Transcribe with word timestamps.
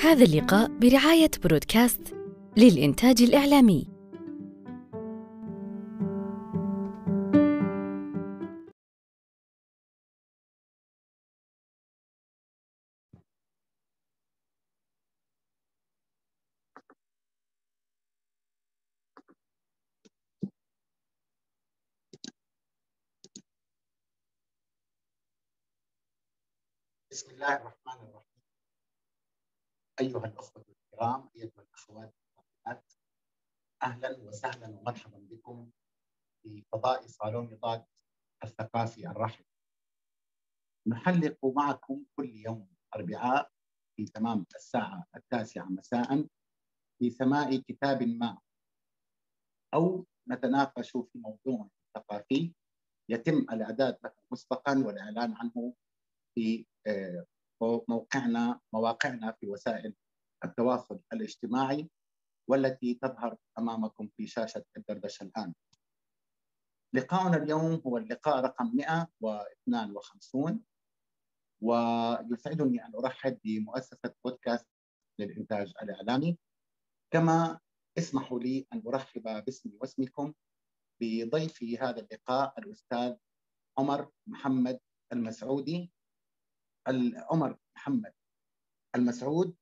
هذا 0.00 0.24
اللقاء 0.24 0.68
برعاية 0.78 1.30
برودكاست 1.44 2.14
للإنتاج 2.56 3.22
الإعلامي. 3.22 3.96
بسم 27.10 27.30
الله 27.30 27.56
الرحمن 27.56 27.85
أيها 30.06 30.26
الأخوة 30.26 30.64
الكرام 30.68 31.28
أيها 31.36 31.52
الأخوات 31.58 32.14
الفاضلات 32.14 32.92
أهلا 33.82 34.18
وسهلا 34.22 34.68
ومرحبا 34.68 35.18
بكم 35.18 35.70
في 36.42 36.64
فضاء 36.72 37.06
صالون 37.06 37.44
نضال 37.44 37.84
الثقافي 38.44 39.06
الرحب. 39.06 39.44
نحلق 40.86 41.38
معكم 41.44 42.04
كل 42.16 42.34
يوم 42.34 42.68
أربعاء 42.96 43.50
في 43.96 44.04
تمام 44.04 44.46
الساعة 44.54 45.06
التاسعة 45.16 45.64
مساء 45.64 46.26
في 46.98 47.10
سماء 47.10 47.56
كتاب 47.56 48.02
ما 48.02 48.38
أو 49.74 50.06
نتناقش 50.28 50.90
في 50.90 51.18
موضوع 51.18 51.68
ثقافي 51.94 52.54
يتم 53.08 53.38
الإعداد 53.38 53.98
له 54.04 54.12
مسبقا 54.32 54.84
والإعلان 54.86 55.34
عنه 55.34 55.74
في 56.34 56.66
آه، 56.86 57.26
موقعنا 57.88 58.60
مواقعنا 58.72 59.32
في 59.32 59.48
وسائل 59.48 59.94
التواصل 60.44 61.00
الاجتماعي 61.12 61.90
والتي 62.48 62.94
تظهر 62.94 63.36
أمامكم 63.58 64.08
في 64.16 64.26
شاشة 64.26 64.64
الدردشة 64.76 65.24
الآن. 65.24 65.54
لقاؤنا 66.94 67.36
اليوم 67.36 67.82
هو 67.86 67.96
اللقاء 67.98 68.40
رقم 68.44 68.76
152 68.76 70.64
ويسعدني 71.60 72.84
أن 72.84 72.94
أرحب 72.94 73.38
بمؤسسة 73.44 74.14
بودكاست 74.24 74.66
للإنتاج 75.18 75.72
الإعلامي 75.82 76.38
كما 77.10 77.60
اسمحوا 77.98 78.40
لي 78.40 78.66
أن 78.72 78.82
أرحب 78.86 79.22
باسمي 79.22 79.76
واسمكم 79.80 80.34
بضيفي 81.00 81.78
هذا 81.78 82.00
اللقاء 82.00 82.58
الأستاذ 82.58 83.14
عمر 83.78 84.10
محمد 84.26 84.80
المسعودي 85.12 85.92
عمر 87.30 87.58
محمد 87.76 88.12
المسعود 88.96 89.56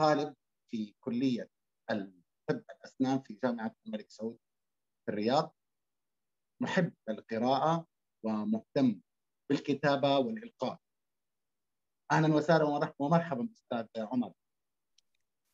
طالب 0.00 0.34
في 0.70 0.94
كلية 1.00 1.50
طب 2.48 2.64
الأسنان 2.70 3.22
في 3.22 3.38
جامعة 3.44 3.74
الملك 3.86 4.10
سعود 4.10 4.38
في 5.06 5.12
الرياض. 5.12 5.54
محب 6.62 6.92
القراءة 7.08 7.86
ومهتم 8.24 9.00
بالكتابة 9.50 10.18
والإلقاء. 10.18 10.78
أهلا 12.12 12.34
وسهلا 12.34 12.92
ومرحبا 12.98 13.48
أستاذ 13.54 13.86
عمر. 13.96 14.32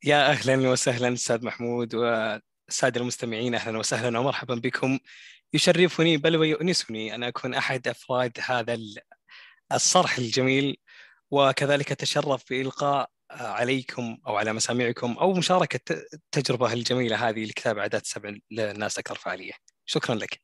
يا 0.05 0.31
أهلا 0.31 0.71
وسهلا 0.71 1.13
أستاذ 1.13 1.47
محمود 1.47 1.95
والسادة 1.95 3.01
المستمعين 3.01 3.55
أهلا 3.55 3.79
وسهلا 3.79 4.19
ومرحبا 4.19 4.55
بكم. 4.55 4.99
يشرفني 5.55 6.17
بل 6.17 6.37
ويؤنسني 6.37 7.15
أن 7.15 7.23
أكون 7.23 7.55
أحد 7.55 7.89
أفراد 7.89 8.33
هذا 8.41 8.79
الصرح 9.73 10.19
الجميل 10.19 10.77
وكذلك 11.33 11.93
أتشرف 11.93 12.51
بإلقاء 12.51 13.11
عليكم 13.31 14.19
أو 14.27 14.37
على 14.37 14.53
مسامعكم 14.53 15.13
أو 15.13 15.33
مشاركة 15.33 16.05
التجربة 16.15 16.73
الجميلة 16.73 17.29
هذه 17.29 17.45
لكتاب 17.45 17.79
عادات 17.79 18.07
سبع 18.07 18.37
للناس 18.51 18.99
أكثر 18.99 19.15
فعالية 19.15 19.53
شكرا 19.85 20.15
لك. 20.15 20.41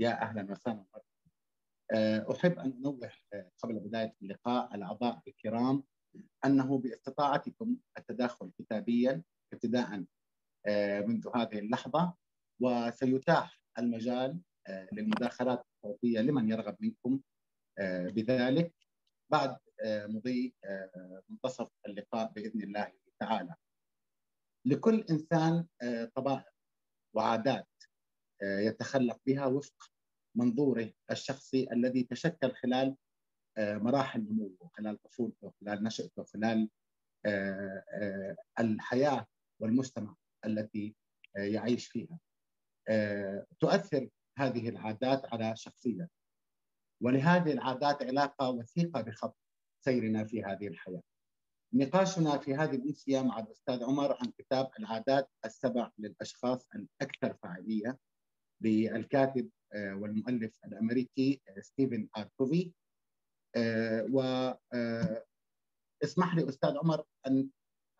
يا 0.00 0.22
أهلا 0.22 0.52
وسهلا. 0.52 0.84
آه، 1.94 2.26
أحب 2.32 2.58
أن 2.58 2.72
أنوه 2.72 3.10
آه، 3.34 3.50
قبل 3.58 3.78
بداية 3.78 4.14
اللقاء 4.22 4.74
الأعضاء 4.74 5.22
الكرام 5.28 5.84
أنه 6.44 6.78
باستطاعتكم 6.78 7.76
التداخل 7.98 8.50
كتابيا 8.58 9.22
ابتداء 9.52 10.04
آه، 10.66 11.00
منذ 11.00 11.28
هذه 11.34 11.58
اللحظة 11.58 12.14
وسيتاح 12.62 13.60
المجال 13.78 14.40
للمداخلات 14.92 15.66
الصوتية 15.74 16.20
لمن 16.20 16.50
يرغب 16.50 16.76
منكم 16.80 17.20
بذلك. 18.08 18.85
بعد 19.30 19.56
آه، 19.84 20.06
مضي 20.06 20.54
آه، 20.64 21.22
منتصف 21.28 21.70
اللقاء 21.86 22.32
بإذن 22.32 22.62
الله 22.62 22.92
تعالى. 23.20 23.54
لكل 24.64 25.04
إنسان 25.10 25.66
آه، 25.82 26.10
طبائع 26.14 26.52
وعادات 27.14 27.68
يتخلق 28.42 29.20
بها 29.26 29.46
وفق 29.46 29.92
منظوره 30.34 30.92
الشخصي 31.10 31.72
الذي 31.72 32.02
تشكل 32.02 32.52
خلال 32.54 32.96
مراحل 33.58 34.20
نموه 34.20 34.70
خلال 34.76 35.02
طفولته 35.02 35.52
خلال 35.60 35.82
نشأته 35.82 36.24
خلال 36.24 36.70
الحياة 38.60 39.26
والمجتمع 39.60 40.14
التي 40.46 40.94
يعيش 41.36 41.86
فيها 41.86 42.18
تؤثر 43.60 44.08
هذه 44.38 44.68
العادات 44.68 45.32
على 45.32 45.56
شخصيته 45.56 46.08
ولهذه 47.02 47.52
العادات 47.52 48.02
علاقة 48.02 48.50
وثيقة 48.50 49.00
بخط 49.00 49.36
سيرنا 49.84 50.24
في 50.24 50.44
هذه 50.44 50.68
الحياة. 50.68 51.02
نقاشنا 51.72 52.38
في 52.38 52.54
هذه 52.54 52.76
الأمسية 52.76 53.22
مع 53.22 53.38
الأستاذ 53.38 53.84
عمر 53.84 54.16
عن 54.20 54.32
كتاب 54.38 54.70
العادات 54.78 55.30
السبع 55.44 55.90
للأشخاص 55.98 56.68
الأكثر 56.74 57.36
فعالية 57.42 57.98
للكاتب 58.60 59.50
آه، 59.74 59.94
والمؤلف 59.94 60.58
الأمريكي 60.64 61.42
آه، 61.48 61.60
ستيفن 61.60 62.08
آر 62.16 62.28
كوفي. 62.36 62.72
آه، 63.56 64.06
و 64.12 64.20
اسمح 66.02 66.34
لي 66.34 66.48
أستاذ 66.48 66.76
عمر 66.76 67.04
أن 67.26 67.48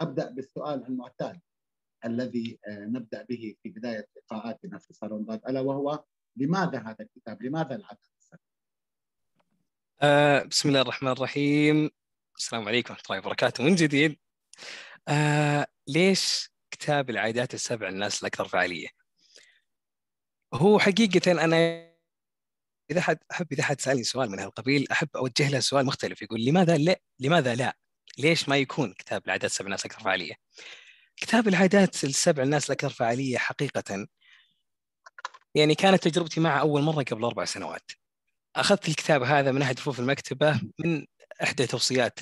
أبدأ 0.00 0.30
بالسؤال 0.30 0.86
المعتاد 0.86 1.40
الذي 2.04 2.58
نبدأ 2.68 3.22
به 3.22 3.54
في 3.62 3.68
بداية 3.68 4.08
لقاءاتنا 4.16 4.78
في 4.78 4.92
صالون 4.92 5.30
ألا 5.30 5.60
وهو 5.60 6.04
لماذا 6.36 6.78
هذا 6.78 6.96
الكتاب؟ 7.00 7.42
لماذا 7.42 7.76
العادات؟ 7.76 8.15
آه 10.02 10.42
بسم 10.42 10.68
الله 10.68 10.80
الرحمن 10.80 11.12
الرحيم. 11.12 11.90
السلام 12.38 12.68
عليكم 12.68 12.94
ورحمة 12.94 13.04
الله 13.10 13.18
وبركاته. 13.18 13.64
من 13.64 13.74
جديد. 13.74 14.18
آه 15.08 15.66
ليش 15.88 16.50
كتاب 16.70 17.10
العادات 17.10 17.54
السبع 17.54 17.88
الناس 17.88 18.20
الأكثر 18.20 18.48
فعالية؟ 18.48 18.88
هو 20.54 20.78
حقيقة 20.78 21.32
أنا 21.32 21.56
إذا 22.90 23.00
حد 23.00 23.18
أحب 23.32 23.52
إذا 23.52 23.62
حد 23.62 23.80
سألني 23.80 24.04
سؤال 24.04 24.30
من 24.30 24.38
هالقبيل 24.40 24.86
أحب 24.92 25.08
أوجه 25.16 25.50
له 25.50 25.60
سؤال 25.60 25.86
مختلف. 25.86 26.22
يقول 26.22 26.44
لماذا 26.44 26.76
لا 26.76 27.00
لماذا 27.20 27.54
لا؟ 27.54 27.76
ليش 28.18 28.48
ما 28.48 28.56
يكون 28.56 28.92
كتاب 28.92 29.22
العادات 29.26 29.50
السبع 29.50 29.66
الناس 29.66 29.86
الأكثر 29.86 30.04
فعالية؟ 30.04 30.34
كتاب 31.16 31.48
العادات 31.48 32.04
السبع 32.04 32.42
الناس 32.42 32.66
الأكثر 32.66 32.90
فعالية 32.90 33.38
حقيقة 33.38 34.06
يعني 35.54 35.74
كانت 35.74 36.08
تجربتي 36.08 36.40
معه 36.40 36.60
أول 36.60 36.82
مرة 36.82 37.02
قبل 37.02 37.24
أربع 37.24 37.44
سنوات. 37.44 37.90
أخذت 38.56 38.88
الكتاب 38.88 39.22
هذا 39.22 39.52
من 39.52 39.62
أحد 39.62 39.78
رفوف 39.78 40.00
المكتبة 40.00 40.60
من 40.78 41.06
إحدى 41.42 41.66
توصيات 41.66 42.20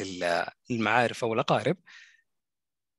المعارف 0.70 1.24
أو 1.24 1.34
الأقارب 1.34 1.76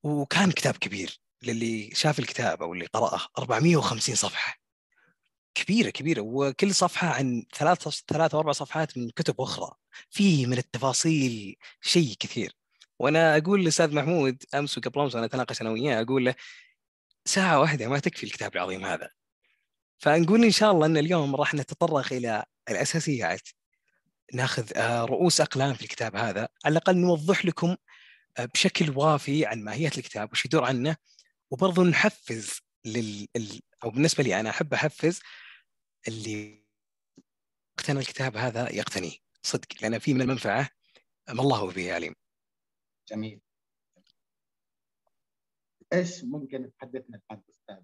وكان 0.03 0.51
كتاب 0.51 0.77
كبير 0.77 1.19
للي 1.43 1.89
شاف 1.93 2.19
الكتاب 2.19 2.63
أو 2.63 2.73
اللي 2.73 2.85
قرأه 2.85 3.19
450 3.37 4.15
صفحة. 4.15 4.55
كبيرة 5.55 5.89
كبيرة 5.89 6.21
وكل 6.21 6.75
صفحة 6.75 7.07
عن 7.07 7.45
ثلاث 7.55 7.87
ثلاث 8.07 8.33
أو 8.33 8.39
أربع 8.39 8.51
صفحات 8.51 8.97
من 8.97 9.09
كتب 9.09 9.41
أخرى. 9.41 9.75
فيه 10.09 10.45
من 10.45 10.57
التفاصيل 10.57 11.55
شيء 11.81 12.15
كثير. 12.19 12.53
وأنا 12.99 13.37
أقول 13.37 13.63
لأستاذ 13.65 13.95
محمود 13.95 14.43
أمس 14.55 14.77
وقبل 14.77 15.01
أمس 15.01 15.15
وأنا 15.15 15.25
أتناقش 15.25 15.61
أنا 15.61 15.69
وياه 15.71 16.01
أقول 16.01 16.25
له 16.25 16.35
ساعة 17.25 17.59
واحدة 17.59 17.87
ما 17.87 17.99
تكفي 17.99 18.23
الكتاب 18.25 18.55
العظيم 18.55 18.85
هذا. 18.85 19.09
فنقول 19.97 20.43
إن 20.43 20.51
شاء 20.51 20.71
الله 20.71 20.85
إن 20.85 20.97
اليوم 20.97 21.35
راح 21.35 21.53
نتطرق 21.53 22.13
إلى 22.13 22.45
الأساسيات 22.69 23.49
ناخذ 24.33 24.77
آه، 24.77 25.05
رؤوس 25.05 25.41
أقلام 25.41 25.73
في 25.73 25.81
الكتاب 25.81 26.15
هذا 26.15 26.47
على 26.65 26.71
الأقل 26.71 26.97
نوضح 26.97 27.45
لكم 27.45 27.75
آه، 28.37 28.45
بشكل 28.45 28.97
وافي 28.97 29.45
عن 29.45 29.63
ماهية 29.63 29.87
الكتاب 29.87 30.31
وش 30.31 30.45
يدور 30.45 30.63
عنه 30.63 30.95
وبرضه 31.51 31.83
نحفز 31.83 32.59
لل 32.85 33.27
أو 33.83 33.89
بالنسبة 33.89 34.23
لي 34.23 34.39
أنا 34.39 34.49
أحب 34.49 34.73
أحفز 34.73 35.21
اللي 36.07 36.65
اقتنى 37.79 37.99
الكتاب 37.99 38.37
هذا 38.37 38.71
يقتني 38.71 39.21
صدق 39.41 39.67
لأن 39.81 39.99
فيه 39.99 40.13
من 40.13 40.21
المنفعة 40.21 40.69
ما 41.29 41.41
الله 41.41 41.71
به 41.71 41.93
عليم. 41.93 42.15
جميل. 43.07 43.41
إيش 45.93 46.23
ممكن 46.23 46.71
تحدثنا 46.79 47.21
عن 47.31 47.41
أستاذ 47.49 47.75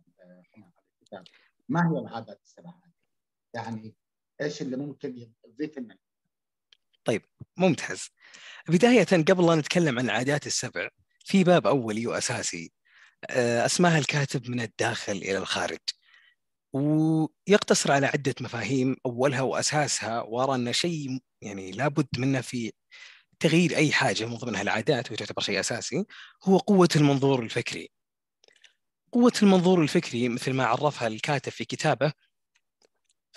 الكتاب؟ 1.01 1.23
ما 1.71 1.91
هي 1.91 1.99
العادات 1.99 2.41
السبع 2.43 2.73
يعني 3.53 3.95
إيش 4.41 4.61
اللي 4.61 4.77
ممكن 4.77 5.31
يضيف 5.45 5.77
لنا 5.77 5.97
طيب 7.05 7.21
ممتاز. 7.57 8.09
بداية 8.69 9.03
قبل 9.03 9.45
لا 9.45 9.55
نتكلم 9.55 9.99
عن 9.99 10.05
العادات 10.05 10.47
السبع 10.47 10.89
في 11.25 11.43
باب 11.43 11.67
أولي 11.67 12.07
وأساسي 12.07 12.71
آه، 13.29 13.65
اسماها 13.65 13.97
الكاتب 13.97 14.49
من 14.49 14.61
الداخل 14.61 15.11
إلى 15.11 15.37
الخارج. 15.37 15.79
ويقتصر 16.73 17.91
على 17.91 18.05
عدة 18.07 18.35
مفاهيم 18.41 18.95
أولها 19.05 19.41
وأساسها 19.41 20.21
وأرى 20.21 20.55
أن 20.55 20.73
شيء 20.73 21.19
يعني 21.41 21.71
لابد 21.71 22.07
منه 22.17 22.41
في 22.41 22.71
تغيير 23.39 23.75
أي 23.75 23.91
حاجة 23.91 24.25
من 24.25 24.35
ضمنها 24.35 24.61
العادات 24.61 25.11
وتعتبر 25.11 25.41
شيء 25.41 25.59
أساسي 25.59 26.05
هو 26.43 26.57
قوة 26.57 26.89
المنظور 26.95 27.43
الفكري. 27.43 27.91
قوة 29.11 29.33
المنظور 29.43 29.81
الفكري 29.81 30.29
مثل 30.29 30.53
ما 30.53 30.65
عرفها 30.65 31.07
الكاتب 31.07 31.51
في 31.51 31.65
كتابه 31.65 32.13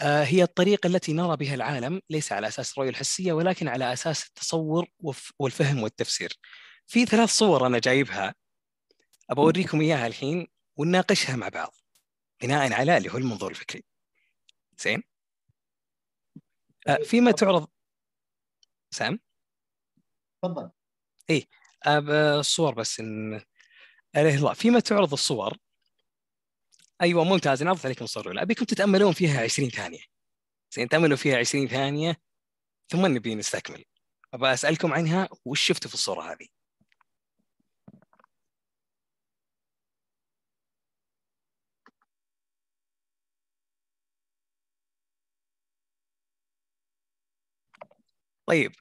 آه، 0.01 0.25
هي 0.25 0.43
الطريقة 0.43 0.87
التي 0.87 1.13
نرى 1.13 1.37
بها 1.37 1.55
العالم 1.55 2.01
ليس 2.11 2.33
على 2.33 2.49
أساس 2.49 2.73
الرؤيه 2.73 2.91
الحسية 2.91 3.33
ولكن 3.33 3.69
على 3.69 3.93
أساس 3.93 4.27
التصور 4.27 4.87
والفهم 5.39 5.83
والتفسير. 5.83 6.39
في 6.87 7.07
ثلاث 7.07 7.29
صور 7.29 7.67
أنا 7.67 7.79
جايبها 7.79 8.35
ابى 9.31 9.41
أوريكم 9.41 9.81
إياها 9.81 10.07
الحين 10.07 10.47
ونناقشها 10.77 11.37
مع 11.37 11.49
بعض 11.49 11.75
بناء 12.43 12.73
على 12.73 12.97
اللي 12.97 13.13
هو 13.13 13.17
المنظور 13.17 13.51
الفكري. 13.51 13.85
زين؟ 14.79 15.03
آه، 16.89 16.97
فيما 16.97 17.31
تعرض 17.31 17.69
سام 18.91 19.21
تفضل 20.43 20.71
اي 21.31 21.49
الصور 22.39 22.75
بس 22.75 23.01
ان 23.01 23.41
الله 24.17 24.53
فيما 24.53 24.81
تعرض 24.81 25.13
الصور 25.13 25.57
أيوه 27.03 27.25
ممتاز. 27.25 27.63
نعرض 27.63 27.81
عليكم 27.85 28.05
الصور 28.05 28.23
الأولى. 28.25 28.43
أبيكم 28.43 28.65
تتأملون 28.65 29.13
فيها 29.13 29.43
20 29.43 29.71
ثانية. 29.71 30.01
زين 30.75 30.89
تأملوا 30.89 31.17
فيها 31.17 31.39
20 31.39 31.69
ثانية 31.69 32.17
ثم 32.93 33.07
نبي 33.07 33.35
نستكمل. 33.35 33.85
ابى 34.35 34.53
أسألكم 34.53 34.93
عنها 34.93 35.29
وش 35.45 35.61
شفتوا 35.69 35.89
في 35.89 35.95
الصورة 35.95 36.23
هذه؟ 36.33 36.49
طيب 48.47 48.73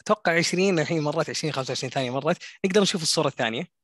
أتوقع 0.00 0.36
20 0.38 0.78
الحين 0.78 1.02
مرت 1.02 1.30
20 1.30 1.52
25 1.52 1.90
ثانية 1.90 2.10
مرت. 2.10 2.38
نقدر 2.66 2.80
نشوف 2.82 3.02
الصورة 3.02 3.28
الثانية؟ 3.28 3.77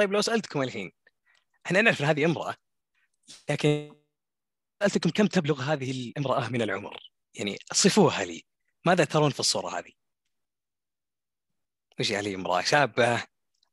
طيب 0.00 0.12
لو 0.12 0.20
سألتكم 0.20 0.62
الحين 0.62 0.92
إحنا 1.66 1.80
نعرف 1.80 2.00
ان 2.00 2.06
هذه 2.06 2.24
امرأة 2.24 2.54
لكن 3.50 3.96
سألتكم 4.82 5.10
كم 5.10 5.26
تبلغ 5.26 5.62
هذه 5.62 5.90
الامرأة 5.90 6.48
من 6.48 6.62
العمر؟ 6.62 7.12
يعني 7.34 7.58
صفوها 7.72 8.24
لي 8.24 8.42
ماذا 8.86 9.04
ترون 9.04 9.30
في 9.30 9.40
الصورة 9.40 9.78
هذه؟ 9.78 9.92
وش 12.00 12.10
يعني 12.10 12.34
امرأة 12.34 12.60
شابة؟ 12.60 13.24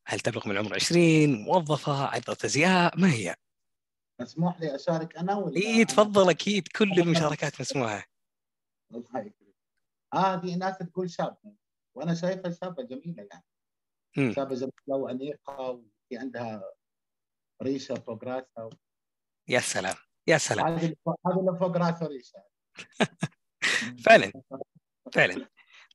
هل 0.08 0.20
تبلغ 0.20 0.48
من 0.48 0.52
العمر 0.52 0.76
20 0.76 1.44
موظفة 1.44 2.06
عذرة 2.06 2.38
أزياء 2.46 3.00
ما 3.00 3.14
هي؟ 3.14 3.36
مسموح 4.22 4.62
لي 4.62 4.76
أشارك 4.76 5.18
أنا 5.18 5.36
ولا 5.36 5.58
إي 5.58 5.86
تفضل 5.86 6.30
أكيد 6.30 6.68
كل 6.68 6.92
المشاركات 7.00 7.62
مسموحة 7.62 8.06
الله 8.92 9.20
يكرمك 9.20 9.56
هذه 10.14 10.56
ناس 10.56 10.78
تقول 10.78 11.10
شابة 11.10 11.56
وأنا 11.96 12.16
شايفها 12.16 12.52
شابة 12.52 12.84
جميلة 12.84 13.28
يعني 13.32 13.46
م. 14.18 14.34
شابة 14.34 14.56
جميلة 14.56 14.72
وأنيقة 14.88 15.84
وفي 16.08 16.18
عندها 16.18 16.64
ريشة 17.64 17.96
فوق 17.96 18.24
راسها. 18.24 18.70
يا 19.48 19.60
سلام 19.60 19.96
يا 20.28 20.38
سلام. 20.38 20.68
هذه 20.68 20.96
اللي 21.28 21.60
فوق 21.60 21.78
راسها 21.78 22.08
ريشة. 22.08 22.44
فعلا 24.06 24.32
فعلا. 25.14 25.50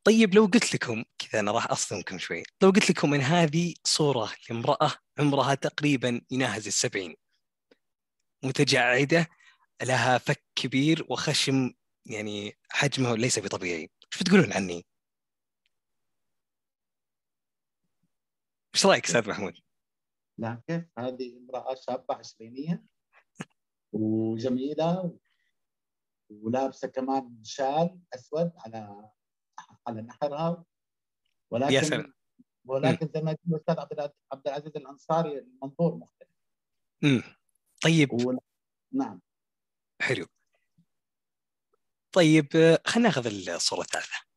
طيب 0.05 0.35
لو 0.35 0.45
قلت 0.47 0.75
لكم 0.75 1.05
كذا 1.19 1.41
أنا 1.41 1.53
راح 1.53 1.71
أصدمكم 1.71 2.19
شوي. 2.19 2.43
لو 2.63 2.71
قلت 2.71 2.91
لكم 2.91 3.15
إن 3.15 3.21
هذه 3.21 3.75
صورة 3.85 4.33
لامرأة 4.51 4.93
عمرها 5.19 5.55
تقريبا 5.55 6.21
يناهز 6.31 6.67
السبعين 6.67 7.17
متجعدة 8.45 9.29
لها 9.83 10.19
فك 10.19 10.45
كبير 10.55 11.07
وخشم 11.09 11.73
يعني 12.07 12.59
حجمه 12.71 13.17
ليس 13.17 13.39
بطبيعي. 13.39 13.81
إيش 13.81 14.23
بتقولون 14.23 14.53
عني؟ 14.53 14.87
إيش 18.75 18.87
رأيك 18.87 19.05
أستاذ 19.05 19.29
محمود؟ 19.29 19.72
لا 20.43 20.63
كيف؟ 20.67 20.85
هذه 20.99 21.37
امرأة 21.37 21.75
شابة 21.75 22.15
عشرينية 22.15 22.85
وجميلة 23.93 25.19
ولابسة 26.31 26.89
كمان 26.89 27.45
شال 27.45 28.01
أسود 28.15 28.53
على 28.57 29.11
على 29.87 30.03
نحرها. 30.03 30.65
ولكن 31.51 31.75
يا 31.75 31.83
سلام. 31.83 32.15
ولكن 32.65 33.09
زي 33.15 33.21
ما 33.23 33.31
يقول 33.31 33.55
الاستاذ 33.55 34.11
عبد 34.33 34.47
العزيز 34.47 34.73
الأنصاري 34.77 35.39
المنظور 35.39 35.95
مختلف. 35.95 36.29
امم 37.05 37.23
طيب. 37.83 38.13
و... 38.13 38.39
نعم. 38.93 39.21
حلو. 40.01 40.27
طيب 42.13 42.49
خلينا 42.87 43.09
ناخذ 43.09 43.27
الصورة 43.27 43.81
الثالثة. 43.81 44.32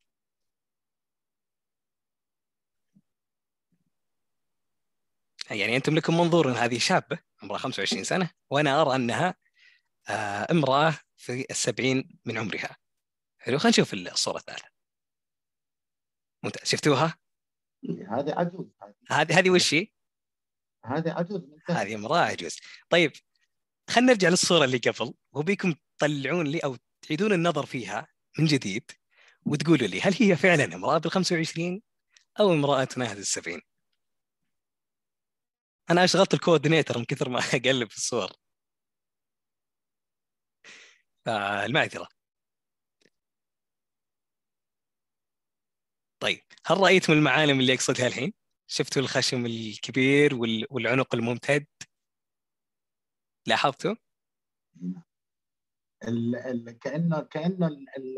يعني 5.51 5.75
أنتم 5.75 5.95
لكم 5.95 6.18
منظور 6.18 6.51
ان 6.51 6.56
هذه 6.56 6.77
شابة 6.77 7.19
عمرها 7.44 7.57
25 7.57 8.03
سنة 8.03 8.30
وأنا 8.50 8.81
أرى 8.81 8.95
أنها 8.95 9.36
آه، 10.09 10.47
امرأة 10.51 11.00
في 11.15 11.45
السبعين 11.50 12.19
من 12.25 12.38
عمرها. 12.38 12.77
حلو 13.39 13.57
خلينا 13.57 13.69
نشوف 13.69 13.94
الصورة 13.94 14.38
الثالثة. 14.38 14.69
ممتاز. 16.44 16.68
شفتوها؟ 16.68 17.18
هذه 18.09 18.33
عجوز. 18.33 18.65
هذه 19.09 19.39
هذه 19.39 19.50
وش 19.50 19.74
هي؟ 19.74 19.88
هذه 20.86 21.12
عجوز. 21.12 21.42
هذه 21.69 21.95
امرأة 21.95 22.18
عجوز. 22.18 22.59
طيب 22.89 23.12
خلينا 23.89 24.12
نرجع 24.12 24.30
للصورة 24.30 24.65
اللي 24.65 24.77
قبل. 24.77 25.13
وبيكم 25.33 25.75
تطلعون 25.97 26.47
لي 26.47 26.59
أو 26.59 26.77
تعيدون 27.01 27.33
النظر 27.33 27.65
فيها 27.65 28.07
من 28.39 28.45
جديد 28.45 28.92
وتقولوا 29.45 29.88
لي 29.88 30.01
هل 30.01 30.15
هي 30.19 30.36
فعلا 30.36 30.75
امرأة 30.75 30.97
بال 30.97 31.12
25 31.12 31.81
أو 32.39 32.53
امرأة 32.53 32.83
تناهز 32.83 33.37
ال 33.37 33.59
70؟ 33.61 33.75
أنا 35.92 36.04
أشغلت 36.04 36.33
الكوردينيتر 36.33 36.97
من 36.97 37.06
كثر 37.06 37.30
ما 37.30 37.39
أقلب 37.54 37.89
في 37.89 37.97
الصور. 37.97 38.31
المعذره 41.65 42.07
طيب 46.19 46.42
هل 46.65 46.77
رايت 46.77 47.09
من 47.09 47.18
المعالم 47.18 47.59
اللي 47.59 47.73
أقصدها 47.73 48.07
الحين؟ 48.07 48.33
شفتوا 48.68 49.01
الخشم 49.01 49.45
الكبير 49.45 50.35
والعنق 50.69 51.15
الممتد؟ 51.15 51.65
لاحظتوا؟ 53.47 53.95
ال 56.07 56.35
ال 56.35 56.80
كانه 56.80 57.19
كانه 57.19 57.69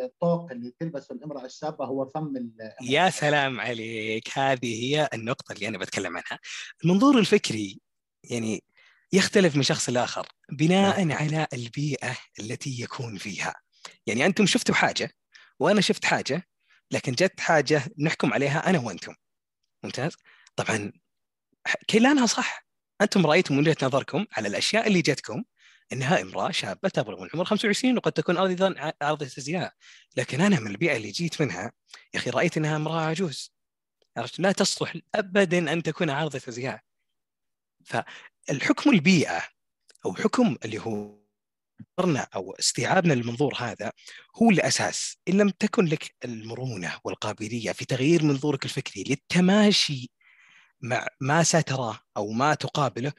الطوق 0.04 0.52
اللي 0.52 0.74
تلبسه 0.80 1.16
الامرأة 1.16 1.46
الشابه 1.46 1.86
هو 1.86 2.06
فم 2.06 2.52
يا 2.82 3.10
سلام 3.10 3.60
عليك. 3.60 4.38
هذه 4.38 4.84
هي 4.84 5.10
النقطة 5.14 5.54
اللي 5.54 5.68
أنا 5.68 5.78
بتكلم 5.78 6.18
عنها. 6.18 6.40
المنظور 6.84 7.20
الفكري 7.20 7.80
يعني 8.24 8.64
يختلف 9.14 9.56
من 9.56 9.64
شخص 9.64 9.90
لآخر 9.90 10.28
بناء 10.52 11.04
نعم. 11.04 11.18
على 11.18 11.48
البيئة 11.54 12.18
التي 12.40 12.82
يكون 12.82 13.18
فيها. 13.18 13.56
يعني 14.08 14.26
أنتم 14.26 14.46
شفتوا 14.46 14.76
حاجة 14.76 15.12
وأنا 15.60 15.82
شفت 15.82 16.06
حاجة 16.06 16.48
لكن 16.92 17.12
جت 17.12 17.40
حاجة 17.40 17.84
نحكم 18.00 18.34
عليها 18.34 18.70
أنا 18.70 18.80
وأنتم. 18.80 19.16
ممتاز؟ 19.84 20.16
طبعا 20.56 20.92
كلانها 21.90 22.26
صح. 22.26 22.68
أنتم 23.02 23.26
رأيتم 23.26 23.56
من 23.56 23.60
وجهة 23.60 23.78
نظركم 23.84 24.26
على 24.34 24.48
الأشياء 24.48 24.88
اللي 24.88 25.02
جتكم 25.02 25.44
انها 25.94 26.22
امرأة 26.22 26.52
شابة 26.52 26.90
تبلغ 26.90 27.20
من 27.20 27.26
العمر 27.28 27.46
25 27.46 27.98
وقد 27.98 28.12
تكون 28.12 28.38
أيضا 28.38 28.94
عرضه 29.02 29.26
ازياء 29.26 29.74
لكن 30.18 30.42
أنا 30.42 30.60
من 30.60 30.72
البيئة 30.72 30.98
اللي 30.98 31.12
جيت 31.12 31.42
منها 31.42 31.72
يا 32.14 32.20
أخي 32.20 32.30
رأيت 32.30 32.58
إنها 32.58 32.76
امرأة 32.76 33.02
عجوز. 33.02 33.54
عرفت؟ 34.18 34.40
لا 34.40 34.52
تصلح 34.52 34.96
ابدا 35.16 35.74
أن 35.74 35.84
تكون 35.84 36.10
عارضه 36.10 36.42
ازياء 36.50 36.82
فالحكم 37.86 38.90
البيئة 38.90 39.44
أو 40.06 40.16
حكم 40.16 40.58
اللي 40.66 40.80
هو 40.80 41.18
أو 42.36 42.56
استيعابنا 42.60 43.14
للمنظور 43.14 43.54
هذا 43.58 43.92
هو 44.36 44.50
الأساس. 44.50 45.18
إن 45.30 45.38
لم 45.38 45.50
تكن 45.50 45.86
لك 45.86 46.16
المرونة 46.26 47.00
والقابلية 47.04 47.72
في 47.72 47.86
تغيير 47.86 48.24
منظورك 48.24 48.66
الفكري 48.66 49.04
للتماشي 49.04 50.12
مع 50.82 51.08
ما 51.22 51.44
ستراه 51.44 52.00
أو 52.18 52.32
ما 52.32 52.54
تقابله 52.54 53.14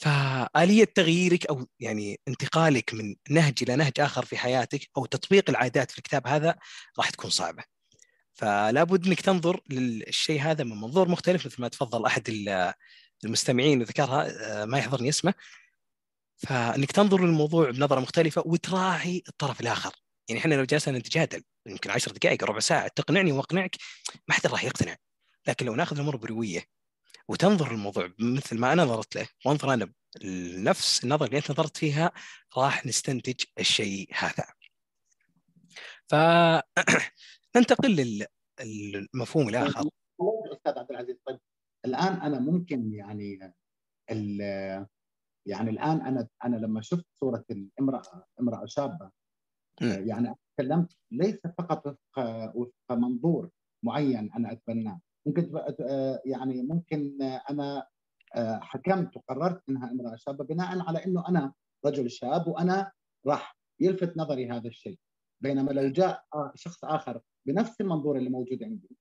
فآلية 0.00 0.84
تغييرك 0.84 1.46
أو 1.46 1.66
يعني 1.80 2.20
انتقالك 2.28 2.94
من 2.94 3.16
نهج 3.30 3.54
إلى 3.62 3.76
نهج 3.76 3.92
آخر 4.00 4.24
في 4.24 4.36
حياتك 4.36 4.80
أو 4.96 5.06
تطبيق 5.06 5.50
العادات 5.50 5.90
في 5.90 5.98
الكتاب 5.98 6.26
هذا 6.26 6.56
راح 6.98 7.10
تكون 7.10 7.30
صعبة. 7.30 7.64
فلا 8.34 8.84
بد 8.84 9.06
إنك 9.06 9.20
تنظر 9.20 9.60
للشيء 9.70 10.40
هذا 10.42 10.64
من 10.64 10.80
منظور 10.80 11.08
مختلف 11.08 11.46
مثل 11.46 11.62
ما 11.62 11.68
تفضل 11.68 12.06
أحد 12.06 12.28
المستمعين 13.24 13.80
وذكرها 13.80 14.28
آه، 14.62 14.64
ما 14.64 14.78
يحضرني 14.78 15.08
اسمه. 15.08 15.34
فإنك 16.36 16.92
تنظر 16.92 17.24
للموضوع 17.26 17.70
بنظرة 17.70 18.00
مختلفة 18.00 18.42
وتراعي 18.46 19.22
الطرف 19.28 19.60
الآخر. 19.60 19.92
يعني 20.28 20.40
إحنا 20.40 20.54
لو 20.54 20.64
جلسنا 20.64 20.98
نتجادل 20.98 21.42
يمكن 21.66 21.90
10 21.90 22.12
دقائق 22.12 22.44
ربع 22.44 22.60
ساعة 22.60 22.88
تقنعني 22.88 23.32
وأقنعك 23.32 23.76
ما 24.28 24.34
حد 24.34 24.46
راح 24.46 24.64
يقتنع. 24.64 24.96
لكن 25.48 25.66
لو 25.66 25.74
ناخذ 25.74 25.96
الأمور 25.96 26.16
برويه 26.16 26.79
وتنظر 27.30 27.70
الموضوع 27.70 28.12
مثل 28.18 28.58
ما 28.58 28.72
أنا 28.72 28.84
نظرت 28.84 29.16
له 29.16 29.28
وانظر 29.46 29.74
أنا 29.74 29.92
لنفس 30.24 31.04
النظرة 31.04 31.26
اللي 31.26 31.38
أنت 31.38 31.50
نظرت 31.50 31.76
فيها 31.76 32.12
راح 32.56 32.86
نستنتج 32.86 33.44
الشيء 33.58 34.08
هذا. 34.14 34.44
ف 36.08 36.14
ننتقل 37.56 38.24
للمفهوم 38.60 39.48
الآخر. 39.48 39.88
أستاذ 40.52 40.78
عبد 40.78 40.90
العزيز 40.90 41.16
طيب 41.26 41.38
الآن 41.84 42.12
أنا 42.12 42.40
ممكن 42.40 42.94
يعني 42.94 43.54
يعني 45.46 45.70
الآن 45.70 46.00
أنا 46.00 46.28
أنا 46.44 46.56
لما 46.56 46.80
شفت 46.80 47.06
صورة 47.20 47.44
الامرأة 47.50 48.26
امرأة 48.40 48.66
شابة 48.66 49.10
يعني 49.80 50.34
تكلمت 50.56 50.96
ليس 51.10 51.40
فقط 51.58 51.86
وفق 51.86 52.56
وفق 52.56 52.92
منظور 52.92 53.50
معين 53.84 54.32
أنا 54.32 54.52
أتبناه 54.52 55.00
ممكن 55.26 55.62
يعني 56.24 56.62
ممكن 56.62 57.22
أنا 57.22 57.86
حكمت 58.36 59.16
وقررت 59.16 59.62
إنها 59.68 59.90
أمرأة 59.90 60.16
شابة 60.16 60.44
بناء 60.44 60.78
على 60.80 61.04
إنه 61.04 61.28
أنا 61.28 61.52
رجل 61.86 62.10
شاب 62.10 62.48
وأنا 62.48 62.92
راح 63.26 63.56
يلفت 63.80 64.16
نظري 64.16 64.50
هذا 64.50 64.68
الشيء. 64.68 64.98
بينما 65.40 65.70
لو 65.70 65.88
جاء 65.88 66.24
شخص 66.54 66.84
آخر 66.84 67.20
بنفس 67.46 67.80
المنظور 67.80 68.16
اللي 68.18 68.30
موجود 68.30 68.62
عندي 68.62 68.96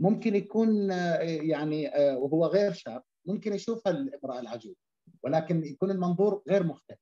ممكن 0.00 0.36
يكون 0.36 0.90
يعني 1.20 1.90
وهو 1.96 2.46
غير 2.46 2.72
شاب 2.72 3.02
ممكن 3.26 3.54
يشوف 3.54 3.88
الامرأة 3.88 4.40
العجوز 4.40 4.76
ولكن 5.22 5.64
يكون 5.64 5.90
المنظور 5.90 6.42
غير 6.48 6.62
مختلف. 6.62 6.98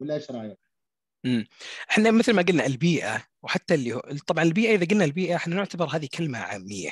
ولا 0.00 0.14
إيش 0.14 0.30
رأيك؟ 0.30 0.58
امم 1.26 1.46
إحنا 1.90 2.10
مثل 2.10 2.32
ما 2.32 2.42
قلنا 2.42 2.66
البيئة 2.66 3.24
وحتى 3.42 3.74
اللي 3.74 3.92
هو 3.92 4.00
طبعا 4.26 4.44
البيئة 4.44 4.74
إذا 4.74 4.86
قلنا 4.86 5.04
البيئة 5.04 5.36
إحنا 5.36 5.54
نعتبر 5.54 5.86
هذه 5.86 6.08
كلمة 6.18 6.38
عامية. 6.38 6.90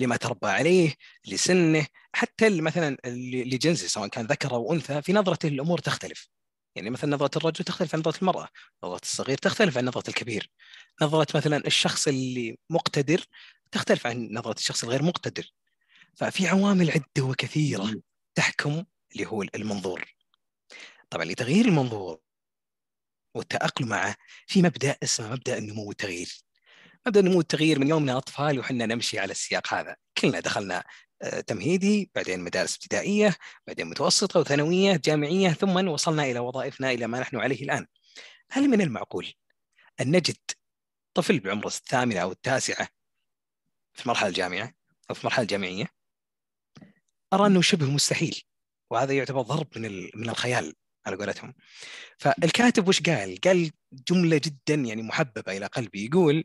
لما 0.00 0.16
تربى 0.16 0.46
عليه 0.48 0.94
لسنه 1.26 1.86
حتى 2.12 2.60
مثلا 2.60 2.96
لجنسه 3.06 3.88
سواء 3.88 4.08
كان 4.08 4.26
ذكر 4.26 4.54
أو 4.54 4.72
أنثى 4.72 5.02
في 5.02 5.12
نظرته 5.12 5.48
للامور 5.48 5.78
تختلف. 5.78 6.28
يعني 6.76 6.90
مثلا 6.90 7.10
نظرة 7.16 7.30
الرجل 7.38 7.64
تختلف 7.64 7.94
عن 7.94 8.00
نظرة 8.00 8.18
المرأة 8.18 8.48
نظرة 8.84 9.00
الصغير 9.02 9.38
تختلف 9.38 9.78
عن 9.78 9.84
نظرة 9.84 10.08
الكبير. 10.08 10.50
نظرة 11.02 11.26
مثلا 11.36 11.66
الشخص 11.66 12.08
اللي 12.08 12.58
مقتدر 12.70 13.24
تختلف 13.72 14.06
عن 14.06 14.28
نظرة 14.32 14.54
الشخص 14.58 14.84
الغير 14.84 15.02
مقتدر. 15.02 15.52
ففي 16.16 16.48
عوامل 16.48 16.90
عدة 16.90 17.24
وكثيرة 17.24 18.02
تحكم 18.34 18.84
اللي 19.12 19.26
هو 19.26 19.42
المنظور. 19.42 20.14
طبعا 21.10 21.24
لتغيير 21.24 21.64
المنظور 21.64 22.20
والتأقلم 23.34 23.88
معه 23.88 24.16
في 24.46 24.62
مبدأ 24.62 24.96
اسمه 25.02 25.30
مبدأ 25.30 25.58
النمو 25.58 25.88
والتغيير. 25.88 26.49
مبدأ 27.06 27.20
النمو 27.20 27.38
والتغيير 27.38 27.78
من 27.78 27.88
يومنا 27.88 28.16
أطفال 28.16 28.58
وحنا 28.58 28.86
نمشي 28.86 29.18
على 29.18 29.30
السياق 29.30 29.74
هذا. 29.74 29.96
كلنا 30.18 30.40
دخلنا 30.40 30.84
آه، 31.22 31.40
تمهيدي 31.40 32.10
بعدين 32.14 32.40
مدارس 32.40 32.74
ابتدائية 32.74 33.36
بعدين 33.66 33.86
متوسطة 33.86 34.40
وثانوية 34.40 34.96
جامعية 35.04 35.50
ثم 35.50 35.88
وصلنا 35.88 36.24
إلى 36.24 36.38
وظائفنا 36.38 36.90
إلى 36.90 37.06
ما 37.06 37.20
نحن 37.20 37.36
عليه 37.36 37.62
الآن. 37.62 37.86
هل 38.50 38.68
من 38.68 38.80
المعقول 38.80 39.32
أن 40.00 40.10
نجد 40.10 40.36
طفل 41.14 41.40
بعمر 41.40 41.66
الثامنة 41.66 42.20
أو 42.20 42.32
التاسعة 42.32 42.88
في 43.94 44.02
المرحلة 44.02 44.28
الجامعة 44.28 44.72
أو 45.10 45.14
في 45.14 45.20
المرحلة 45.20 45.42
الجامعية؟ 45.42 45.86
أرى 47.32 47.46
أنه 47.46 47.62
شبه 47.62 47.90
مستحيل 47.90 48.42
وهذا 48.90 49.12
يعتبر 49.12 49.40
ضرب 49.42 49.78
من 49.78 50.10
من 50.14 50.28
الخيال. 50.28 50.74
على 51.06 51.16
قولتهم 51.16 51.54
فالكاتب 52.18 52.88
وش 52.88 53.02
قال؟ 53.02 53.40
قال 53.44 53.70
جملة 54.08 54.36
جدا 54.44 54.74
يعني 54.74 55.02
محببة 55.02 55.56
إلى 55.56 55.66
قلبي 55.66 56.06
يقول 56.06 56.42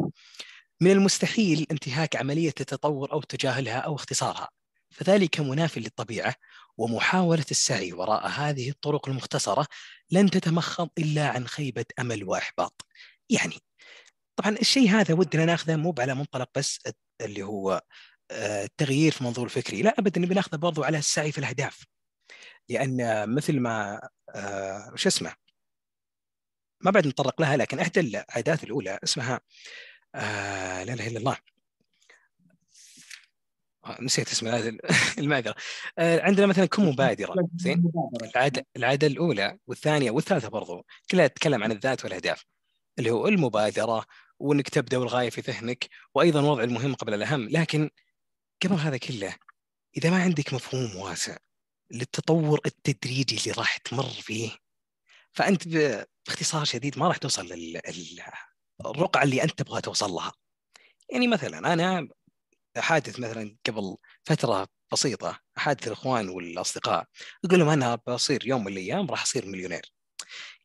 من 0.82 0.92
المستحيل 0.92 1.68
انتهاك 1.72 2.16
عملية 2.16 2.54
التطور 2.60 3.12
أو 3.12 3.22
تجاهلها 3.22 3.78
أو 3.78 3.96
اختصارها 3.96 4.50
فذلك 4.92 5.40
مناف 5.40 5.78
للطبيعة 5.78 6.36
ومحاولة 6.78 7.46
السعي 7.52 7.94
وراء 7.94 8.28
هذه 8.28 8.70
الطرق 8.70 9.10
المختصرة 9.10 9.68
لن 10.12 10.30
تتمخض 10.30 10.90
إلا 10.98 11.28
عن 11.30 11.48
خيبة 11.48 11.86
أمل 12.00 12.24
وإحباط. 12.24 12.86
يعني 13.30 13.60
طبعا 14.36 14.58
الشيء 14.62 14.90
هذا 14.90 15.14
ودنا 15.14 15.46
ناخذه 15.46 15.76
مو 15.76 15.96
على 16.00 16.16
منطلق 16.16 16.50
بس 16.56 16.80
اللي 17.22 17.44
هو 17.44 17.82
آه، 18.32 18.64
التغيير 18.64 19.12
في 19.12 19.24
منظور 19.24 19.50
فكري 19.50 19.82
لا 19.82 19.96
ابدا 20.00 20.22
نبي 20.22 20.36
ناخذه 20.36 20.56
برضو 20.56 20.84
على 20.84 20.98
السعي 20.98 21.32
في 21.32 21.38
الأهداف 21.38 21.84
لأن 22.70 23.30
مثل 23.36 23.60
ما 23.60 24.02
آه 24.36 24.90
وش 24.94 25.08
اسمه 25.08 25.36
ما 26.82 26.92
بعد 26.92 27.08
نتطرق 27.08 27.42
لها 27.42 27.58
لكن 27.58 27.80
إحدى 27.80 28.00
العادات 28.00 28.64
الأولى 28.64 29.00
اسمها 29.04 29.42
آه 30.16 30.84
لا 30.84 30.94
إله 30.94 31.08
إلا 31.08 31.20
الله. 31.20 31.38
آه 33.86 33.98
نسيت 34.02 34.32
اسم 34.32 34.48
المعذرة. 35.20 35.56
عندنا 36.00 36.46
مثلا 36.48 36.66
كن 36.66 36.86
مبادرة؟ 36.86 37.36
زين. 37.56 37.92
العادة 38.24 38.66
العادة 38.78 39.08
الأولى 39.08 39.58
والثانية 39.68 40.12
والثالثة 40.12 40.50
برضو 40.50 40.86
كلها 41.12 41.28
تتكلم 41.28 41.64
عن 41.64 41.72
الذات 41.72 42.04
والأهداف 42.04 42.46
اللي 43.00 43.12
هو 43.12 43.28
المبادرة 43.28 44.06
وانك 44.40 44.70
تبدا 44.70 44.98
والغايه 44.98 45.30
في 45.30 45.42
ذهنك 45.42 45.90
وأيضا 46.16 46.42
وضع 46.42 46.64
المهم 46.64 46.96
قبل 46.96 47.14
الأهم 47.14 47.50
لكن 47.50 47.90
قبل 48.64 48.76
هذا 48.76 48.98
كله 48.98 49.36
إذا 49.98 50.10
ما 50.10 50.24
عندك 50.24 50.54
مفهوم 50.54 50.96
واسع 50.96 51.38
للتطور 51.92 52.60
التدريجي 52.66 53.38
اللي 53.38 53.52
راح 53.52 53.78
تمر 53.78 54.10
فيه 54.10 54.52
فأنت 55.34 55.68
باختصار 55.68 56.66
شديد 56.66 57.00
ما 57.00 57.08
راح 57.08 57.18
توصل 57.18 57.46
للرقعه 57.46 59.24
اللي 59.24 59.44
أنت 59.44 59.52
تبغى 59.52 59.82
توصل 59.82 60.12
لها 60.12 60.34
يعني 61.10 61.28
مثلا 61.28 61.74
أنا 61.74 62.08
أحادث 62.80 63.20
مثلا 63.20 63.58
قبل 63.68 63.98
فترة 64.24 64.68
بسيطة 64.92 65.40
أحادث 65.58 65.88
الإخوان 65.88 66.30
والأصدقاء 66.30 67.08
أقول 67.46 67.60
لهم 67.60 67.70
أنا 67.70 67.96
بصير 68.08 68.48
يوم 68.48 68.64
من 68.64 68.72
الأيام 68.72 69.12
راح 69.12 69.22
أصير 69.22 69.46
مليونير 69.46 69.92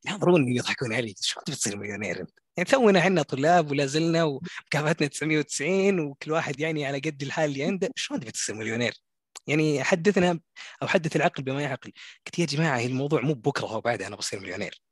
ينظرون 0.07 0.57
يضحكون 0.57 0.95
علي 0.95 1.15
شو 1.21 1.41
انت 1.41 1.51
بتصير 1.51 1.77
مليونير 1.77 2.21
أنت؟ 2.21 2.31
يعني 2.57 2.71
تونا 2.71 2.99
إحنا 2.99 3.23
طلاب 3.23 3.71
ولا 3.71 3.87
زلنا 3.87 4.25
ومكافاتنا 4.25 5.07
990 5.09 6.01
وكل 6.01 6.33
واحد 6.33 6.61
يعني 6.61 6.87
على 6.87 6.99
قد 6.99 7.23
الحال 7.23 7.51
اللي 7.51 7.65
عنده 7.65 7.91
شلون 7.97 8.21
تبي 8.21 8.31
تصير 8.31 8.55
مليونير؟ 8.55 8.95
يعني 9.47 9.85
حدثنا 9.85 10.41
أو 10.83 10.89
حدث 10.89 11.17
العقل 11.17 11.43
بما 11.43 11.63
يعقل. 11.63 11.93
قلت 12.27 12.39
يا 12.39 12.47
جماعة 12.47 12.81
الموضوع 12.81 13.21
مو 13.21 13.35
بكرة 13.35 13.67
أو 13.75 13.81
بعدها 13.81 14.07
أنا 14.07 14.17
بصير 14.17 14.41
مليونير. 14.41 14.83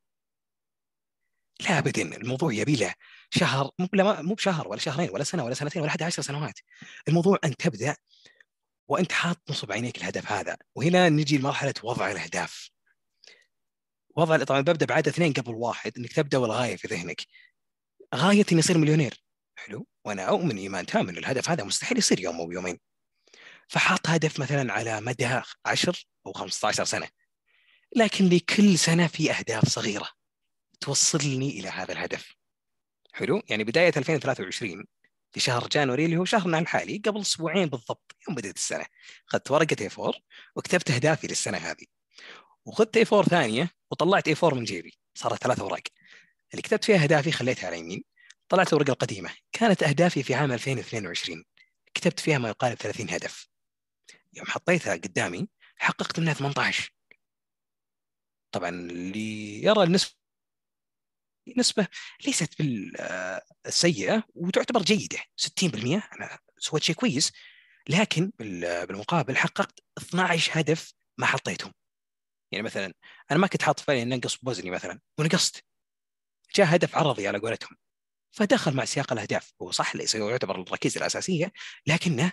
لا 1.59 1.77
ابدا 1.79 2.01
الموضوع 2.01 2.53
يبي 2.53 2.75
له 2.75 2.93
شهر 3.29 3.71
مو 3.79 3.87
مو 3.93 4.33
بشهر 4.35 4.67
ولا 4.67 4.79
شهرين 4.79 5.09
ولا 5.09 5.23
سنة 5.23 5.45
ولا 5.45 5.53
سنتين 5.53 5.81
ولا 5.81 5.91
حتى 5.91 6.03
عشر 6.03 6.21
سنوات. 6.21 6.59
الموضوع 7.07 7.37
أن 7.45 7.55
تبدأ 7.57 7.95
وأنت 8.87 9.11
حاط 9.11 9.41
نصب 9.49 9.71
عينيك 9.71 9.97
الهدف 9.97 10.31
هذا. 10.31 10.57
وهنا 10.75 11.09
نجي 11.09 11.37
لمرحلة 11.37 11.73
وضع 11.83 12.11
الأهداف. 12.11 12.69
وضع 14.15 14.43
طبعا 14.43 14.61
ببدأ 14.61 14.85
بعد 14.85 15.07
اثنين 15.07 15.33
قبل 15.33 15.55
واحد 15.55 15.97
إنك 15.97 16.13
تبدأ 16.13 16.37
والغاية 16.37 16.75
في 16.75 16.87
ذهنك. 16.87 17.21
غايتي 18.15 18.51
إني 18.51 18.61
اصير 18.61 18.77
مليونير. 18.77 19.23
حلو. 19.55 19.87
وأنا 20.05 20.23
أؤمن 20.29 20.57
إيمان 20.57 20.85
تام 20.85 21.09
ان 21.09 21.17
الهدف 21.17 21.49
هذا 21.49 21.63
مستحيل 21.63 21.97
يصير 21.97 22.19
يوم 22.19 22.41
أو 22.41 22.51
يومين. 22.51 22.79
فحاط 23.69 24.09
هدف 24.09 24.39
مثلا 24.39 24.73
على 24.73 25.01
مدى 25.01 25.41
10 25.65 25.93
أو 26.25 26.33
15 26.33 26.83
سنة. 26.85 27.07
لكن 27.95 28.29
لكل 28.29 28.77
سنة 28.77 29.07
في 29.07 29.31
أهداف 29.31 29.69
صغيرة 29.69 30.09
توصلني 30.81 31.59
إلى 31.59 31.69
هذا 31.69 31.91
الهدف. 31.91 32.35
حلو؟ 33.13 33.41
يعني 33.49 33.63
بداية 33.63 33.91
2023 33.97 34.85
في 35.31 35.39
شهر 35.39 35.67
جانوري 35.67 36.05
اللي 36.05 36.17
هو 36.17 36.25
شهرنا 36.25 36.59
الحالي 36.59 36.97
قبل 37.05 37.21
أسبوعين 37.21 37.69
بالضبط 37.69 38.15
يوم 38.27 38.35
بدأت 38.35 38.55
السنة. 38.55 38.85
أخذت 39.29 39.51
ورقة 39.51 39.75
اي 39.81 39.89
4 39.99 40.13
وكتبت 40.55 40.91
أهدافي 40.91 41.27
للسنة 41.27 41.57
هذه. 41.57 41.85
وخذت 42.65 42.97
اي 42.97 43.05
4 43.13 43.23
ثانية 43.23 43.69
وطلعت 43.91 44.27
اي 44.27 44.35
4 44.43 44.57
من 44.57 44.63
جيبي. 44.63 44.97
صارت 45.15 45.43
ثلاث 45.43 45.59
اوراق 45.59 45.83
اللي 46.51 46.61
كتبت 46.61 46.85
فيها 46.85 47.03
أهدافي 47.03 47.31
خليتها 47.31 47.67
على 47.67 47.79
يمين. 47.79 48.03
طلعت 48.49 48.73
الورقة 48.73 48.91
القديمة. 48.91 49.29
كانت 49.51 49.83
أهدافي 49.83 50.23
في 50.23 50.33
عام 50.33 50.51
2022 50.51 51.43
كتبت 51.93 52.19
فيها 52.19 52.37
ما 52.37 52.49
يقارب 52.49 52.77
30 52.77 53.09
هدف. 53.09 53.49
يوم 54.33 54.45
حطيتها 54.45 54.93
قدامي 54.93 55.49
حققت 55.77 56.19
منها 56.19 56.33
18 56.33 56.93
طبعا 58.51 58.69
اللي 58.69 59.63
يرى 59.63 59.83
النسبة 59.83 60.19
نسبة 61.57 61.87
ليست 62.25 62.61
بالسيئة 62.61 64.23
وتعتبر 64.35 64.81
جيدة 64.81 65.17
60% 65.37 66.03
أنا 66.13 66.39
سويت 66.57 66.83
شيء 66.83 66.95
كويس 66.95 67.31
لكن 67.89 68.31
بالمقابل 68.39 69.37
حققت 69.37 69.79
12 69.97 70.59
هدف 70.59 70.93
ما 71.17 71.25
حطيتهم. 71.25 71.73
يعني 72.51 72.63
مثلا 72.63 72.93
أنا 73.31 73.39
ما 73.39 73.47
كنت 73.47 73.63
حاط 73.63 73.87
بالي 73.87 74.01
أن 74.01 74.13
أنقص 74.13 74.37
بوزني 74.37 74.71
مثلا 74.71 74.99
ونقصت. 75.19 75.65
جاء 76.55 76.75
هدف 76.75 76.95
عرضي 76.95 77.27
على 77.27 77.37
قولتهم 77.37 77.77
فدخل 78.31 78.75
مع 78.75 78.85
سياق 78.85 79.13
الأهداف. 79.13 79.53
هو 79.61 79.71
صح 79.71 79.95
ليس 79.95 80.15
يعتبر 80.15 80.61
الركيزة 80.61 80.97
الأساسية 80.97 81.51
لكنه 81.87 82.25
آه، 82.25 82.31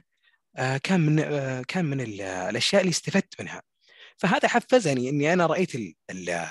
كان 0.83 1.01
من 1.01 1.21
آه، 1.21 1.63
كان 1.69 1.85
من 1.85 2.01
الأشياء 2.01 2.83
اللي 2.83 2.91
استفدت 2.91 3.41
منها. 3.41 3.63
فهذا 4.19 4.49
حفزني 4.49 5.09
إني 5.09 5.33
أنا 5.33 5.47
رأيت 5.47 5.75
ال 5.75 5.95
ال 6.11 6.49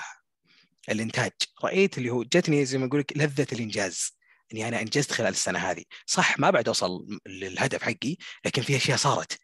الإنتاج. 0.90 1.32
رأيت 1.64 1.98
اللي 1.98 2.10
هو 2.10 2.22
جتني 2.22 2.64
زي 2.64 2.78
ما 2.78 2.86
أقول 2.86 3.00
لك 3.00 3.12
لذة 3.16 3.46
الإنجاز. 3.52 4.16
إني 4.52 4.68
أنا 4.68 4.80
إنجزت 4.80 5.12
خلال 5.12 5.30
السنة 5.30 5.58
هذه. 5.58 5.84
صح 6.06 6.38
ما 6.38 6.50
بعد 6.50 6.68
أوصل 6.68 7.18
للهدف 7.26 7.82
حقي 7.82 8.16
لكن 8.44 8.62
في 8.62 8.76
أشياء 8.76 8.96
صارت. 8.98 9.38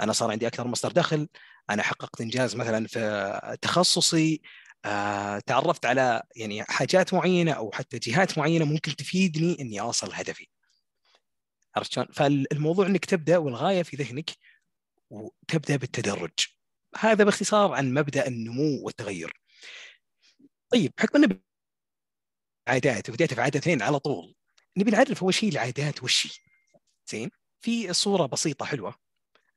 أنا 0.00 0.12
صار 0.12 0.30
عندي 0.30 0.46
أكثر 0.46 0.66
مصدر 0.68 0.92
دخل. 0.92 1.28
أنا 1.70 1.82
حققت 1.82 2.20
إنجاز 2.20 2.56
مثلا 2.56 2.86
في 2.86 3.58
تخصصي. 3.62 4.42
آه، 4.84 5.38
تعرفت 5.38 5.86
على 5.86 6.22
يعني 6.36 6.64
حاجات 6.64 7.14
معينة 7.14 7.52
أو 7.52 7.70
حتى 7.74 7.98
جهات 7.98 8.38
معينة 8.38 8.64
ممكن 8.64 8.96
تفيدني 8.96 9.56
إني 9.60 9.80
أوصل 9.80 10.10
لهدفي. 10.10 10.48
عرفت 11.78 11.92
شلون؟ 11.92 12.06
فالموضوع 12.12 12.86
إنك 12.86 13.04
تبدأ 13.04 13.38
والغاية 13.38 13.82
في 13.82 13.96
ذهنك 13.96 14.30
وتبدأ 15.10 15.76
بالتدرج. 15.76 16.32
هذا 16.98 17.24
باختصار 17.24 17.72
عن 17.72 17.94
مبدأ 17.94 18.26
النمو 18.28 18.84
والتغير. 18.84 19.40
طيب 20.70 20.92
حكم 20.98 21.24
إنه 21.24 21.40
عادات 22.68 23.08
وبديت 23.08 23.34
في 23.34 23.40
عادتين 23.40 23.82
على 23.82 23.98
طول. 23.98 24.34
نبي 24.76 24.90
نعرف 24.90 25.22
أول 25.22 25.34
شيء 25.34 25.52
العادات 25.52 26.02
وش 26.02 26.40
زين 27.10 27.30
في 27.60 27.92
صورة 27.92 28.26
بسيطة 28.26 28.64
حلوة. 28.66 28.94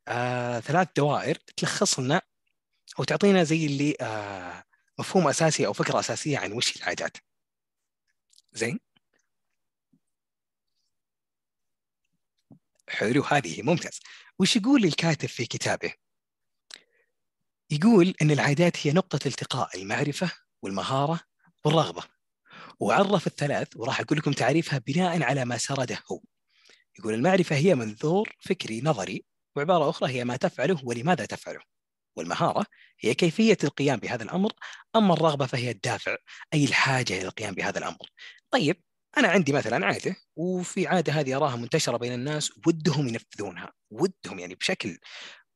آه، 0.08 0.60
ثلاث 0.60 0.88
دوائر 0.98 1.36
تلخص 1.36 2.00
لنا 2.00 2.22
أو 3.00 3.04
تعطينا 3.04 3.44
زي 3.44 3.66
اللي 3.66 3.96
آه، 4.02 4.64
مفهوم 5.00 5.28
أساسي 5.28 5.68
أو 5.68 5.74
فكرة 5.74 6.00
أساسية 6.00 6.38
عن 6.38 6.52
وش 6.52 6.78
العادات. 6.78 7.18
زين؟ 8.54 8.80
حلو 12.92 13.24
هذه 13.24 13.62
ممتاز. 13.62 14.00
وش 14.40 14.56
يقول 14.56 14.86
الكاتب 14.86 15.30
في 15.30 15.46
كتابه؟ 15.46 15.94
يقول 17.72 18.14
إن 18.22 18.32
العادات 18.32 18.88
هي 18.88 18.92
نقطة 18.92 19.20
التقاء 19.28 19.82
المعرفة 19.82 20.32
والمهارة 20.62 21.20
والرغبة. 21.66 22.04
وعرف 22.80 23.28
الثلاث 23.28 23.68
وراح 23.76 24.00
أقول 24.00 24.18
لكم 24.18 24.32
تعريفها 24.32 24.80
بناء 24.80 25.24
على 25.24 25.46
ما 25.46 25.58
سرده 25.58 25.98
هو. 26.12 26.22
يقول 27.00 27.14
المعرفة 27.14 27.56
هي 27.56 27.76
منظور 27.76 28.36
فكري 28.40 28.82
نظري 28.82 29.26
وعبارة 29.56 29.90
أخرى 29.90 30.12
هي 30.12 30.24
ما 30.24 30.38
تفعله 30.38 30.80
ولماذا 30.84 31.26
تفعله. 31.26 31.62
والمهارة 32.16 32.66
هي 33.00 33.14
كيفية 33.14 33.58
القيام 33.64 34.00
بهذا 34.00 34.24
الأمر 34.24 34.52
أما 34.96 35.14
الرغبة 35.14 35.46
فهي 35.46 35.72
الدافع 35.72 36.18
أي 36.54 36.66
الحاجة 36.66 37.14
إلى 37.14 37.28
القيام 37.28 37.54
بهذا 37.56 37.80
الأمر. 37.80 38.08
طيب 38.52 38.84
أنا 39.18 39.28
عندي 39.28 39.54
مثلا 39.54 39.86
عادة 39.86 40.16
وفي 40.36 40.88
عادة 40.88 41.14
هذه 41.14 41.38
أراها 41.38 41.56
منتشرة 41.56 41.98
بين 41.98 42.14
الناس 42.14 42.52
ودهم 42.68 43.08
ينفذونها 43.08 43.74
ودهم 43.92 44.40
يعني 44.40 44.56
بشكل 44.56 44.98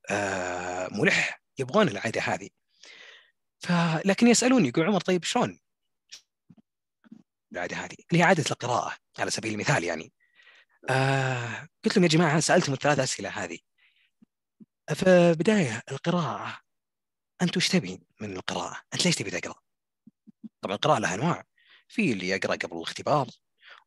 آه 0.10 0.88
ملح 0.92 1.42
يبغون 1.60 1.88
العادة 1.88 2.22
هذه. 2.22 2.50
فلكن 3.60 4.28
يسألوني 4.28 4.68
يقول 4.68 4.86
عمر 4.86 5.02
طيب 5.02 5.24
شلون 5.24 5.60
العادة 7.54 7.78
هذه؟ 7.78 7.96
اللي 8.12 8.24
هي 8.24 8.24
عادة 8.24 8.44
القراءة 8.52 8.98
على 9.20 9.32
سبيل 9.32 9.54
المثال 9.54 9.84
يعني. 9.84 10.14
آه 10.90 11.68
قلت 11.84 11.98
لهم 11.98 12.04
يا 12.04 12.10
جماعة 12.10 12.40
سألتم 12.40 12.74
الثلاث 12.74 13.00
أسئلة 13.00 13.30
هذه. 13.30 13.60
في 14.94 15.34
بداية 15.40 15.84
القراءة 15.92 16.60
أنت 17.42 17.58
وش 17.58 17.68
تبي 17.70 18.02
من 18.22 18.38
القراءة؟ 18.38 18.82
أنت 18.94 19.06
ليش 19.06 19.16
تبي 19.16 19.32
تقرأ؟ 19.32 19.56
طبعا 20.62 20.76
القراءة 20.76 21.00
لها 21.00 21.16
أنواع. 21.16 21.44
في 21.88 22.12
اللي 22.14 22.30
يقرأ 22.30 22.56
قبل 22.56 22.78
الاختبار 22.78 23.28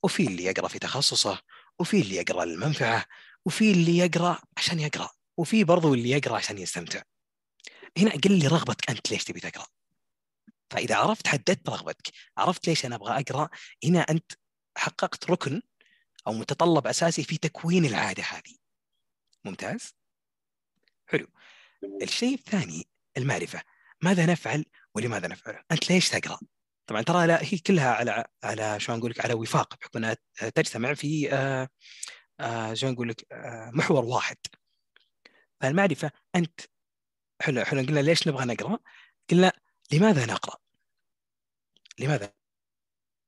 وفي 0.02 0.26
اللي 0.26 0.44
يقرأ 0.44 0.68
في 0.68 0.78
تخصصه 0.78 1.42
وفي 1.78 2.00
اللي 2.00 2.16
يقرأ 2.16 2.44
للمنفعة 2.44 3.04
وفي 3.44 3.70
اللي 3.72 3.98
يقرأ 3.98 4.38
عشان 4.56 4.80
يقرأ 4.80 5.10
وفي 5.36 5.64
برضو 5.64 5.94
اللي 5.94 6.10
يقرأ 6.10 6.36
عشان 6.36 6.58
يستمتع. 6.58 7.02
هنا 7.98 8.10
قل 8.10 8.38
لي 8.38 8.46
رغبتك 8.46 8.90
أنت 8.90 9.10
ليش 9.10 9.24
تبي 9.24 9.40
تقرأ؟ 9.40 9.66
فإذا 10.70 10.96
عرفت 10.96 11.26
حددت 11.26 11.68
رغبتك 11.68 12.12
عرفت 12.36 12.68
ليش 12.68 12.86
أنا 12.86 12.96
أبغى 12.96 13.20
أقرأ 13.20 13.48
هنا 13.84 14.00
أنت 14.00 14.32
حققت 14.76 15.30
ركن 15.30 15.62
أو 16.26 16.32
متطلب 16.32 16.86
أساسي 16.86 17.24
في 17.24 17.38
تكوين 17.38 17.84
العادة 17.84 18.22
هذه. 18.22 18.56
ممتاز؟ 19.44 19.94
حلو. 21.06 21.26
الشيء 22.02 22.34
الثاني 22.34 22.88
المعرفة. 23.16 23.62
ماذا 24.02 24.26
نفعل 24.26 24.64
ولماذا 24.94 25.28
نفعله 25.28 25.64
أنت 25.72 25.90
ليش 25.90 26.08
تقرأ؟ 26.08 26.38
طبعا 26.88 27.02
ترى 27.02 27.26
لا 27.26 27.38
هي 27.42 27.58
كلها 27.58 27.92
على 27.94 28.24
على 28.44 28.80
شو 28.80 28.96
نقول 28.96 29.10
لك 29.10 29.24
على 29.24 29.34
وفاق 29.34 29.76
بحكم 29.80 29.98
أنها 29.98 30.16
تجتمع 30.54 30.94
في 30.94 31.32
آه 31.32 31.68
آه 32.40 32.74
شو 32.74 32.88
نقول 32.88 33.08
لك 33.08 33.32
آه 33.32 33.70
محور 33.74 34.04
واحد 34.04 34.36
فالمعرفه 35.60 36.10
انت 36.36 36.60
حلو 37.42 37.64
حلو 37.64 37.80
قلنا 37.80 38.00
ليش 38.00 38.28
نبغى 38.28 38.44
نقرأ؟ 38.44 38.78
قلنا 39.30 39.52
لماذا 39.92 40.26
نقرأ؟ 40.26 40.56
لماذا؟ 41.98 42.32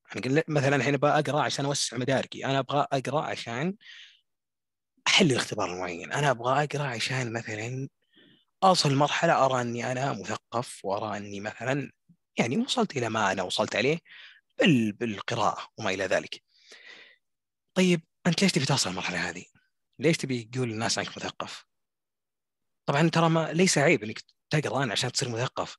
يعني 0.09 0.21
قلنا 0.29 0.43
مثلا 0.49 0.77
الحين 0.77 0.95
أبغى 0.95 1.11
أقرأ 1.11 1.43
عشان 1.43 1.65
أوسع 1.65 1.97
مداركي، 1.97 2.45
أنا 2.45 2.59
أبغى 2.59 2.87
أقرأ 2.93 3.23
عشان 3.23 3.77
أحل 5.07 5.27
الاختبار 5.33 5.73
المعين، 5.73 6.13
أنا 6.13 6.31
أبغى 6.31 6.65
أقرأ 6.65 6.83
عشان 6.85 7.33
مثلا 7.33 7.89
اوصل 8.65 8.93
لمرحله 8.93 9.45
أرى 9.47 9.61
أني 9.61 9.93
أنا 9.93 10.13
مثقف 10.13 10.85
وأرى 10.85 11.17
أني 11.17 11.41
مثلا 11.41 11.93
يعني 12.39 12.57
وصلت 12.57 12.97
إلى 12.97 13.09
ما 13.09 13.33
أنا 13.33 13.43
وصلت 13.43 13.77
عليه 13.77 13.99
بالقراءة 14.93 15.69
وما 15.79 15.91
إلى 15.91 16.05
ذلك. 16.05 16.43
طيب 17.75 18.03
أنت 18.27 18.43
ليش 18.43 18.53
تبي 18.53 18.65
توصل 18.65 18.91
المرحلة 18.91 19.29
هذه؟ 19.31 19.45
ليش 19.99 20.17
تبي 20.17 20.45
تقول 20.45 20.69
للناس 20.69 20.99
إنك 20.99 21.09
مثقف؟ 21.09 21.65
طبعا 22.87 23.09
ترى 23.09 23.29
ما 23.29 23.53
ليس 23.53 23.79
عيب 23.79 24.05
إنك 24.05 24.23
تقرأ 24.51 24.93
عشان 24.93 25.13
تصير 25.13 25.29
مثقف. 25.29 25.77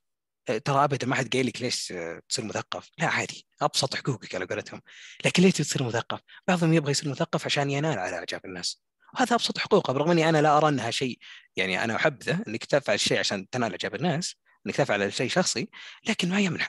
أه، 0.48 0.58
ترى 0.58 0.84
ابدا 0.84 1.06
ما 1.06 1.14
حد 1.14 1.32
قايل 1.32 1.46
لك 1.46 1.62
ليش 1.62 1.92
تصير 2.28 2.44
مثقف. 2.44 2.90
لا 2.98 3.06
عادي. 3.06 3.46
أبسط 3.62 3.94
حقوقك 3.94 4.34
على 4.34 4.44
قولتهم. 4.44 4.82
لكن 5.24 5.42
ليش 5.42 5.52
تصير 5.54 5.82
مثقف؟ 5.82 6.20
بعضهم 6.48 6.72
يبغى 6.72 6.90
يصير 6.90 7.08
مثقف 7.08 7.46
عشان 7.46 7.70
ينال 7.70 7.98
على 7.98 8.16
أعجاب 8.16 8.40
الناس. 8.44 8.82
وهذا 9.14 9.34
أبسط 9.34 9.58
حقوقه 9.58 9.92
برغم 9.92 10.10
إني 10.10 10.28
أنا 10.28 10.42
لا 10.42 10.56
أرى 10.56 10.68
أنها 10.68 10.90
شيء 10.90 11.18
يعني 11.56 11.84
أنا 11.84 11.96
أحبذه 11.96 12.42
إنك 12.48 12.64
تفعل 12.64 12.94
الشيء 12.94 13.18
عشان 13.18 13.48
تنال 13.48 13.70
أعجاب 13.70 13.94
الناس. 13.94 14.36
إنك 14.66 14.76
تفعل 14.76 15.12
شيء 15.12 15.28
شخصي 15.28 15.68
لكن 16.08 16.28
ما 16.28 16.40
يمنع. 16.40 16.68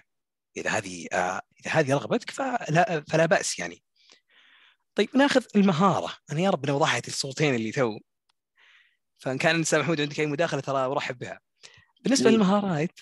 إذا 0.57 0.69
هذه 0.69 1.07
آه 1.13 1.41
إذا 1.59 1.71
هذه 1.71 1.93
رغبتك 1.93 2.31
فلا 2.31 3.03
فلا 3.09 3.25
بأس 3.25 3.59
يعني. 3.59 3.83
طيب 4.95 5.09
نأخذ 5.17 5.43
المهارة. 5.55 6.13
أنا 6.31 6.39
يا 6.39 6.49
رب 6.49 6.65
لو 6.65 6.77
ضحت 6.77 7.07
الصوتين 7.07 7.55
اللي 7.55 7.71
تو. 7.71 7.99
فإن 9.17 9.37
كان 9.37 9.55
إنسان 9.55 9.79
محمود 9.79 10.01
عندك 10.01 10.19
أي 10.19 10.25
مداخلة 10.25 10.61
ترى 10.61 10.77
أرحب 10.77 11.17
بها. 11.17 11.39
بالنسبة 12.01 12.29
إيه. 12.29 12.35
للمهارات. 12.35 12.99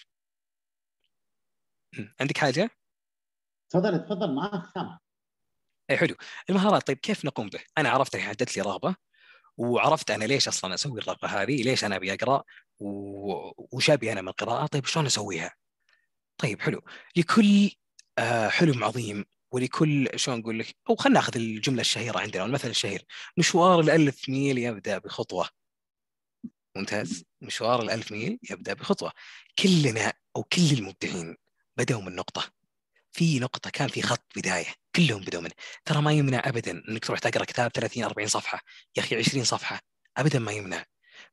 عندك 2.20 2.38
حاجة؟ 2.38 2.70
تفضل 3.70 4.06
تفضل 4.06 4.36
معك 4.36 4.74
سامع 4.74 5.00
اي 5.90 5.98
حلو. 5.98 6.16
المهارات 6.50 6.88
طيب 6.88 6.98
كيف 6.98 7.26
نقوم 7.26 7.50
به؟ 7.50 7.60
أنا 7.78 7.90
عرفت 7.90 8.18
حددت 8.18 8.58
لي 8.58 8.64
رغبة. 8.64 8.96
وعرفت 9.62 10.12
أنا 10.12 10.26
ليش 10.26 10.48
أصلا 10.48 10.74
أسوي 10.74 11.02
الرغبه 11.02 11.28
هذه؟ 11.28 11.64
ليش 11.64 11.84
أنا 11.84 11.96
أبي 11.96 12.14
أقرأ؟ 12.14 12.44
وش 12.80 13.90
أبي 13.90 14.12
أنا 14.12 14.22
من 14.22 14.28
القراءة؟ 14.28 14.66
طيب 14.66 14.86
شلون 14.86 15.06
أسويها؟ 15.06 15.56
طيب 16.38 16.62
حلو 16.62 16.82
لكل 17.16 17.72
آه 18.18 18.50
حلم 18.50 18.84
عظيم 18.84 19.26
ولكل 19.52 20.10
شلون 20.16 20.40
نقول 20.40 20.60
لك 20.60 20.76
أو 20.90 20.96
خلينا 20.96 21.20
ناخذ 21.20 21.38
الجملة 21.38 21.82
الشهيرة 21.82 22.20
عندنا 22.20 22.46
المثل 22.46 22.70
الشهير 22.70 23.06
مشوار 23.38 23.80
الألف 23.80 24.30
ميل 24.30 24.58
يبدأ 24.58 24.98
بخطوة 24.98 25.50
ممتاز 26.76 27.24
مشوار 27.42 27.82
الألف 27.82 28.12
ميل 28.12 28.40
يبدأ 28.50 28.74
بخطوة 28.74 29.12
كلنا 29.60 30.14
أو 30.36 30.44
كل 30.44 30.72
المبدعين 30.72 31.38
بدأوا 31.78 32.02
من 32.02 32.16
نقطة 32.16 32.52
في 33.12 33.40
نقطة 33.40 33.70
كان 33.70 33.88
في 33.88 34.02
خط 34.02 34.26
بداية 34.36 34.81
كلهم 34.96 35.22
بدأوا 35.22 35.44
منه. 35.44 35.52
ترى 35.86 36.02
ما 36.02 36.14
يمنع 36.14 36.42
أبدا 36.46 36.72
أنك 36.90 37.06
تروح 37.06 37.20
تقرأ 37.20 37.46
كتاب 37.46 37.72
30 37.72 38.04
40 38.04 38.28
صفحة. 38.28 38.62
يا 38.98 39.02
أخي 39.02 39.16
20 39.16 39.44
صفحة. 39.44 39.80
أبدا 40.18 40.40
ما 40.40 40.52
يمنع. 40.52 40.86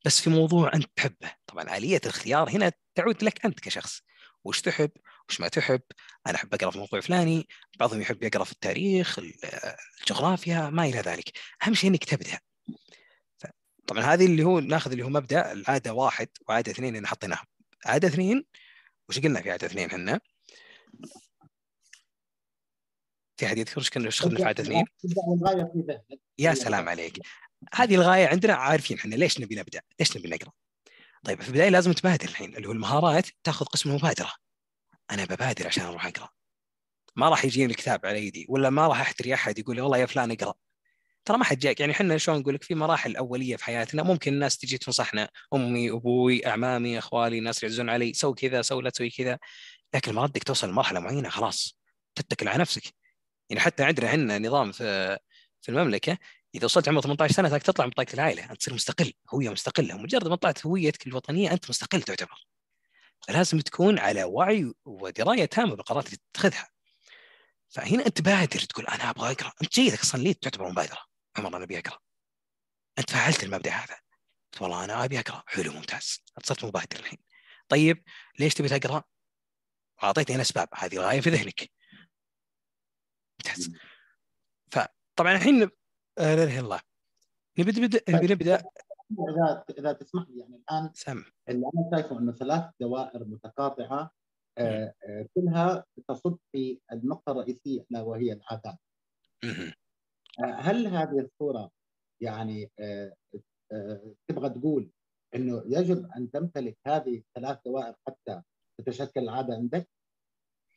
بس 0.05 0.21
في 0.21 0.31
موضوع 0.31 0.71
أنت 0.75 0.87
تحبه. 0.97 1.33
طبعا 1.47 1.77
آلية 1.77 2.01
الاختيار 2.05 2.51
هنا 2.51 2.73
تعود 2.95 3.25
لك 3.25 3.45
أنت 3.45 3.61
كشخص. 3.61 4.03
وش 4.45 4.61
تحب؟ 4.61 4.91
وش 5.29 5.41
ما 5.41 5.49
تحب؟ 5.49 5.83
أنا 6.27 6.37
أحب 6.37 6.55
أقرأ 6.55 6.71
في 6.71 6.79
موضوع 6.79 7.01
فلاني. 7.01 7.49
بعضهم 7.81 8.01
يحب 8.01 8.23
يقرأ 8.23 8.45
في 8.45 8.53
التاريخ 8.53 9.19
الجغرافيا 10.01 10.71
ما 10.71 10.85
إلى 10.85 11.01
ذلك. 11.01 11.33
أهم 11.63 11.75
شيء 11.75 11.91
إنك 11.91 12.05
تبدأ. 12.05 12.39
طبعا 13.87 14.03
هذه 14.03 14.27
اللي 14.27 14.43
هو 14.43 14.61
ناخذ 14.61 14.91
اللي 14.91 15.05
هو 15.05 15.09
مبدأ 15.09 15.53
العادة 15.53 15.93
واحد 15.93 16.29
وعادة 16.49 16.73
اثنين 16.73 16.97
اللي 16.97 17.09
حطيناها 17.09 17.45
عادة 17.87 18.09
اثنين؟ 18.09 18.45
وش 19.09 19.19
قلنا 19.19 19.43
في 19.43 19.51
عادة 19.51 19.67
اثنين 19.67 19.91
إحنا؟ 19.91 20.21
في 23.39 23.47
احد 23.47 23.59
يذكر 23.59 23.79
إيش 23.79 23.91
كنا 23.91 24.07
إيش 24.07 24.19
في 24.23 24.45
عادة 24.45 24.63
اثنين؟ 24.63 24.85
يا 26.39 26.55
سلام 26.55 26.89
عليك. 26.89 27.19
هذه 27.75 27.95
الغاية 27.95 28.27
عندنا 28.27 28.55
عارفين 28.55 28.99
إحنا 28.99 29.15
ليش 29.15 29.41
نبي 29.41 29.55
نبدأ؟ 29.55 29.81
ليش 30.01 30.17
نبي 30.17 30.29
نقرأ؟ 30.29 30.53
طيب 31.25 31.43
في 31.43 31.49
البداية 31.49 31.69
لازم 31.69 31.93
تبادر 31.93 32.29
الحين 32.29 32.57
اللي 32.57 32.69
هو 32.69 32.73
المهارات 32.73 33.27
تاخذ 33.45 33.67
قسم 33.67 33.91
المبادره 33.91 34.33
أنا 35.11 35.25
ببادر 35.25 35.67
عشان 35.67 35.85
أروح 35.85 36.07
أقرأ. 36.07 36.29
ما 37.17 37.29
راح 37.29 37.45
يجيني 37.45 37.73
الكتاب 37.73 38.07
على 38.07 38.27
يدي 38.27 38.47
ولا 38.49 38.71
ما 38.71 38.87
راح 38.87 39.01
أحتري 39.01 39.35
أحد 39.35 39.59
يقول 39.59 39.77
لي 39.77 39.83
والله 39.83 39.99
يا 39.99 40.07
فلان 40.07 40.31
اقرأ. 40.31 40.55
ترى 41.25 41.39
ما 41.39 41.45
حد 41.45 41.59
جاك 41.59 41.81
يعني 41.81 41.93
إحنا 41.93 42.19
شلون 42.19 42.39
نقول 42.39 42.55
لك 42.55 42.63
في 42.63 42.75
مراحل 42.75 43.17
أولية 43.17 43.57
في 43.57 43.65
حياتنا 43.65 44.03
ممكن 44.03 44.33
الناس 44.33 44.59
تجي 44.59 44.79
تنصحنا 44.79 45.29
أمي 45.55 45.91
أبوي 45.91 46.47
أعمامي 46.47 46.99
أخوالي 46.99 47.41
ناس 47.41 47.63
يعزون 47.63 47.91
علي 47.91 48.13
سوي 48.13 48.35
كذا 48.35 48.63
سوي 48.63 48.83
لا 48.83 48.91
تسوي 48.91 49.11
كذا. 49.11 49.39
لكن 49.95 50.15
ما 50.15 50.27
بدك 50.27 50.43
توصل 50.43 50.69
لمرحلة 50.69 51.01
معينة 51.01 51.29
خلاص 51.29 51.79
تتكل 52.15 52.49
على 52.49 52.59
نفسك. 52.59 52.98
يعني 53.51 53.61
حتى 53.61 53.85
عندنا 53.85 54.11
عندنا 54.11 54.39
نظام 54.49 54.73
في 54.73 55.19
في 55.63 55.69
المملكة 55.69 56.19
إذا 56.55 56.65
وصلت 56.65 56.89
عمر 56.89 57.01
18 57.01 57.35
سنة 57.35 57.59
تطلع 57.59 57.85
من 57.85 57.91
بطاقه 57.91 58.15
العائلة 58.15 58.45
أنت 58.51 58.61
تصير 58.61 58.75
مستقل 58.75 59.13
هوية 59.35 59.51
مستقلة 59.51 59.97
مجرد 59.97 60.29
ما 60.29 60.37
طلعت 60.37 60.67
هويتك 60.67 61.07
الوطنية 61.07 61.53
أنت 61.53 61.71
مستقل 61.71 62.03
تعتبر. 62.03 62.47
فلازم 63.29 63.61
تكون 63.61 63.99
على 63.99 64.25
وعي 64.25 64.73
ودراية 64.85 65.45
تامة 65.45 65.75
بالقرارات 65.77 66.07
اللي 66.07 66.19
تتخذها. 66.33 66.69
فهنا 67.69 68.07
أنت 68.07 68.21
بادر 68.21 68.61
تقول 68.61 68.87
أنا 68.87 69.11
أبغى 69.11 69.33
أقرأ. 69.33 69.53
أنت 69.63 69.75
جيدك 69.75 70.01
أصلا 70.01 70.23
ليه 70.23 70.33
تعتبر 70.33 70.71
مبادرة. 70.71 70.99
عمر 71.39 71.57
أنا 71.57 71.65
أبي 71.65 71.79
أقرأ. 71.79 71.99
أنت 72.99 73.11
فعلت 73.11 73.45
المبدأ 73.45 73.71
هذا. 73.71 73.97
والله 74.61 74.85
أنا 74.85 75.05
أبي 75.05 75.21
أقرأ. 75.21 75.43
حلو 75.47 75.73
ممتاز. 75.73 76.25
صرت 76.45 76.65
مبادر 76.65 76.99
الحين. 77.01 77.19
طيب 77.69 78.05
ليش 78.39 78.55
تبي 78.55 78.69
تقرأ؟ 78.69 79.03
واعطيتني 80.03 80.35
أنا 80.35 80.43
أسباب. 80.43 80.69
هذه 80.75 80.99
غاية 80.99 81.21
في 81.21 81.31
ذهنك. 81.31 81.71
ممتاز 83.49 83.71
فطبعا 84.73 85.33
الحين 85.33 85.61
لا 85.61 85.69
إله 86.19 86.45
إلا 86.45 86.61
الله. 86.61 86.81
نبدا 87.59 87.81
نبدا 87.81 88.35
نبدأ. 88.35 88.63
اذا 89.11 89.65
إذا 89.79 89.93
تسمح 89.93 90.29
لي 90.29 90.39
يعني 90.39 90.57
الآن 90.57 90.91
سم. 90.95 91.25
اللي 91.49 91.67
أنا 91.75 91.91
شايفه 91.93 92.19
إنه 92.19 92.33
ثلاث 92.33 92.65
دوائر 92.81 93.25
متقاطعة 93.25 94.11
آه، 94.59 94.95
آه، 95.09 95.27
كلها 95.35 95.85
تصب 96.09 96.39
في 96.53 96.81
النقطة 96.93 97.33
الرئيسية 97.33 97.87
الا 97.91 98.01
وهي 98.01 98.33
العادات. 98.33 98.79
آه، 99.45 100.55
هل 100.55 100.87
هذه 100.87 101.21
الصورة 101.21 101.71
يعني 102.21 102.71
تبغى 104.29 104.51
تقول 104.51 104.91
إنه 105.35 105.63
يجب 105.67 106.11
أن 106.17 106.31
تمتلك 106.31 106.79
هذه 106.87 107.19
الثلاث 107.19 107.59
دوائر 107.67 107.95
حتى 108.07 108.43
تتشكل 108.79 109.21
العادة 109.21 109.55
عندك؟ 109.55 109.89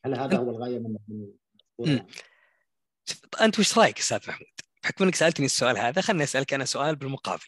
هل 0.05 0.15
هذا 0.15 0.37
هو 0.41 0.49
الغاية 0.49 0.79
من 0.79 0.97
من 1.07 1.33
الصورة؟ 1.79 2.07
أنت 3.41 3.59
وش 3.59 3.77
رأيك 3.77 3.99
أستاذ 3.99 4.19
محمود؟ 4.27 4.47
بحكم 4.83 5.03
إنك 5.03 5.15
سألتني 5.15 5.45
السؤال 5.45 5.77
هذا 5.77 6.01
خليني 6.01 6.23
أسألك 6.23 6.53
أنا 6.53 6.65
سؤال 6.65 6.95
بالمقابل. 6.95 7.45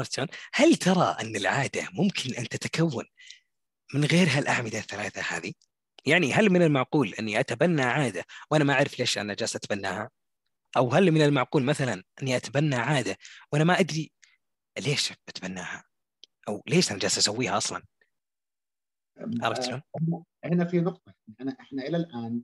عرفت 0.00 0.12
شلون؟ 0.14 0.28
هل 0.54 0.76
ترى 0.76 1.16
أن 1.20 1.36
العادة 1.36 1.88
ممكن 1.92 2.34
أن 2.34 2.48
تتكون 2.48 3.04
من 3.94 4.04
غير 4.04 4.28
هالأعمدة 4.28 4.78
الثلاثة 4.78 5.22
هذه؟ 5.22 5.52
يعني 6.06 6.32
هل 6.32 6.50
من 6.50 6.62
المعقول 6.62 7.14
أني 7.14 7.40
أتبنى 7.40 7.82
عادة 7.82 8.24
وأنا 8.50 8.64
ما 8.64 8.72
أعرف 8.72 8.98
ليش 8.98 9.18
أنا 9.18 9.34
جالس 9.34 9.56
أتبناها؟ 9.56 10.10
أو 10.76 10.88
هل 10.88 11.12
من 11.12 11.22
المعقول 11.22 11.62
مثلا 11.62 12.04
أني 12.22 12.36
أتبنى 12.36 12.76
عادة 12.76 13.16
وأنا 13.52 13.64
ما 13.64 13.80
أدري 13.80 14.12
ليش 14.78 15.12
بتبناها؟ 15.28 15.84
أو 16.48 16.62
ليش 16.66 16.90
أنا 16.90 16.98
جالس 16.98 17.18
أسويها 17.18 17.56
أصلا؟ 17.56 17.82
عرفت 19.42 19.62
شلون؟ 19.62 19.82
هنا 20.44 20.64
في 20.64 20.80
نقطة 20.80 21.14
إحنا 21.40 21.56
إحنا 21.60 21.82
إلى 21.82 21.96
الآن 21.96 22.42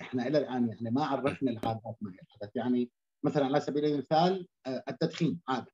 إحنا 0.00 0.26
إلى 0.26 0.38
الآن 0.38 0.68
يعني 0.68 0.90
ما 0.90 1.04
عرفنا 1.04 1.50
العادات 1.50 1.96
ما 2.00 2.10
هي 2.10 2.18
العادات 2.22 2.56
يعني 2.56 2.90
مثلا 3.24 3.44
على 3.44 3.60
سبيل 3.60 3.84
المثال 3.84 4.48
آه، 4.66 4.84
التدخين 4.88 5.40
عادة. 5.48 5.72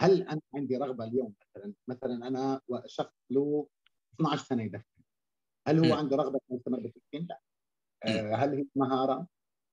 هل 0.00 0.22
أنا 0.22 0.40
عندي 0.54 0.76
رغبة 0.76 1.04
اليوم 1.04 1.34
مثلا 1.56 1.74
مثلا 1.88 2.28
أنا 2.28 2.60
شخص 2.86 3.14
له 3.30 3.68
12 4.14 4.44
سنة 4.44 4.62
يدخن 4.62 4.84
هل. 5.68 5.86
هو 5.86 5.94
عنده 5.94 6.16
رغبة 6.16 6.40
انه 6.50 6.58
يستمر 6.58 6.80
بالتدخين؟ 6.80 7.26
لا. 7.28 7.40
آه، 8.04 8.34
هل 8.34 8.54
هي 8.54 8.66
مهارة؟ 8.76 9.26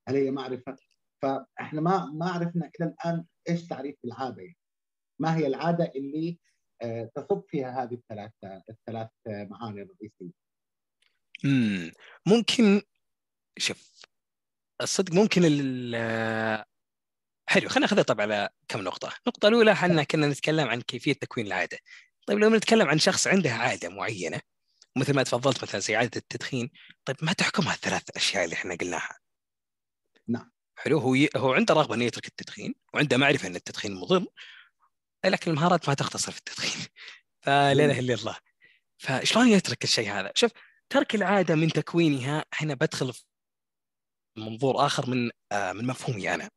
هل 0.08 0.16
هي 0.16 0.32
معرفة؟ 0.32 0.76
فإحنا 1.22 1.82
ما 1.82 2.06
ما 2.06 2.30
عرفنا 2.30 2.72
إلى 2.80 2.90
الآن 2.90 3.26
إيش 3.50 3.68
تعريف 3.68 3.96
العادة 4.06 4.42
يعني. 4.42 4.58
ما 5.20 5.38
هي 5.38 5.48
العادة 5.48 5.92
اللي 5.96 6.40
آه، 6.82 7.12
تصب 7.16 7.44
فيها 7.48 7.84
هذه 7.84 7.94
الثلاث 7.94 8.32
الثلاث 8.70 9.10
معاني 9.28 9.82
الرئيسية؟ 9.82 10.32
مم. 11.44 11.92
ممكن 12.28 12.82
شوف 13.58 14.06
الصدق 14.82 15.14
ممكن 15.14 15.42
ال 15.46 15.96
حلو 17.50 17.70
خلينا 17.70 17.80
ناخذها 17.86 18.04
طبعا 18.04 18.26
على 18.26 18.50
كم 18.68 18.82
نقطة، 18.82 19.08
النقطة 19.08 19.48
الأولى 19.48 19.72
إحنا 19.72 20.04
كنا 20.04 20.28
نتكلم 20.28 20.68
عن 20.68 20.82
كيفية 20.82 21.14
تكوين 21.14 21.48
العادة. 21.48 21.80
طيب 22.28 22.40
لو 22.40 22.50
نتكلم 22.50 22.88
عن 22.88 23.00
شخص 23.00 23.28
عنده 23.28 23.52
عادة 23.54 23.90
معينة 23.90 24.42
مثل 24.98 25.16
ما 25.16 25.24
تفضلت 25.24 25.64
مثلا 25.64 25.80
زي 25.82 25.96
عادة 25.96 26.18
التدخين، 26.18 26.70
طيب 27.06 27.18
ما 27.22 27.34
تحكمها 27.34 27.74
الثلاث 27.74 28.04
أشياء 28.16 28.46
اللي 28.46 28.56
إحنا 28.56 28.76
قلناها. 28.76 29.20
نعم. 30.28 30.52
حلو 30.76 31.00
هو 31.00 31.16
ي... 31.16 31.30
هو 31.36 31.54
عنده 31.54 31.74
رغبة 31.74 31.96
إنه 31.96 32.06
يترك 32.06 32.28
التدخين 32.28 32.76
وعنده 32.94 33.18
معرفة 33.18 33.48
إن 33.48 33.56
التدخين 33.56 33.96
مضر 33.96 34.26
لكن 35.26 35.52
المهارات 35.52 35.90
ما 35.90 35.94
تختصر 35.96 36.32
في 36.32 36.38
التدخين. 36.38 36.88
فلا 37.44 37.72
إله 37.72 38.00
إلا 38.00 38.14
الله. 38.14 38.38
فشلون 38.98 39.48
يترك 39.48 39.84
الشيء 39.84 40.12
هذا؟ 40.12 40.32
شوف 40.36 40.52
ترك 40.90 41.16
العادة 41.16 41.56
من 41.56 41.70
تكوينها 41.70 42.46
هنا 42.54 42.74
بدخل 42.74 43.14
في 43.14 43.24
منظور 44.38 44.86
آخر 44.86 45.10
من 45.10 45.30
آه، 45.52 45.74
من 45.74 45.88
مفهومي 45.88 46.34
أنا. 46.34 46.50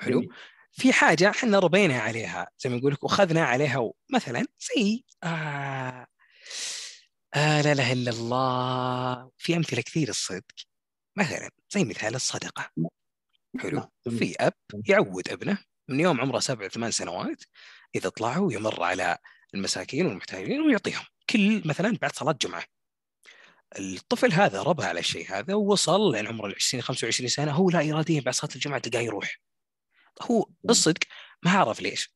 حلو. 0.00 0.28
في 0.72 0.92
حاجة 0.92 1.30
إحنا 1.30 1.58
ربينا 1.58 1.98
عليها 2.00 2.48
زي 2.58 2.70
ما 2.70 2.76
نقول 2.76 2.92
لك 2.92 3.04
وأخذنا 3.04 3.44
عليها 3.44 3.90
مثلا 4.14 4.46
زي 4.76 5.04
آه 5.24 6.06
آه 7.34 7.60
لا 7.62 7.72
إله 7.72 7.92
إلا 7.92 8.10
الله 8.10 9.30
في 9.38 9.56
أمثلة 9.56 9.82
كثير 9.82 10.08
الصدق 10.08 10.54
مثلا 11.16 11.50
زي 11.70 11.84
مثال 11.84 12.14
الصدقة. 12.14 12.70
حلو. 13.60 13.82
في 14.10 14.34
أب 14.40 14.52
يعود 14.88 15.28
ابنه 15.28 15.58
من 15.88 16.00
يوم 16.00 16.20
عمره 16.20 16.38
سبع 16.38 16.68
ثمان 16.68 16.90
سنوات 16.90 17.44
إذا 17.94 18.08
طلعوا 18.08 18.52
يمر 18.52 18.82
على 18.82 19.18
المساكين 19.54 20.06
والمحتاجين 20.06 20.60
ويعطيهم. 20.60 21.04
كل 21.30 21.62
مثلا 21.68 21.98
بعد 22.02 22.12
صلاة 22.16 22.38
جمعه 22.42 22.64
الطفل 23.78 24.32
هذا 24.32 24.62
ربى 24.62 24.84
على 24.84 25.00
الشيء 25.00 25.32
هذا 25.32 25.54
ووصل 25.54 26.12
لين 26.12 26.26
عمره 26.26 26.46
ال 26.46 26.54
20 26.54 26.82
25 26.82 27.28
سنة 27.28 27.52
هو 27.52 27.70
لا 27.70 27.90
اراديا 27.90 28.20
بعد 28.20 28.34
صلاة 28.34 28.54
الجمعة 28.54 28.78
تلقاه 28.78 29.00
يروح. 29.00 29.40
هو 30.22 30.46
الصدق 30.70 31.00
ما 31.42 31.50
عرف 31.50 31.80
ليش 31.80 32.14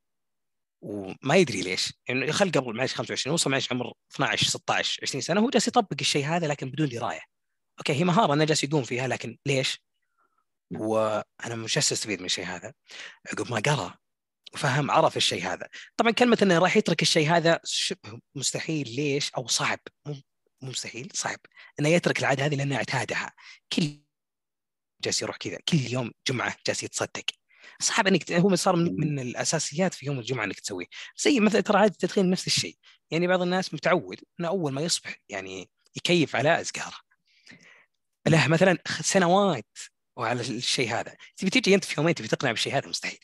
وما 0.81 1.35
يدري 1.35 1.61
ليش. 1.61 1.93
يعني 2.07 2.31
خل 2.31 2.51
قبل 2.51 2.75
معلش 2.75 2.93
25 2.93 3.33
وصل 3.33 3.49
معلش 3.49 3.71
عمر 3.71 3.93
12 4.15 4.47
16 4.47 4.99
20 5.03 5.21
سنة 5.21 5.41
هو 5.41 5.49
جالس 5.49 5.67
يطبق 5.67 5.97
الشيء 6.01 6.25
هذا 6.25 6.47
لكن 6.47 6.71
بدون 6.71 6.89
دراية. 6.89 7.21
أوكي 7.79 7.93
هي 7.93 8.03
مهارة 8.03 8.33
أنا 8.33 8.45
جالس 8.45 8.63
يقوم 8.63 8.83
فيها 8.83 9.07
لكن 9.07 9.37
ليش؟ 9.45 9.83
وأنا 10.71 11.55
مش 11.55 11.77
استفيد 11.77 12.19
من 12.19 12.25
الشيء 12.25 12.45
هذا. 12.45 12.73
عقب 13.31 13.51
ما 13.51 13.59
قرأ 13.59 13.97
وفهم 14.53 14.91
عرف 14.91 15.17
الشيء 15.17 15.43
هذا. 15.47 15.69
طبعا 15.97 16.11
كلمة 16.11 16.37
إنه 16.41 16.59
راح 16.59 16.77
يترك 16.77 17.01
الشيء 17.01 17.29
هذا 17.29 17.59
شبه 17.63 18.19
مستحيل 18.35 18.95
ليش؟ 18.95 19.31
أو 19.37 19.47
صعب. 19.47 19.79
مستحيل 20.61 21.09
صعب. 21.13 21.39
إنه 21.79 21.89
يترك 21.89 22.19
العادة 22.19 22.45
هذه 22.45 22.55
لأنه 22.55 22.75
اعتادها. 22.75 23.33
كل 23.73 23.99
جالس 25.01 25.21
يروح 25.21 25.37
كذا 25.37 25.57
كل 25.69 25.77
يوم 25.77 26.11
جمعة 26.27 26.55
جالس 26.67 26.83
يتصدق. 26.83 27.25
صعب 27.79 28.07
إنك 28.07 28.31
هو 28.31 28.55
صار 28.55 28.75
من, 28.75 28.95
من 28.99 29.19
الأساسيات 29.19 29.93
في 29.93 30.05
يوم 30.05 30.19
الجمعة 30.19 30.45
إنك 30.45 30.59
تسويه. 30.59 30.85
زي 31.17 31.39
مثلا 31.39 31.61
ترى 31.61 31.77
عادة 31.77 31.91
التدخين 31.93 32.29
نفس 32.29 32.47
الشيء. 32.47 32.77
يعني 33.11 33.27
بعض 33.27 33.41
الناس 33.41 33.73
متعود 33.73 34.19
إنه 34.39 34.47
أول 34.47 34.73
ما 34.73 34.81
يصبح 34.81 35.15
يعني 35.29 35.69
يكيف 35.95 36.35
على 36.35 36.61
ازقاره 36.61 36.97
له 38.27 38.47
مثلا 38.47 38.77
سنوات 39.01 39.77
وعلى 40.17 40.41
الشيء 40.41 40.89
هذا. 40.89 41.15
تبي 41.37 41.49
تجي 41.49 41.75
أنت 41.75 41.85
في 41.85 41.95
يومين 41.97 42.15
تبي 42.15 42.27
تقنع 42.27 42.51
بالشيء 42.51 42.77
هذا 42.77 42.87
مستحيل. 42.87 43.19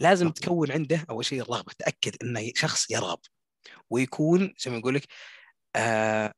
لازم 0.00 0.30
تكون 0.30 0.72
عنده 0.72 1.06
أول 1.10 1.24
شيء 1.24 1.42
الرغبة 1.42 1.72
تأكد 1.78 2.16
إنه 2.22 2.52
شخص 2.56 2.90
يرغب. 2.90 3.18
ويكون 3.90 4.54
زي 4.58 4.70
ما 4.70 4.78
نقول 4.78 4.94
لك 4.94 5.06
آه 5.76 6.34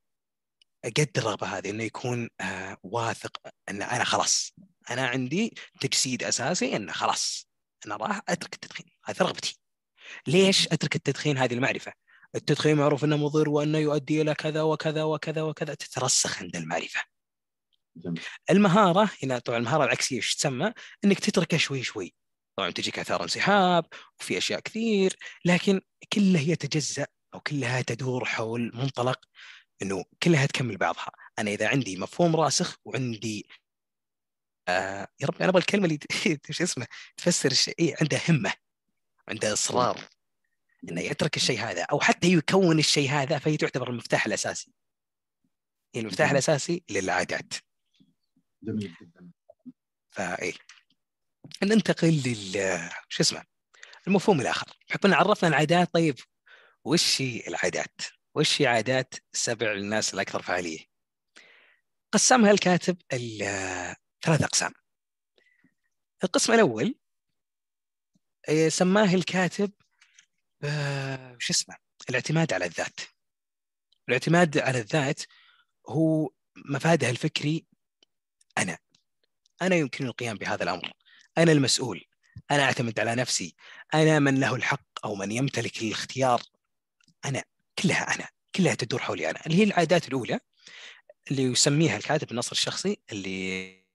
قد 0.87 1.11
الرغبة 1.17 1.47
هذه 1.47 1.71
إنه 1.71 1.85
يكون 1.85 2.29
آه 2.41 2.77
واثق 2.83 3.37
إن 3.69 3.83
أنا 3.83 4.05
خلاص 4.05 4.53
أنا 4.91 5.07
عندي 5.07 5.55
تجسيد 5.81 6.23
أساسي 6.23 6.77
إنه 6.77 6.93
خلاص 6.93 7.49
أنا 7.87 7.97
راح 7.97 8.21
أترك 8.29 8.55
التدخين 8.55 8.87
هذه 9.05 9.17
رغبتي. 9.21 9.59
ليش 10.27 10.69
أترك 10.69 10.97
التدخين؟ 10.97 11.39
هذه 11.39 11.55
المعرفة. 11.55 11.93
التدخين 12.35 12.77
معروف 12.77 13.05
إنه 13.05 13.17
مضر 13.17 13.49
وإنه 13.49 13.79
يؤدي 13.79 14.23
إلى 14.23 14.35
كذا 14.35 14.63
وكذا 14.63 15.03
وكذا 15.03 15.43
وكذا 15.43 15.75
تترسخ 15.75 16.43
عند 16.43 16.57
المعرفة. 16.57 17.01
جميل. 17.97 18.23
المهارة 18.51 19.11
هنا 19.23 19.39
طبعا 19.39 19.59
المهارة 19.59 19.85
العكسية 19.85 20.17
إيش 20.17 20.35
تسمى؟ 20.35 20.73
إنك 21.05 21.19
تتركه 21.19 21.57
شوي 21.57 21.83
شوي. 21.83 22.15
طبعا 22.57 22.71
تجيك 22.71 22.99
آثار 22.99 23.23
انسحاب 23.23 23.85
وفي 24.21 24.39
أشياء 24.39 24.61
كثير 24.61 25.17
لكن 25.45 25.81
كلها 26.13 26.43
يتجزا 26.43 27.07
أو 27.35 27.41
كلها 27.41 27.83
تدور 27.83 28.25
حول 28.25 28.71
منطلق 28.75 29.21
إنه 29.83 30.05
كلها 30.23 30.47
تكمل 30.47 30.77
بعضها. 30.77 31.11
أنا 31.39 31.51
إذا 31.51 31.69
عندي 31.69 31.97
مفهوم 31.97 32.37
راسخ 32.37 32.77
وعندي 32.85 33.49
آه 34.69 35.09
يا 35.21 35.27
رب 35.27 35.37
أنا 35.37 35.49
أبغى 35.49 35.61
الكلمة 35.61 35.85
اللي 35.85 35.99
إيش 36.49 36.63
اسمه؟ 36.63 36.87
تفسر 37.17 37.51
الشيء. 37.51 37.75
إيه 37.79 37.95
عنده 38.01 38.21
همة 38.29 38.53
عنده 39.29 39.53
أصرار. 39.53 40.01
إنه 40.89 41.01
يترك 41.01 41.37
الشيء 41.37 41.61
هذا 41.61 41.83
أو 41.83 42.01
حتى 42.01 42.33
يكون 42.33 42.79
الشيء 42.79 43.11
هذا 43.11 43.39
فهي 43.39 43.57
تعتبر 43.57 43.91
المفتاح 43.91 44.27
الأساسي. 44.27 44.73
هي 45.95 46.01
المفتاح. 46.01 46.31
الأساسي 46.31 46.85
للعادات. 46.91 47.55
جميل 48.63 48.95
جدا. 49.03 49.31
فاي 50.11 50.55
ننتقل 51.63 52.23
لل 52.27 52.81
شو 53.09 53.23
اسمه؟ 53.23 53.45
المفهوم 54.07 54.41
الآخر. 54.41 54.67
بحكم 54.89 55.09
ان 55.09 55.15
عرفنا 55.15 55.49
العادات 55.49 55.95
طيب 55.95 56.15
وش 56.85 57.23
هي 57.23 57.43
العادات؟ 57.49 58.01
وش 58.37 58.63
هي 58.63 58.67
عادات 58.67 59.15
سبع 59.33 59.73
الناس 59.73 60.15
الأكثر 60.15 60.43
فعاليه؟ 60.43 60.87
قسمها 62.13 62.51
الكاتب 62.51 62.97
ثلاث 64.23 64.43
أقسام. 64.43 64.73
القسم 66.25 66.53
الأول 66.53 66.95
آه، 68.49 68.69
سماه 68.69 69.15
الكاتب 69.15 69.73
شو 71.39 71.53
اسمه؟ 71.53 71.77
الاعتماد 72.11 72.53
على 72.53 72.65
الذات. 72.65 73.01
الاعتماد 74.09 74.59
على 74.59 74.79
الذات 74.79 75.23
هو 75.89 76.31
مفاده 76.57 77.11
الفكري 77.11 77.67
أنا. 78.59 78.79
أنا 79.63 79.77
يمكن 79.77 80.07
القيام 80.07 80.37
بهذا 80.37 80.63
الأمر. 80.63 80.93
أنا 81.39 81.53
المسؤول. 81.53 82.05
أنا 82.51 82.63
أعتمد 82.63 83.01
على 83.01 83.15
نفسي. 83.15 83.55
أنا 83.95 84.19
من 84.19 84.41
له 84.41 84.55
الحق 84.55 84.87
أو 85.05 85.15
من 85.15 85.33
يمتلك 85.33 85.83
الاختيار. 85.83 86.43
أنا 87.25 87.45
كلها 87.83 88.15
أنا 88.15 88.29
كلها 88.55 88.75
تدور 88.75 89.01
حولي 89.01 89.31
أنا 89.31 89.41
اللي 89.47 89.59
هي 89.59 89.65
العادات 89.65 90.09
الأولى 90.09 90.41
اللي 91.31 91.43
يسميها 91.43 91.97
الكاتب 91.97 92.31
النصر 92.31 92.53
الشخصي 92.53 93.01
اللي 93.13 93.87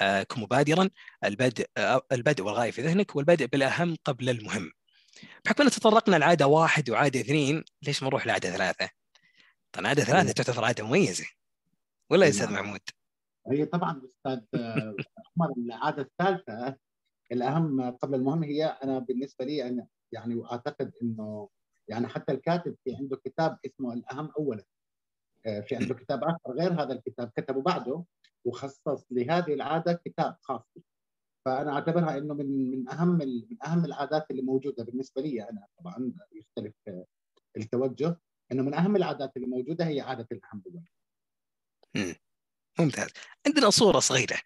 آه 0.00 0.22
كن 0.22 0.40
مبادرا 0.40 0.90
البدء 1.24 1.66
آه 1.76 2.02
البدء 2.12 2.44
والغاية 2.44 2.70
في 2.70 2.82
ذهنك 2.82 3.16
والبدء 3.16 3.46
بالأهم 3.46 3.96
قبل 4.04 4.28
المهم 4.28 4.72
بحكم 5.44 5.64
أن 5.64 5.70
تطرقنا 5.70 6.16
لعادة 6.16 6.46
واحد 6.46 6.90
وعادة 6.90 7.20
اثنين 7.20 7.64
ليش 7.82 8.02
ما 8.02 8.08
نروح 8.08 8.26
لعادة 8.26 8.50
ثلاثة؟ 8.50 8.90
طبعا 9.72 9.88
عادة 9.88 10.04
ثلاثة 10.04 10.32
تعتبر 10.32 10.64
عادة 10.64 10.86
مميزة 10.86 11.26
ولا 12.10 12.24
يا 12.24 12.30
أستاذ 12.30 12.50
نعم. 12.50 12.64
محمود؟ 12.64 12.80
هي 13.50 13.66
طبعا 13.66 14.02
أستاذ 14.04 14.40
عمر 15.36 15.52
العادة 15.58 16.02
الثالثة 16.02 16.76
الأهم 17.32 17.90
قبل 17.90 18.14
المهم 18.14 18.42
هي 18.44 18.64
أنا 18.64 18.98
بالنسبة 18.98 19.44
لي 19.44 19.68
أنا 19.68 19.86
يعني 20.12 20.34
واعتقد 20.34 20.92
إنه 21.02 21.48
يعني 21.88 22.08
حتى 22.08 22.32
الكاتب 22.32 22.76
في 22.84 22.94
عنده 22.94 23.16
كتاب 23.16 23.58
اسمه 23.66 23.92
الأهم 23.92 24.30
اولا 24.38 24.64
آه، 25.46 25.60
في 25.60 25.76
عنده 25.76 25.94
كتاب 25.94 26.24
آخر 26.24 26.52
غير 26.52 26.82
هذا 26.82 26.92
الكتاب 26.92 27.30
كتبه 27.36 27.62
بعده 27.62 28.04
وخصص 28.44 29.06
لهذه 29.10 29.54
العادة 29.54 29.92
كتاب 30.04 30.36
خاص 30.40 30.62
فأنا 31.46 31.72
أعتبرها 31.72 32.18
إنه 32.18 32.34
من 32.34 32.70
من 32.70 32.88
أهم 32.88 33.08
من 33.18 33.56
أهم 33.66 33.84
العادات 33.84 34.30
اللي 34.30 34.42
موجودة 34.42 34.84
بالنسبة 34.84 35.22
لي 35.22 35.42
أنا 35.42 35.66
طبعا 35.78 36.12
يختلف 36.32 36.74
التوجه. 37.56 38.16
إنه 38.52 38.62
من 38.62 38.74
أهم 38.74 38.96
العادات 38.96 39.36
اللي 39.36 39.46
موجودة 39.46 39.86
هي 39.86 40.00
عادة 40.00 40.26
الأهم 40.32 40.62
اولا. 40.66 42.14
ممتاز. 42.78 43.08
عندنا 43.46 43.70
صورة 43.70 43.98
صغيرة. 43.98 44.36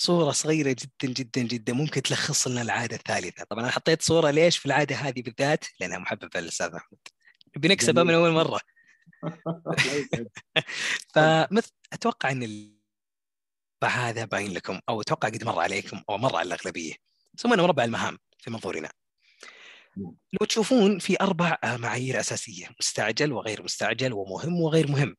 صورة 0.00 0.30
صغيرة 0.30 0.76
جدا 0.78 1.12
جدا 1.12 1.42
جدا 1.42 1.72
ممكن 1.72 2.02
تلخص 2.02 2.48
لنا 2.48 2.62
العادة 2.62 2.96
الثالثة، 2.96 3.44
طبعا 3.44 3.62
أنا 3.62 3.70
حطيت 3.70 4.02
صورة 4.02 4.30
ليش 4.30 4.58
في 4.58 4.66
العادة 4.66 4.96
هذه 4.96 5.22
بالذات؟ 5.22 5.64
لأنها 5.80 5.98
محببة 5.98 6.40
للأستاذ 6.40 6.74
محمود. 6.74 7.00
نبي 7.56 7.68
نكسبها 7.68 8.04
من 8.04 8.14
أول 8.14 8.30
مرة. 8.30 8.60
فمثل 11.14 11.72
أتوقع 11.92 12.30
أن. 12.30 12.70
هذا 13.84 14.24
باين 14.24 14.52
لكم 14.52 14.80
أو 14.88 15.00
أتوقع 15.00 15.28
قد 15.28 15.44
مر 15.44 15.58
عليكم 15.60 16.02
أو 16.10 16.18
مر 16.18 16.36
على 16.36 16.46
الأغلبية. 16.46 16.94
سمينا 17.36 17.62
مربع 17.62 17.84
المهام 17.84 18.18
في 18.38 18.50
منظورنا. 18.50 18.90
لو 19.96 20.46
تشوفون 20.48 20.98
في 20.98 21.16
أربع 21.20 21.58
معايير 21.64 22.20
أساسية 22.20 22.68
مستعجل 22.80 23.32
وغير 23.32 23.62
مستعجل 23.62 24.12
ومهم 24.12 24.60
وغير 24.60 24.90
مهم. 24.90 25.16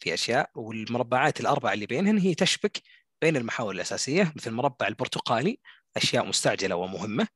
في 0.00 0.14
أشياء 0.14 0.50
والمربعات 0.54 1.40
الأربعة 1.40 1.72
اللي 1.72 1.86
بينهن 1.86 2.18
هي 2.18 2.34
تشبك 2.34 2.82
بين 3.24 3.36
المحاور 3.36 3.74
الأساسية 3.74 4.32
مثل 4.36 4.50
المربع 4.50 4.86
البرتقالي 4.86 5.58
أشياء 5.96 6.26
مستعجلة 6.26 6.76
ومهمة. 6.76 7.28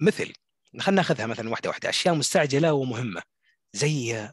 مثل 0.00 0.32
خلينا 0.80 1.00
ناخذها 1.02 1.26
مثلا 1.26 1.50
واحدة 1.50 1.68
واحدة 1.68 1.88
أشياء 1.88 2.14
مستعجلة 2.14 2.72
ومهمة. 2.72 3.22
زي 3.72 4.30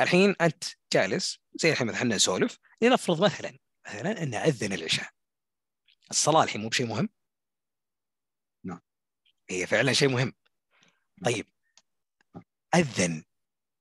الحين 0.00 0.34
أنت 0.40 0.64
جالس 0.92 1.38
زي 1.54 1.72
الحين 1.72 1.86
مثلا 1.86 2.04
نسولف 2.04 2.58
لنفرض 2.82 3.24
مثلا 3.24 3.58
مثلا 3.86 4.22
أن 4.22 4.34
أذن 4.34 4.72
العشاء. 4.72 5.08
الصلاة 6.10 6.42
الحين 6.44 6.60
مو 6.60 6.68
بشيء 6.68 6.86
مهم؟ 6.86 7.08
نعم. 8.64 8.80
هي 9.50 9.66
فعلا 9.66 9.92
شيء 9.92 10.08
مهم. 10.08 10.32
طيب. 11.24 11.46
أذن. 12.74 13.24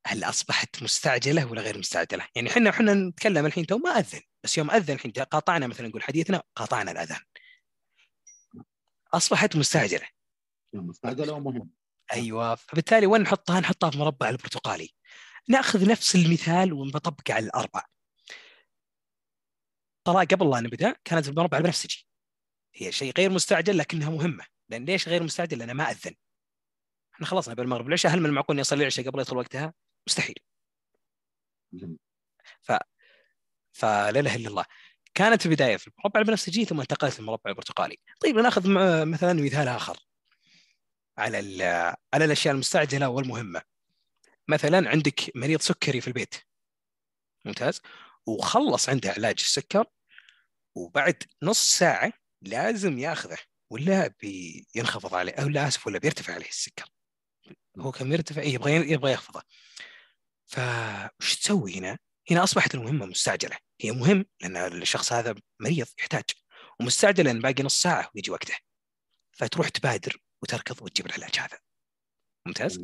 هل 0.08 0.24
أصبحت 0.24 0.84
مستعجلة 0.84 1.46
ولا 1.46 1.62
غير 1.62 1.78
مستعجلة؟ 1.78 2.28
يعني 2.36 2.50
إحنا 2.50 2.70
إحنا 2.70 2.94
نتكلم 2.94 3.46
الحين 3.46 3.66
تو 3.66 3.78
ما 3.78 3.90
أذن 3.90 4.22
بس 4.44 4.58
يوم 4.58 4.72
أذن 4.72 4.94
الحين 4.94 5.12
قاطعنا 5.12 5.68
مثلا 5.68 5.88
نقول 5.88 6.04
حديثنا 6.04 6.44
قاطعنا 6.56 6.92
الأذان. 6.92 7.20
أصبحت 9.14 9.56
مستعجلة. 9.56 10.08
مستعجلة 10.74 11.34
ومهم. 11.34 11.70
أيوه 12.14 12.56
فبالتالي 12.56 13.06
وين 13.06 13.22
نحطها؟ 13.22 13.60
نحطها 13.60 13.90
في 13.90 13.98
مربع 13.98 14.30
البرتقالي. 14.30 14.90
نأخذ 15.50 15.90
نفس 15.90 16.16
المثال 16.16 16.74
ونطبقه 16.74 17.34
على 17.34 17.46
الأربع. 17.46 17.86
ترى 20.06 20.26
قبل 20.26 20.50
لا 20.50 20.60
نبدأ 20.60 20.96
كانت 21.04 21.28
المربع 21.28 21.58
البنفسجي. 21.58 22.08
هي 22.76 22.92
شيء 22.92 23.14
غير 23.18 23.30
مستعجل 23.30 23.78
لكنها 23.78 24.10
مهمة، 24.10 24.46
لأن 24.70 24.86
ليش 24.86 25.10
غير 25.10 25.24
مستعجل؟ 25.24 25.58
لأنه 25.58 25.74
ما 25.74 25.92
أذن. 25.92 26.16
إحنا 27.14 27.26
خلصنا 27.26 27.54
قبل 27.54 27.64
المغرب 27.64 27.88
العشاء 27.88 28.14
هل 28.14 28.20
من 28.20 28.26
المعقول 28.26 28.56
اني 28.56 28.62
اصلي 28.62 28.82
العشاء 28.82 29.06
قبل 29.06 29.20
يدخل 29.20 29.38
وقتها؟ 29.38 29.74
مستحيل. 30.08 30.36
ف 32.62 32.72
فلا 33.74 34.20
إله 34.20 34.36
إلا 34.36 34.50
الله. 34.50 34.66
كانت 35.14 35.46
البداية 35.46 35.78
في 35.78 35.88
المربع 35.88 36.20
البنفسجي 36.20 36.66
ثم 36.66 36.82
انتقلت 36.82 37.20
للمربع 37.20 37.52
البرتقالي. 37.52 37.98
طيب 38.22 38.36
ناخذ 38.36 38.64
مثلا 39.06 39.34
مثال 39.34 39.68
آخر 39.68 39.98
على 41.18 41.38
على 42.14 42.26
الأشياء 42.26 42.54
المستعجلة 42.54 43.10
والمهمة. 43.10 43.62
مثلا 44.48 44.90
عندك 44.90 45.32
مريض 45.36 45.62
سكري 45.62 46.02
في 46.02 46.08
البيت. 46.08 46.36
ممتاز. 47.46 47.82
وخلص 48.28 48.90
عنده 48.90 49.12
علاج 49.12 49.36
السكر 49.40 49.86
وبعد 50.76 51.24
نص 51.44 51.78
ساعة 51.78 52.14
لازم 52.42 53.00
ياخذه 53.00 53.38
ولا 53.70 54.14
بينخفض 54.22 55.16
عليه 55.16 55.34
أو 55.34 55.48
لا 55.48 55.68
آسف 55.68 55.88
ولا 55.88 56.00
بيرتفع 56.00 56.34
عليه 56.34 56.50
السكر. 56.50 56.86
هو 57.80 57.92
كان 57.92 58.12
يرتفع؟ 58.12 58.42
إيه، 58.42 58.54
يبغى 58.54 58.92
يبغى 58.92 59.12
يخفضه. 59.12 59.42
فوش 60.56 61.36
تسوي 61.36 61.78
هنا؟ 61.78 61.98
هنا 62.32 62.44
أصبحت 62.44 62.76
المهمة 62.76 63.06
مستعجلة. 63.06 63.58
هي 63.82 63.92
مهم 63.92 64.26
لأن 64.42 64.58
الشخص 64.58 65.14
هذا 65.14 65.36
مريض 65.60 65.88
يحتاج 66.00 66.24
ومستعجل 66.80 67.26
لأن 67.26 67.42
باقي 67.42 67.64
نص 67.64 67.82
ساعة 67.82 68.12
ويجي 68.16 68.32
وقته. 68.32 68.56
فتروح 69.32 69.70
تبادر 69.70 70.18
وتركض 70.42 70.82
وتجيب 70.82 71.06
العلاج 71.06 71.40
هذا. 71.40 71.60
ممتاز؟ 72.46 72.80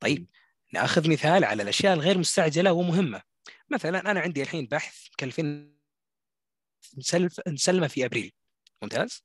طيب 0.00 0.30
نأخذ 0.72 1.10
مثال 1.10 1.44
على 1.44 1.62
الأشياء 1.62 1.94
الغير 1.94 2.18
مستعجلة 2.18 2.72
ومهمة. 2.72 3.22
مثلا 3.70 4.10
أنا 4.10 4.20
عندي 4.20 4.42
الحين 4.42 4.66
بحث 4.66 5.06
مكلفين 5.12 5.78
نسلمه 7.48 7.88
في 7.88 8.04
أبريل. 8.04 8.32
ممتاز؟ 8.82 9.24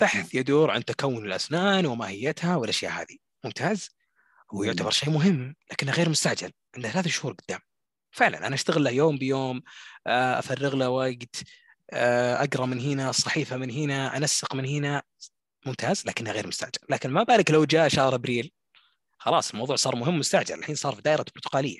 بحث 0.00 0.34
يدور 0.34 0.70
عن 0.70 0.84
تكون 0.84 1.26
الأسنان 1.26 1.86
وماهيتها 1.86 2.56
والأشياء 2.56 2.92
هذه. 2.92 3.16
ممتاز؟ 3.44 3.95
هو 4.54 4.64
يعتبر 4.64 4.90
شيء 4.90 5.10
مهم 5.10 5.56
لكنه 5.72 5.92
غير 5.92 6.08
مستعجل 6.08 6.52
عنده 6.76 6.88
ثلاث 6.88 7.08
شهور 7.08 7.32
قدام. 7.32 7.60
فعلا 8.10 8.46
أنا 8.46 8.54
أشتغل 8.54 8.84
له 8.84 8.90
يوم 8.90 9.18
بيوم 9.18 9.62
آه، 10.06 10.38
أفرغ 10.38 10.76
له 10.76 10.88
وقت 10.88 11.36
آه، 11.92 12.44
أقرأ 12.44 12.66
من 12.66 12.80
هنا 12.80 13.12
صحيفه 13.12 13.56
من 13.56 13.70
هنا 13.70 14.16
أنسق 14.16 14.54
من 14.54 14.66
هنا. 14.66 15.02
ممتاز 15.66 16.06
لكنه 16.06 16.30
غير 16.30 16.46
مستعجل. 16.46 16.78
لكن 16.90 17.10
ما 17.10 17.22
بالك 17.22 17.50
لو 17.50 17.64
جاء 17.64 17.88
شهر 17.88 18.14
أبريل. 18.14 18.52
خلاص 19.18 19.50
الموضوع 19.50 19.76
صار 19.76 19.96
مهم 19.96 20.18
مستعجل. 20.18 20.58
الحين 20.58 20.74
صار 20.74 20.94
في 20.94 21.02
دائرة 21.02 21.24
برتقاليه 21.34 21.78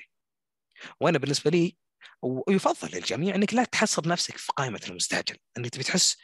وأنا 1.01 1.17
بالنسبة 1.17 1.51
لي 1.51 1.77
ويفضل 2.21 2.89
للجميع 2.97 3.35
إنك 3.35 3.53
لا 3.53 3.63
تحصر 3.63 4.07
نفسك 4.07 4.37
في 4.37 4.51
قائمة 4.55 4.81
المستعجل. 4.89 5.37
إنك 5.57 5.69
تبي 5.69 5.83
تحس 5.83 6.17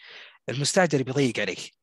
المستعجل 0.49 1.03
بيضيق 1.03 1.39
عليك. 1.39 1.73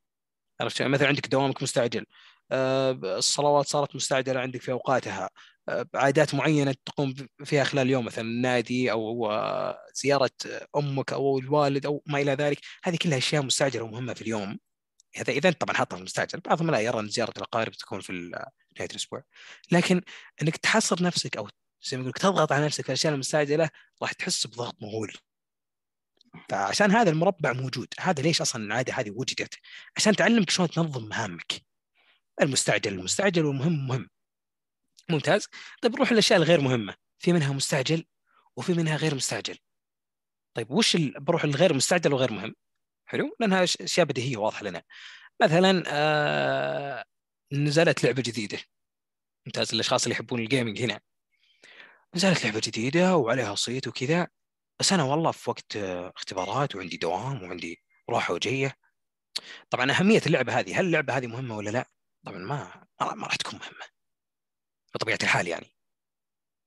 عرفت 0.60 0.82
مثلا 0.82 1.08
عندك 1.08 1.26
دوامك 1.28 1.62
مستعجل. 1.62 2.06
الصلوات 2.52 3.66
صارت 3.66 3.96
مستعجله 3.96 4.40
عندك 4.40 4.62
في 4.62 4.72
أوقاتها. 4.72 5.30
آه، 5.68 5.86
عادات 5.94 6.34
معينة 6.34 6.74
تقوم 6.86 7.14
فيها 7.44 7.64
خلال 7.64 7.86
اليوم 7.86 8.04
مثلا 8.04 8.24
النادي 8.24 8.92
أو 8.92 9.32
زيارة 9.94 10.30
أمك 10.76 11.12
أو 11.12 11.38
الوالد 11.38 11.86
أو 11.86 12.02
ما 12.06 12.20
إلى 12.20 12.32
ذلك 12.34 12.58
هذه 12.84 12.96
كلها 12.96 13.18
أشياء 13.18 13.42
مستعجلة 13.42 13.82
ومهمة 13.84 14.14
في 14.14 14.22
اليوم. 14.22 14.58
هذا 15.16 15.32
إذا 15.32 15.50
طبعا 15.50 15.76
حاطها 15.76 15.96
في 15.96 16.00
المستعجل 16.00 16.40
بعضهم 16.40 16.70
لا 16.70 16.80
يرى 16.80 17.00
أن 17.00 17.08
زيارة 17.08 17.32
الاقارب 17.36 17.72
تكون 17.72 18.00
في 18.00 18.12
نهاية 18.76 18.90
الأسبوع. 18.90 19.22
لكن 19.72 20.02
إنك 20.42 20.56
تحصر 20.56 21.02
نفسك 21.02 21.36
أو 21.36 21.48
زي 21.82 21.96
ما 21.96 22.02
يقول 22.02 22.12
تضغط 22.12 22.52
على 22.52 22.64
نفسك 22.66 22.84
في 22.84 22.88
الأشياء 22.88 23.14
المستعجلة 23.14 23.70
راح 24.02 24.12
تحس 24.12 24.46
بضغط 24.46 24.76
مهول. 24.82 25.12
فعشان 26.48 26.90
هذا 26.90 27.10
المربع 27.10 27.52
موجود. 27.52 27.88
هذا 28.00 28.22
ليش 28.22 28.40
أصلا 28.40 28.64
العادة 28.64 28.92
هذه 28.94 29.10
وجدت؟ 29.10 29.54
عشان 29.96 30.16
تعلمك 30.16 30.50
شلون 30.50 30.70
تنظم 30.70 31.08
مهامك. 31.08 31.69
المستعجل. 32.42 32.92
المستعجل 32.92 33.44
والمهم 33.44 33.86
مهم 33.86 34.08
ممتاز؟ 35.10 35.48
طيب 35.82 35.92
نروح 35.92 36.12
للأشياء 36.12 36.38
الغير 36.38 36.60
مهمة. 36.60 36.94
في 37.18 37.32
منها 37.32 37.52
مستعجل 37.52 38.04
وفي 38.56 38.72
منها 38.74 38.96
غير 38.96 39.14
مستعجل. 39.14 39.58
طيب 40.54 40.70
وش 40.70 40.94
ال... 40.94 41.20
بروح 41.20 41.44
الغير 41.44 41.74
مستعجل 41.74 42.12
وغير 42.12 42.32
مهم؟ 42.32 42.54
حلو؟ 43.06 43.36
لأنها 43.40 43.64
أشياء 43.64 44.06
بديهية 44.06 44.36
واضحة 44.36 44.64
لنا. 44.64 44.82
مثلا 45.42 45.82
آه... 45.86 47.04
نزلت 47.52 48.04
لعبة 48.04 48.22
جديدة. 48.22 48.58
ممتاز؟ 49.46 49.74
الأشخاص 49.74 50.02
اللي 50.02 50.14
يحبون 50.14 50.40
الجيمنج 50.40 50.82
هنا. 50.82 51.00
نزلت 52.14 52.44
لعبة 52.44 52.60
جديدة 52.64 53.16
وعليها 53.16 53.54
صيت 53.54 53.88
وكذا. 53.88 54.28
بس 54.80 54.92
أنا 54.92 55.02
والله 55.02 55.30
في 55.30 55.50
وقت 55.50 55.76
آه، 55.76 56.12
اختبارات 56.16 56.76
وعندي 56.76 56.96
دوام 56.96 57.42
وعندي 57.42 57.82
روحه 58.10 58.34
وجيه 58.34 58.76
طبعا 59.70 59.90
أهمية 59.92 60.22
اللعبة 60.26 60.58
هذه. 60.60 60.80
هل 60.80 60.86
اللعبة 60.86 61.16
هذه 61.16 61.26
مهمة 61.26 61.56
ولا 61.56 61.70
لا؟ 61.70 61.86
طبعا 62.26 62.38
ما 62.38 62.86
ما 63.00 63.26
راح 63.26 63.36
تكون 63.36 63.60
مهمة. 63.60 63.86
بطبيعة 64.94 65.18
الحال 65.22 65.48
يعني. 65.48 65.66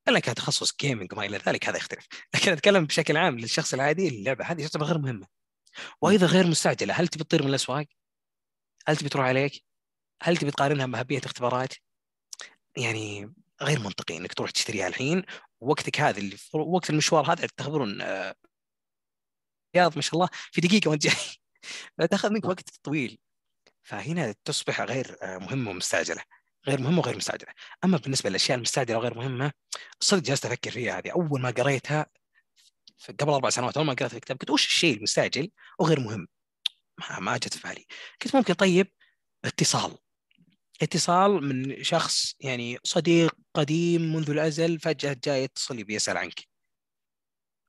إلا 0.08 0.20
كان 0.20 0.36
تخصص 0.36 0.78
جيمنج 0.82 1.14
وما 1.14 1.26
إلى 1.26 1.38
ذلك 1.38 1.70
هذا 1.70 1.78
يختلف. 1.78 2.08
لكن 2.36 2.52
أتكلم 2.52 2.86
بشكل 2.86 3.18
عام 3.18 3.40
للشخص 3.40 3.74
العادي 3.74 4.08
اللعبة 4.08 4.46
هذه 4.46 4.62
تعتبر 4.62 4.86
غير 4.86 4.98
مهمة. 4.98 5.28
وأيضا 6.02 6.26
غير 6.28 6.48
مستعجلة. 6.48 6.94
هل 6.94 7.08
تبي 7.08 7.24
تطير 7.24 7.44
من 7.44 7.50
الأسواق؟ 7.50 7.86
هل 8.88 8.98
تبي 8.98 9.10
تروح 9.10 9.26
عليك؟ 9.26 9.66
هل 10.24 10.38
تبي 10.38 10.52
تقارنها 10.52 10.86
بأهمية 10.86 11.22
اختبارات؟ 11.26 11.74
يعني 12.78 13.34
غير 13.62 13.80
منطقي 13.80 14.18
إنك 14.18 14.34
تروح 14.34 14.52
تشتريها 14.52 14.88
الحين. 14.88 15.24
وقتك 15.62 16.00
هذا 16.02 16.20
اللي 16.20 16.38
وقت 16.54 16.90
المشوار 16.90 17.32
هذا 17.34 17.48
تعتبرون 17.48 18.02
آه، 18.02 18.36
رياض 19.76 19.96
ما 19.96 20.02
شاء 20.02 20.16
الله 20.16 20.30
في 20.52 20.62
دقيقة 20.62 20.90
وأنت 20.90 21.04
جاي. 21.04 21.16
تأخذ 22.12 22.30
منك 22.34 22.46
وقت 22.46 22.70
طويل. 22.84 23.20
فهنا 23.84 24.36
تصبح 24.46 24.82
غير 24.82 25.18
آه، 25.22 25.38
مهمة 25.38 25.72
ومستعجلة 25.72 26.24
غير 26.68 26.82
مهمة 26.82 27.00
وغير 27.00 27.18
مستعجلة. 27.18 27.52
أما 27.84 27.98
بالنسبة 27.98 28.30
للأشياء 28.30 28.58
المستعجلة 28.58 28.98
وغير 28.98 29.18
مهمة 29.18 29.52
صدق 30.00 30.24
جالس 30.24 30.46
أفكر 30.46 30.72
فيها 30.72 30.98
هذه. 31.00 31.12
أول 31.12 31.42
ما 31.42 31.50
قريتها 31.50 32.06
قبل 33.20 33.34
أربع 33.34 33.50
سنوات 33.50 33.78
أول 33.78 33.86
ما 33.86 33.94
قريت 33.94 34.14
الكتاب 34.14 34.38
قلت 34.38 34.50
وش 34.50 34.66
الشيء 34.68 34.98
المستعجل 34.98 35.52
وغير 35.80 36.00
مهم؟ 36.00 36.28
ما, 37.00 37.20
ما 37.20 37.38
جت 37.38 37.54
في 37.54 37.68
بالي. 37.68 37.86
قلت 38.24 38.36
ممكن 38.36 38.54
طيب 38.54 38.88
اتصال. 39.46 39.98
اتصال 40.82 41.32
من 41.32 41.84
شخص 41.84 42.36
يعني 42.40 42.78
صديق 42.84 43.36
قديم 43.54 44.14
منذ 44.16 44.30
الأزل 44.30 44.80
فجأة 44.80 45.18
جاي 45.24 45.44
يتصل 45.44 45.84
بيسال 45.84 46.18
عنك. 46.18 46.48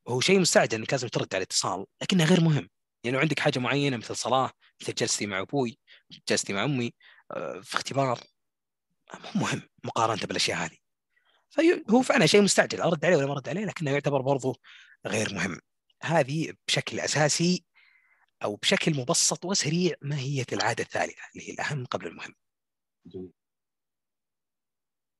وهو 0.06 0.20
شيء 0.20 0.40
مستعجل 0.40 0.78
إنك 0.78 0.92
لازم 0.92 1.08
ترد 1.08 1.34
على 1.34 1.42
الاتصال 1.42 1.86
لكنه 2.02 2.24
غير 2.24 2.40
مهم. 2.40 2.68
يعني 3.04 3.16
لو 3.16 3.20
عندك 3.20 3.40
حاجة 3.40 3.58
معينة 3.58 3.96
مثل 3.96 4.16
صلاة 4.16 4.50
مثل 4.82 4.94
جلستي 4.94 5.26
مع 5.26 5.40
أبوي 5.40 5.78
جلستي 6.28 6.52
مع 6.52 6.64
أمي 6.64 6.92
آه، 7.30 7.60
في 7.60 7.74
اختبار. 7.74 8.20
مو 9.14 9.40
مهم 9.40 9.62
مقارنة 9.84 10.26
بالأشياء 10.26 10.58
هذه. 10.58 10.76
فهو 11.48 12.02
فعلا 12.02 12.26
شيء 12.26 12.42
مستعجل 12.42 12.80
أرد 12.80 13.04
عليه 13.04 13.16
ولا 13.16 13.26
ما 13.26 13.32
أرد 13.32 13.48
عليه 13.48 13.64
لكنه 13.64 13.90
يعتبر 13.90 14.20
برضه 14.22 14.60
غير 15.06 15.34
مهم. 15.34 15.60
هذه 16.02 16.52
بشكل 16.68 17.00
أساسي 17.00 17.64
أو 18.44 18.56
بشكل 18.56 18.96
مبسط 18.96 19.44
وسريع 19.44 19.94
ماهيه 20.02 20.46
العادة 20.52 20.84
الثالثة 20.84 21.22
اللي 21.34 21.48
هي 21.48 21.52
الأهم 21.52 21.84
قبل 21.84 22.06
المهم. 22.06 22.34
جميل. 23.06 23.32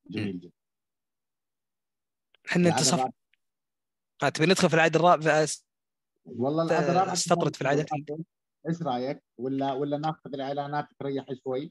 جميل 0.06 0.40
جدا. 0.40 0.52
إحنا 2.46 2.68
انتصف 2.68 3.04
تبي 4.34 4.46
ندخل 4.46 4.68
في 4.68 4.74
العادة 4.74 5.00
الرابعه 5.00 5.48
والله 6.24 6.64
العادة 6.64 6.92
الرابعة 6.92 7.12
استطرد 7.12 7.56
في 7.56 7.62
العادات 7.62 7.88
إيش 8.68 8.82
رأيك؟ 8.82 9.22
ولا 9.38 9.72
ولا 9.72 9.98
ناخذ 9.98 10.34
الإعلانات 10.34 10.88
تريح 10.98 11.26
شوي؟ 11.44 11.70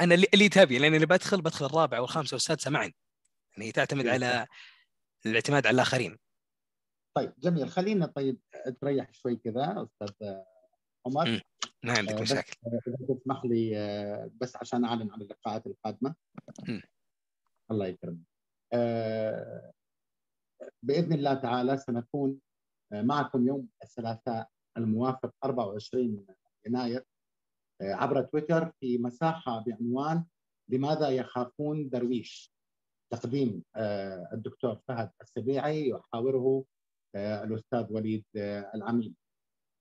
أنا 0.00 0.14
اللي, 0.14 0.26
اللي 0.34 0.48
تبي 0.48 0.78
لأن 0.78 0.94
اللي 0.94 1.06
بدخل 1.06 1.42
بدخل 1.42 1.64
الرابعه 1.66 2.00
والخامسه 2.00 2.34
والسادسة 2.34 2.70
معا. 2.70 2.92
يعني 3.52 3.68
هي 3.68 3.72
تعتمد 3.72 4.06
على 4.06 4.46
الاعتماد 5.26 5.66
على 5.66 5.74
الآخرين. 5.74 6.18
طيب 7.16 7.32
جميل. 7.38 7.70
خلينا 7.70 8.06
طيب 8.06 8.40
تريح 8.80 9.12
شوي 9.12 9.36
كذا 9.36 9.88
أستاذ 10.02 10.34
عمر. 11.06 11.42
ما 11.84 11.92
عندك 11.98 12.12
آه، 12.12 12.22
مشاكل. 12.22 12.52
إذا 12.88 13.14
تسمح 13.14 13.44
لي 13.44 13.78
آه، 13.78 14.30
بس 14.34 14.56
عشان 14.56 14.84
أعلن 14.84 15.10
عن 15.12 15.22
اللقاءات 15.22 15.66
القادمة. 15.66 16.14
م. 16.68 16.80
الله 17.70 17.86
يكرمك. 17.86 18.26
آه، 18.72 19.72
بإذن 20.82 21.12
الله 21.12 21.34
تعالى 21.34 21.76
سنكون 21.76 22.40
معكم 22.92 23.46
يوم 23.46 23.68
الثلاثاء 23.82 24.50
الموافق 24.76 25.34
24 25.44 26.26
يناير. 26.66 27.04
عبر 27.82 28.22
تويتر 28.22 28.72
في 28.80 28.98
مساحة 28.98 29.64
بعنوان 29.66 30.24
لماذا 30.68 31.08
يخافون 31.08 31.88
درويش؟ 31.88 32.52
تقديم 33.12 33.62
الدكتور 34.32 34.80
فهد 34.88 35.10
السبيعي 35.22 35.88
يحاوره 35.88 36.64
الأستاذ 37.16 37.86
وليد 37.92 38.24
العميد. 38.74 39.14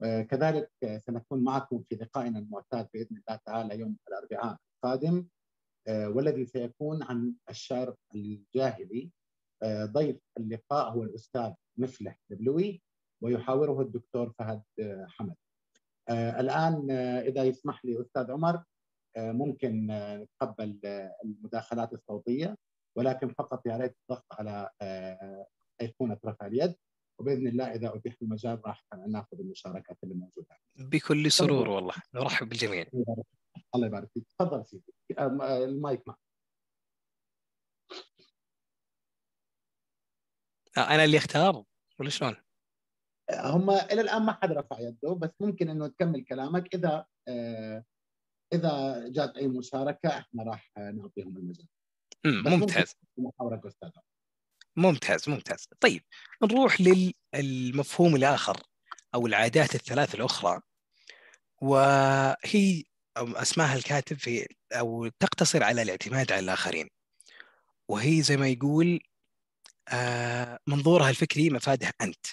آه، 0.03 0.21
كذلك 0.21 0.71
سنكون 0.97 1.43
معكم 1.43 1.83
في 1.89 1.95
لقائنا 1.95 2.39
المعتاد 2.39 2.87
بإذن 2.93 3.17
الله 3.17 3.39
تعالى 3.45 3.79
يوم 3.79 3.97
الأربعاء 4.07 4.57
القادم. 4.75 5.27
آه، 5.87 6.09
والذي 6.09 6.45
سيكون 6.45 7.03
عن 7.03 7.33
الشعر 7.49 7.95
الجاهلي. 8.15 9.11
آه، 9.63 9.85
ضيف 9.85 10.17
اللقاء 10.37 10.91
هو 10.91 11.03
الأستاذ 11.03 11.53
مفلح 11.77 12.19
دبلوي. 12.29 12.81
ويحاوره 13.21 13.81
الدكتور 13.81 14.33
فهد 14.39 14.63
حمد. 15.07 15.35
الآن 16.09 16.91
إذا 17.21 17.43
يسمح 17.43 17.85
لي 17.85 18.01
أستاذ 18.01 18.31
عمر 18.31 18.63
ممكن 19.17 19.87
نتقبل 19.91 20.79
المداخلات 21.23 21.93
الصوتية 21.93 22.57
ولكن 22.97 23.33
فقط 23.33 23.67
يا 23.67 23.77
ريت 23.77 23.97
الضغط 24.01 24.25
على 24.31 24.69
أيقونة 25.81 26.17
رفع 26.25 26.45
اليد 26.45 26.75
وبإذن 27.19 27.47
الله 27.47 27.73
إذا 27.75 27.95
أتيح 27.95 28.15
المجال 28.21 28.61
راح 28.65 28.85
ناخذ 29.07 29.39
المشاركات 29.39 29.97
اللي 30.03 30.15
موجوده. 30.15 30.57
بكل 30.75 31.31
سرور 31.31 31.69
والله 31.69 31.93
نرحب 32.13 32.49
بالجميع. 32.49 32.85
الله 33.75 33.87
يبارك 33.87 34.09
فيك، 34.13 34.27
تفضل 34.27 34.65
سيدي 34.65 34.93
المايك 35.39 36.07
معك. 36.07 36.17
آه، 40.77 40.95
أنا 40.95 41.03
اللي 41.03 41.17
أختار 41.17 41.63
ولا 41.99 42.09
شلون؟ 42.09 42.35
هم 43.33 43.69
إلى 43.69 44.01
الآن 44.01 44.21
ما 44.21 44.37
حد 44.41 44.51
رفع 44.51 44.79
يده 44.79 45.13
بس 45.13 45.29
ممكن 45.39 45.69
إنه 45.69 45.87
تكمل 45.87 46.23
كلامك. 46.23 46.75
إذا 46.75 47.05
آه، 47.27 47.83
إذا 48.53 49.05
جات 49.07 49.37
أي 49.37 49.47
مشاركة 49.47 50.09
إحنا 50.09 50.43
راح 50.43 50.71
نعطيهم 50.77 51.37
المجال. 51.37 51.67
ممتاز. 52.25 52.95
محاورك 53.17 53.61
ممتاز 54.75 55.29
ممتاز. 55.29 55.67
طيب 55.79 56.01
نروح 56.43 56.77
للمفهوم 57.33 58.15
الآخر 58.15 58.57
أو 59.15 59.27
العادات 59.27 59.75
الثلاث 59.75 60.15
الأخرى. 60.15 60.61
وهي 61.61 62.83
أسماها 63.17 63.75
الكاتب 63.75 64.17
في 64.17 64.47
أو 64.71 65.07
تقتصر 65.07 65.63
على 65.63 65.81
الاعتماد 65.81 66.31
على 66.31 66.39
الآخرين. 66.39 66.89
وهي 67.87 68.21
زي 68.21 68.37
ما 68.37 68.47
يقول 68.47 68.99
آه، 69.89 70.59
منظورها 70.67 71.09
الفكري 71.09 71.49
مفاده 71.49 71.91
أنت. 72.01 72.25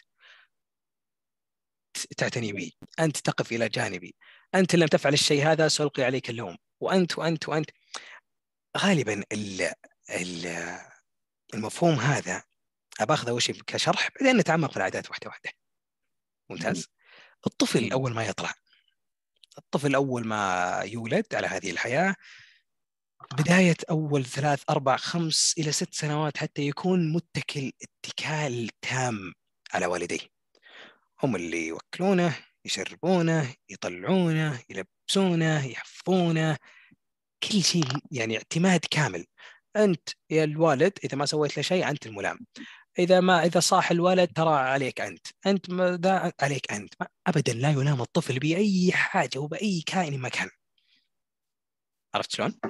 تعتني 2.06 2.52
بي 2.52 2.76
أنت 3.00 3.16
تقف 3.16 3.52
إلى 3.52 3.68
جانبي. 3.68 4.14
أنت 4.54 4.74
لم 4.74 4.86
تفعل 4.86 5.12
الشيء 5.12 5.46
هذا 5.46 5.68
سألقي 5.68 6.02
عليك 6.02 6.30
اللوم. 6.30 6.56
وأنت 6.80 7.18
وأنت 7.18 7.48
وأنت. 7.48 7.70
غالبا 8.78 9.24
ال 9.32 9.72
ال 10.10 10.46
المفهوم 11.54 11.94
هذا 11.94 12.42
أول 13.28 13.42
شيء 13.42 13.62
كشرح 13.66 14.08
بعدين 14.20 14.36
نتعمق 14.36 14.70
في 14.70 14.76
العادات 14.76 15.10
واحدة 15.10 15.28
واحدة. 15.28 15.50
ممتاز. 16.50 16.86
الطفل 17.46 17.92
أول 17.92 18.14
ما 18.14 18.26
يطلع. 18.26 18.54
الطفل 19.58 19.94
أول 19.94 20.26
ما 20.26 20.82
يولد 20.84 21.34
على 21.34 21.46
هذه 21.46 21.70
الحياة 21.70 22.14
بداية 23.32 23.76
أول 23.90 24.24
ثلاث 24.24 24.62
أربع 24.70 24.96
خمس 24.96 25.54
إلى 25.58 25.72
ست 25.72 25.94
سنوات 25.94 26.36
حتى 26.36 26.62
يكون 26.62 27.12
متكل 27.12 27.72
اتكال 27.82 28.70
تام 28.82 29.32
على 29.72 29.86
والديه. 29.86 30.37
هم 31.22 31.36
اللي 31.36 31.66
يوكلونه 31.66 32.36
يشربونه 32.64 33.54
يطلعونه 33.68 34.62
يلبسونه 34.70 35.66
يحفظونه 35.66 36.56
كل 37.42 37.62
شيء 37.62 37.84
يعني 38.10 38.36
اعتماد 38.36 38.80
كامل. 38.90 39.26
أنت 39.76 40.08
يا 40.30 40.44
الوالد 40.44 40.98
إذا 41.04 41.16
ما 41.16 41.26
سويت 41.26 41.56
له 41.56 41.62
شيء 41.62 41.90
أنت 41.90 42.06
الملام. 42.06 42.38
إذا 42.98 43.20
ما 43.20 43.44
إذا 43.44 43.60
صاح 43.60 43.90
الولد 43.90 44.32
ترى 44.32 44.54
عليك 44.54 45.00
أنت. 45.00 45.26
أنت 45.46 45.70
ما 45.70 46.32
عليك 46.40 46.72
أنت. 46.72 46.94
ما 47.00 47.08
ابدا 47.26 47.52
لا 47.52 47.70
يلام 47.70 48.00
الطفل 48.02 48.38
بأي 48.38 48.92
حاجة 48.92 49.38
وبأي 49.38 49.82
كائن 49.86 50.20
مكان. 50.20 50.48
عرفت 52.14 52.32
شلون؟ 52.32 52.60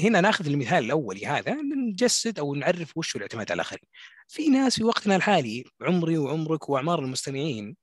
هنا 0.00 0.20
ناخذ 0.20 0.46
المثال 0.46 0.84
الاولي 0.84 1.26
هذا 1.26 1.54
نجسد 1.54 2.38
أو 2.38 2.54
نعرف 2.54 2.96
وش 2.96 3.16
الاعتماد 3.16 3.50
على 3.50 3.54
الآخرين. 3.54 3.88
في 4.28 4.48
ناس 4.48 4.76
في 4.76 4.84
وقتنا 4.84 5.16
الحالي 5.16 5.64
عمري 5.82 6.18
وعمرك 6.18 6.68
وأعمار 6.68 6.98
المستمعين 6.98 7.76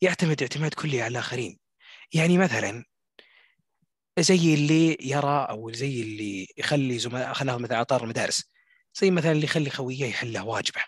يعتمد 0.00 0.42
اعتماد 0.42 0.74
كلي 0.74 1.02
على 1.02 1.12
الآخرين. 1.12 1.58
يعني 2.14 2.38
مثلا 2.38 2.84
زي 4.18 4.54
اللي 4.54 4.96
يرى 5.00 5.46
أو 5.50 5.72
زي 5.72 6.02
اللي 6.02 6.48
يخلي 6.56 6.98
زملاء 6.98 7.32
خلينا 7.32 7.58
مثلا 7.58 7.80
أطار 7.80 8.04
المدارس 8.04 8.44
زي 8.94 9.10
مثلا 9.10 9.32
اللي 9.32 9.44
يخلي 9.44 9.70
خويه 9.70 10.04
يحل 10.04 10.38
واجبه 10.38 10.84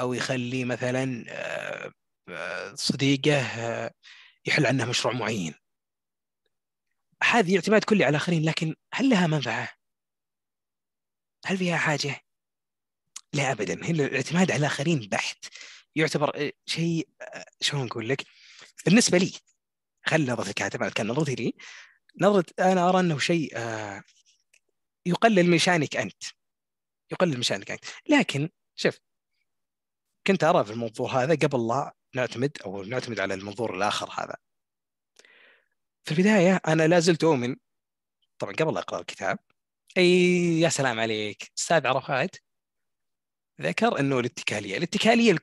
أو 0.00 0.14
يخلي 0.14 0.64
مثلا 0.64 1.24
آه، 1.28 1.92
آه، 2.28 2.74
صديقه 2.74 3.40
آه، 3.40 3.90
يحل 4.46 4.66
عنه 4.66 4.84
مشروع 4.84 5.14
معين 5.14 5.54
هذه 7.30 7.56
اعتماد 7.56 7.84
كلي 7.84 8.04
على 8.04 8.10
الآخرين 8.10 8.44
لكن 8.44 8.74
هل 8.94 9.08
لها 9.10 9.26
منفعة؟ 9.26 9.68
هل 11.46 11.58
فيها 11.58 11.76
حاجة؟ 11.76 12.20
لا 13.32 13.52
ابدا 13.52 13.86
هي 13.86 13.90
الاعتماد 13.90 14.50
على 14.50 14.58
الآخرين 14.58 15.08
بحت 15.08 15.44
يعتبر 15.96 16.50
شيء 16.66 17.08
شلون 17.60 17.86
أقول 17.86 18.08
لك؟ 18.08 18.24
بالنسبة 18.86 19.18
لي 19.18 19.32
خلي 20.06 20.32
نظره 20.32 20.48
الكاتب 20.48 20.88
كان 20.88 21.06
نظرتي 21.06 21.34
لي 21.34 21.54
نظرة 22.20 22.44
أنا 22.58 22.88
أرى 22.88 23.00
أنه 23.00 23.18
شيء 23.18 23.58
يقلل 25.06 25.46
من 25.46 25.58
شانك 25.58 25.96
أنت 25.96 26.22
يقلل 27.12 27.36
من 27.36 27.42
شانك 27.42 27.70
أنت 27.70 27.84
لكن 28.08 28.48
شوف 28.74 28.98
كنت 30.26 30.44
أرى 30.44 30.64
في 30.64 30.70
المنظور 30.70 31.10
هذا 31.10 31.34
قبل 31.34 31.68
لا 31.68 31.94
نعتمد 32.14 32.58
أو 32.64 32.82
نعتمد 32.82 33.20
على 33.20 33.34
المنظور 33.34 33.76
الآخر 33.76 34.10
هذا 34.12 34.36
في 36.06 36.12
البداية 36.12 36.60
أنا 36.68 36.86
لا 36.86 37.00
زلت 37.00 37.24
أؤمن. 37.24 37.56
طبعا 38.38 38.52
قبل 38.52 38.76
أقرأ 38.76 39.00
الكتاب. 39.00 39.38
أي 39.96 40.60
يا 40.60 40.68
سلام 40.68 41.00
عليك. 41.00 41.52
أستاذ 41.58 41.86
عرفات. 41.86 42.36
ذكر 43.60 44.00
أنه 44.00 44.18
الاتكالية. 44.18 44.76
الاتكالية 44.76 45.38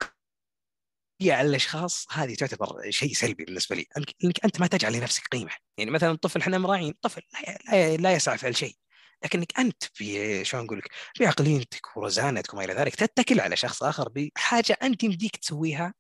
على 1.23 1.49
الأشخاص. 1.49 2.07
هذه 2.11 2.35
تعتبر 2.35 2.89
شيء 2.89 3.13
سلبي 3.13 3.45
بالنسبة 3.45 3.75
لي. 3.75 3.85
انك 4.23 4.45
أنت 4.45 4.59
ما 4.59 4.67
تجعل 4.67 4.93
لنفسك 4.93 5.27
قيمة. 5.27 5.51
يعني 5.77 5.91
مثلا 5.91 6.11
الطفل 6.11 6.39
إحنا 6.39 6.57
مراعين 6.57 6.93
طفل 7.01 7.21
لا, 7.71 7.97
لا 7.97 8.13
يسعى 8.13 8.37
فعل 8.37 8.55
شيء. 8.55 8.75
لكنك 9.23 9.59
أنت 9.59 9.83
في 9.93 10.45
شلون 10.45 10.65
أقول 10.65 10.77
لك 10.77 10.89
بعقليتك 11.19 11.97
ورزانتك 11.97 12.53
وما 12.53 12.63
إلى 12.63 12.73
ذلك 12.73 12.95
تتكل 12.95 13.39
على 13.39 13.55
شخص 13.55 13.83
آخر 13.83 14.09
بحاجة 14.09 14.77
أنت 14.83 15.03
يمديك 15.03 15.35
تسويها. 15.35 15.93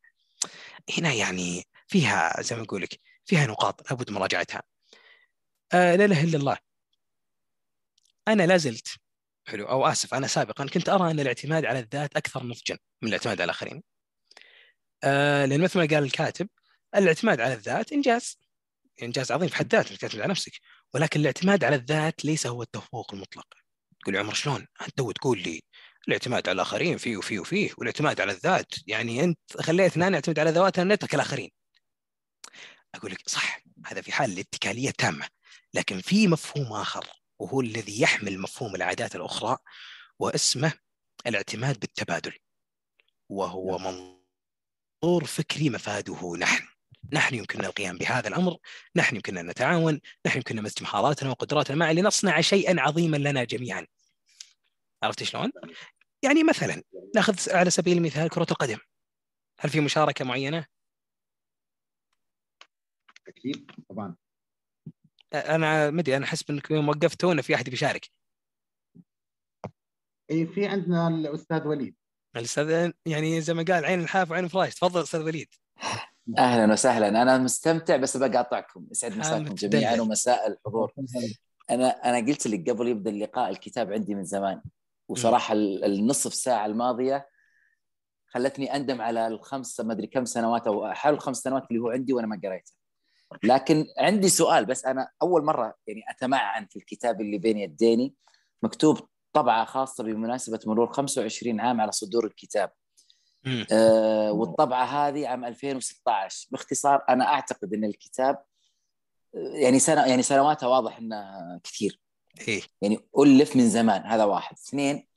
هنا 0.97 1.13
يعني 1.13 1.63
فيها 1.87 2.41
زي 2.41 2.55
ما 2.55 2.61
نقول 2.61 2.81
لك 2.81 2.99
فيها 3.25 3.45
نقاط 3.45 3.91
لابد 3.91 4.11
مراجعتها. 4.11 4.63
آه 5.73 5.95
لا 5.95 6.05
إله 6.05 6.23
إلا 6.23 6.37
الله. 6.37 6.57
أنا 8.27 8.43
لا 8.43 8.57
زلت 8.57 8.87
حلو 9.47 9.65
أو 9.65 9.87
آسف 9.87 10.13
أنا 10.13 10.27
سابقا 10.27 10.67
كنت 10.67 10.89
أرى 10.89 11.11
أن 11.11 11.19
الاعتماد 11.19 11.65
على 11.65 11.79
الذات 11.79 12.15
أكثر 12.17 12.43
نضجا 12.43 12.77
من 13.01 13.07
الاعتماد 13.09 13.41
على 13.41 13.45
الآخرين. 13.45 13.83
آه 15.03 15.45
لأن 15.45 15.61
مثل 15.61 15.79
ما 15.79 15.85
قال 15.85 16.03
الكاتب 16.03 16.49
الاعتماد 16.95 17.41
على 17.41 17.53
الذات 17.53 17.91
إنجاز 17.93 18.39
إنجاز 19.03 19.31
عظيم 19.31 19.49
في 19.49 19.55
حد 19.55 19.75
ذاته 19.75 19.91
إنك 19.91 19.99
تعتمد 19.99 20.21
على 20.21 20.31
نفسك. 20.31 20.51
ولكن 20.93 21.19
الاعتماد 21.19 21.63
على 21.63 21.75
الذات 21.75 22.25
ليس 22.25 22.47
هو 22.47 22.61
التفوق 22.61 23.13
المطلق. 23.13 23.47
تقول 24.01 24.17
عمر 24.17 24.33
شلون؟ 24.33 24.67
أنت 24.81 24.97
تقول 24.97 25.39
لي 25.39 25.61
الاعتماد 26.07 26.49
على 26.49 26.55
الآخرين 26.55 26.97
فيه 26.97 27.17
وفيه 27.17 27.39
وفيه 27.39 27.71
والاعتماد 27.77 28.21
على 28.21 28.31
الذات 28.31 28.73
يعني 28.87 29.23
أنت 29.23 29.39
خليتنا 29.61 30.09
نعتمد 30.09 30.39
على 30.39 30.51
ذواتنا 30.51 30.95
نترك 30.95 31.15
الآخرين. 31.15 31.51
أقول 32.95 33.11
لك 33.11 33.29
صح 33.29 33.59
هذا 33.85 34.01
في 34.01 34.11
حال 34.11 34.31
الاتكاليه 34.31 34.89
التامه 34.89 35.27
لكن 35.73 36.01
في 36.01 36.27
مفهوم 36.27 36.73
آخر 36.73 37.05
وهو 37.39 37.61
الذي 37.61 38.01
يحمل 38.01 38.39
مفهوم 38.39 38.75
العادات 38.75 39.15
الأخرى 39.15 39.57
واسمه 40.19 40.73
الاعتماد 41.27 41.79
بالتبادل 41.79 42.33
وهو 43.29 43.77
نعم. 43.77 44.17
منظور 45.03 45.25
فكري 45.25 45.69
مفاده 45.69 46.37
نحن 46.37 46.73
نحن 47.11 47.35
يمكننا 47.35 47.67
القيام 47.67 47.97
بهذا 47.97 48.27
الأمر، 48.27 48.57
نحن 48.95 49.15
يمكننا 49.15 49.41
أن 49.41 49.47
نتعاون، 49.47 50.01
نحن 50.25 50.37
يمكننا 50.37 50.61
مزج 50.61 50.83
مهاراتنا 50.83 51.29
وقدراتنا 51.29 51.75
معا 51.75 51.93
لنصنع 51.93 52.41
شيئا 52.41 52.81
عظيما 52.81 53.17
لنا 53.17 53.43
جميعا. 53.43 53.87
عرفت 55.03 55.23
شلون؟ 55.23 55.51
يعني 56.23 56.43
مثلا 56.43 56.83
نأخذ 57.15 57.51
على 57.51 57.69
سبيل 57.69 57.97
المثال 57.97 58.29
كرة 58.29 58.47
القدم. 58.51 58.77
هل 59.59 59.69
في 59.69 59.79
مشاركة 59.79 60.25
معينة؟ 60.25 60.65
أكيد 63.27 63.71
طبعا. 63.89 64.15
أنا 65.33 65.89
مدري 65.89 66.17
أنا 66.17 66.25
أحس 66.25 66.49
إنك 66.49 66.71
يوم 66.71 66.89
وقفت 66.89 67.25
هنا 67.25 67.41
في 67.41 67.55
أحد 67.55 67.69
بيشارك. 67.69 68.09
اي 70.31 70.47
في 70.47 70.67
عندنا 70.67 71.07
الأستاذ 71.07 71.67
وليد. 71.67 71.95
الأستاذ 72.35 72.91
يعني 73.05 73.41
زي 73.41 73.53
ما 73.53 73.65
قال 73.67 73.85
عين 73.85 73.99
الحاف 73.99 74.31
وعين 74.31 74.43
الفراش. 74.45 74.75
تفضل 74.75 75.01
أستاذ 75.01 75.21
وليد. 75.21 75.47
أهلا 76.37 76.73
وسهلا. 76.73 77.07
أنا 77.07 77.37
مستمتع 77.37 77.97
بس 77.97 78.17
بقاطعكم 78.17 78.87
يسعد 78.91 79.17
مساكم 79.17 79.55
جميعا 79.55 80.01
ومساء 80.01 80.47
الحضور. 80.47 80.93
أنا 81.69 81.87
أنا 81.89 82.27
قلت 82.27 82.47
لك 82.47 82.69
قبل 82.69 82.87
يبدأ 82.87 83.09
اللقاء 83.09 83.49
الكتاب 83.49 83.93
عندي 83.93 84.15
من 84.15 84.23
زمان. 84.23 84.61
وصراحة 85.07 85.53
النصف 85.53 86.33
ساعة 86.33 86.65
الماضية 86.65 87.29
خلتني 88.27 88.75
أندم 88.75 89.01
على 89.01 89.27
الخمس 89.27 89.79
ما 89.79 89.93
أدري 89.93 90.07
كم 90.07 90.25
سنوات 90.25 90.67
أو 90.67 90.93
حول 90.93 91.13
الخمس 91.13 91.37
سنوات 91.37 91.63
اللي 91.71 91.81
هو 91.81 91.89
عندي 91.89 92.13
وأنا 92.13 92.27
ما 92.27 92.41
قريته 92.43 92.71
لكن 93.43 93.85
عندي 93.97 94.29
سؤال 94.29 94.65
بس 94.65 94.85
أنا 94.85 95.09
أول 95.21 95.45
مرة 95.45 95.75
يعني 95.87 96.03
أتمعن 96.09 96.65
في 96.65 96.75
الكتاب 96.75 97.21
اللي 97.21 97.37
بين 97.37 97.57
يديني. 97.57 98.13
مكتوب 98.63 98.99
طبعة 99.33 99.65
خاصة 99.65 100.03
بمناسبة 100.03 100.59
مرور 100.65 100.93
25 100.93 101.59
عام 101.59 101.81
على 101.81 101.91
صدور 101.91 102.25
الكتاب. 102.25 102.71
آه 103.71 104.31
والطبعة 104.31 104.85
هذه 104.85 105.27
عام 105.27 105.45
2016 105.45 106.47
باختصار 106.51 107.03
أنا 107.09 107.25
أعتقد 107.25 107.73
إن 107.73 107.83
الكتاب 107.83 108.43
يعني 109.33 109.79
سنة 109.79 110.05
يعني 110.05 110.23
سنواتها 110.23 110.67
واضح 110.67 110.97
انها 110.97 111.59
كثير. 111.63 111.99
إيه؟ 112.47 112.61
يعني 112.81 112.99
ألف 113.19 113.55
من 113.55 113.69
زمان 113.69 114.01
هذا 114.01 114.23
واحد. 114.23 114.55
اثنين 114.57 115.07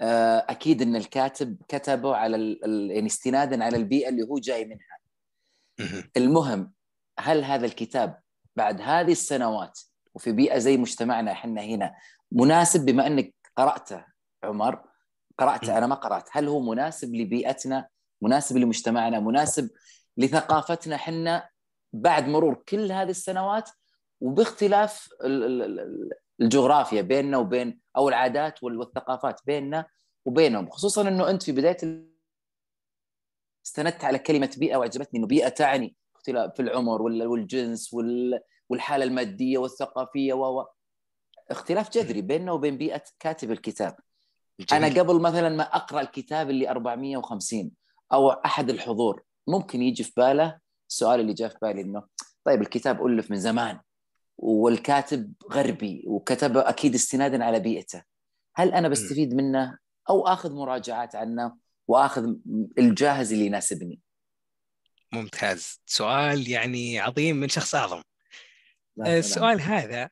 آه 0.00 0.46
أكيد 0.48 0.82
إن 0.82 0.96
الكاتب 0.96 1.56
كتبه 1.68 2.16
على 2.16 2.36
ال 2.36 2.90
يعني 2.90 3.06
استنادا 3.06 3.64
على 3.64 3.76
البيئة 3.76 4.08
اللي 4.08 4.22
هو 4.22 4.38
جاي 4.38 4.64
منها. 4.64 4.98
المهم 6.16 6.72
هل 7.22 7.44
هذا 7.44 7.66
الكتاب 7.66 8.20
بعد 8.56 8.80
هذه 8.80 9.12
السنوات 9.12 9.80
وفي 10.14 10.32
بيئة 10.32 10.58
زي 10.58 10.76
مجتمعنا 10.76 11.32
إحنا 11.32 11.60
هنا 11.62 11.94
مناسب؟ 12.32 12.84
بما 12.84 13.06
إنك 13.06 13.34
قراته 13.56 14.04
عمر 14.44 14.82
قرأت 15.38 15.68
أنا 15.68 15.86
ما 15.86 15.94
قرأت. 15.94 16.28
هل 16.32 16.48
هو 16.48 16.60
مناسب 16.60 17.14
لبيئتنا؟ 17.14 17.88
مناسب 18.22 18.56
لمجتمعنا؟ 18.56 19.20
مناسب 19.20 19.70
لثقافتنا 20.16 20.96
حنا 20.96 21.48
بعد 21.92 22.28
مرور 22.28 22.54
كل 22.68 22.92
هذه 22.92 23.10
السنوات؟ 23.10 23.70
وباختلاف 24.20 25.08
الجغرافيا 26.40 27.02
بيننا 27.02 27.38
وبين 27.38 27.80
أو 27.96 28.08
العادات 28.08 28.62
والثقافات 28.62 29.40
بيننا 29.46 29.86
وبينهم. 30.24 30.70
خصوصا 30.70 31.08
إنه 31.08 31.30
أنت 31.30 31.42
في 31.42 31.52
بداية 31.52 31.76
استندت 33.66 34.04
على 34.04 34.18
كلمة 34.18 34.54
بيئة 34.58 34.76
وعجبتني 34.76 35.18
إنه 35.18 35.26
بيئة 35.26 35.48
تعني 35.48 35.96
اختلاف 36.22 36.54
في 36.56 36.62
العمر 36.62 37.02
والجنس 37.02 37.94
والحالة 38.68 39.04
المادية 39.04 39.58
والثقافية 39.58 40.34
و 40.34 40.66
اختلاف 41.50 41.90
جذري 41.90 42.22
بيننا 42.22 42.52
وبين 42.52 42.78
بيئة 42.78 43.02
كاتب 43.20 43.50
الكتاب. 43.50 43.96
جميل. 44.60 44.84
أنا 44.84 45.00
قبل 45.00 45.20
مثلا 45.20 45.48
ما 45.48 45.62
أقرأ 45.62 46.00
الكتاب 46.00 46.50
اللي 46.50 46.70
450 46.70 47.70
أو 48.12 48.30
أحد 48.30 48.70
الحضور 48.70 49.22
ممكن 49.48 49.82
يجي 49.82 50.04
في 50.04 50.12
باله 50.16 50.58
السؤال 50.90 51.20
اللي 51.20 51.32
جاء 51.32 51.48
في 51.48 51.56
بالي 51.62 51.80
إنه 51.80 52.02
طيب 52.44 52.62
الكتاب 52.62 53.06
ألف 53.06 53.30
من 53.30 53.36
زمان 53.36 53.80
والكاتب 54.38 55.32
غربي 55.52 56.04
وكتبه 56.06 56.68
أكيد 56.68 56.94
استنادا 56.94 57.44
على 57.44 57.60
بيئته. 57.60 58.02
هل 58.54 58.72
أنا 58.72 58.88
بستفيد 58.88 59.34
منه 59.34 59.78
أو 60.10 60.26
آخذ 60.26 60.52
مراجعات 60.52 61.16
عنه 61.16 61.56
وآخذ 61.88 62.34
الجاهز 62.78 63.32
اللي 63.32 63.46
يناسبني؟ 63.46 64.01
ممتاز. 65.12 65.80
سؤال 65.86 66.48
يعني 66.48 67.00
عظيم 67.00 67.36
من 67.36 67.48
شخص 67.48 67.74
أعظم. 67.74 68.02
السؤال 69.06 69.60
هذا 69.60 70.10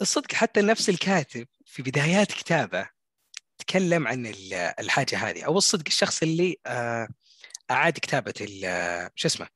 الصدق 0.00 0.32
حتى 0.32 0.62
نفس 0.62 0.88
الكاتب 0.88 1.48
في 1.66 1.82
بدايات 1.82 2.32
كتابه 2.32 2.88
تكلم 3.58 4.08
عن 4.08 4.26
الحاجة 4.78 5.16
هذه 5.16 5.42
أو 5.42 5.58
الصدق 5.58 5.84
الشخص 5.86 6.22
اللي 6.22 6.56
آه، 6.66 7.08
أعاد 7.70 7.92
كتابة 7.92 8.34
شو 9.14 9.28
اسمه 9.28 9.48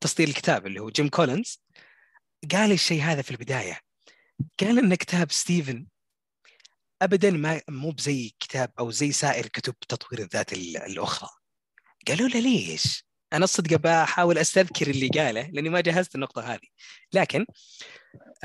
تصدير 0.00 0.28
الكتاب 0.28 0.66
اللي 0.66 0.80
هو 0.80 0.90
جيم 0.90 1.08
كولينز. 1.08 1.62
قال 2.52 2.72
الشيء 2.72 3.02
هذا 3.02 3.22
في 3.22 3.30
البداية. 3.30 3.80
قال 4.60 4.78
إن 4.78 4.94
كتاب 4.94 5.32
ستيفن 5.32 5.86
ابدا 7.02 7.30
ما 7.30 7.60
مو 7.68 7.90
بزي 7.90 8.34
كتاب 8.40 8.72
أو 8.78 8.90
زي 8.90 9.12
سائر 9.12 9.46
كتب 9.46 9.74
تطوير 9.78 10.22
الذات 10.22 10.52
الأخرى. 10.52 11.30
قالوا 12.08 12.28
له 12.28 12.40
ليش؟ 12.40 13.04
أنا 13.34 13.44
الصدق 13.44 13.76
بحاول 13.76 14.38
أستذكر 14.38 14.86
اللي 14.86 15.08
قاله 15.08 15.50
لأني 15.52 15.68
ما 15.68 15.80
جهزت 15.80 16.14
النقطة 16.14 16.54
هذه 16.54 16.68
لكن 17.12 17.46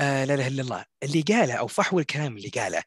آه 0.00 0.24
لا 0.24 0.34
إله 0.34 0.46
إلا 0.46 0.62
الله 0.62 0.84
اللي 1.02 1.22
قاله 1.22 1.54
أو 1.54 1.66
فحوى 1.66 2.02
الكلام 2.02 2.36
اللي 2.36 2.48
قاله 2.48 2.82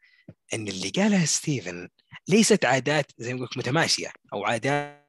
إن 0.54 0.68
اللي 0.68 0.90
قالها 0.90 1.26
ستيفن 1.26 1.90
ليست 2.28 2.66
عادات 2.66 3.12
زي 3.18 3.34
ما 3.34 3.48
متماشية 3.58 4.12
أو 4.34 4.46
عادات 4.46 5.04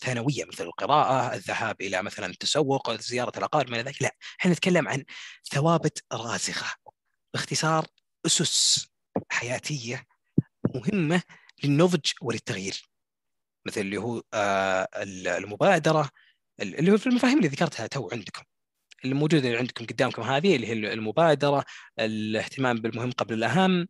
ثانوية 0.00 0.44
مثل 0.44 0.64
القراءة، 0.64 1.34
الذهاب 1.34 1.80
إلى 1.80 2.02
مثلا 2.02 2.26
التسوق، 2.26 2.90
زيارة 3.00 3.38
الأقارب 3.38 3.70
من 3.70 3.78
ذلك، 3.78 4.02
لا، 4.02 4.16
إحنا 4.40 4.52
نتكلم 4.52 4.88
عن 4.88 5.04
ثوابت 5.52 6.04
راسخة. 6.12 6.76
باختصار 7.34 7.86
أسس 8.26 8.88
حياتية 9.30 10.04
مهمة 10.74 11.22
للنضج 11.64 12.10
وللتغيير. 12.22 12.89
مثل 13.66 13.80
اللي 13.80 13.96
هو 13.96 14.22
آه، 14.34 14.88
المبادرة 15.38 16.10
اللي 16.60 16.92
هو 16.92 16.98
في 16.98 17.06
المفاهيم 17.06 17.38
اللي 17.38 17.48
ذكرتها 17.48 17.86
تو 17.86 18.08
عندكم. 18.12 18.42
الموجودة 19.04 19.58
عندكم 19.58 19.86
قدامكم 19.86 20.22
هذه 20.22 20.56
اللي 20.56 20.66
هي 20.66 20.72
المبادرة 20.92 21.64
الاهتمام 21.98 22.76
بالمهم 22.80 23.12
قبل 23.12 23.34
الأهم 23.34 23.88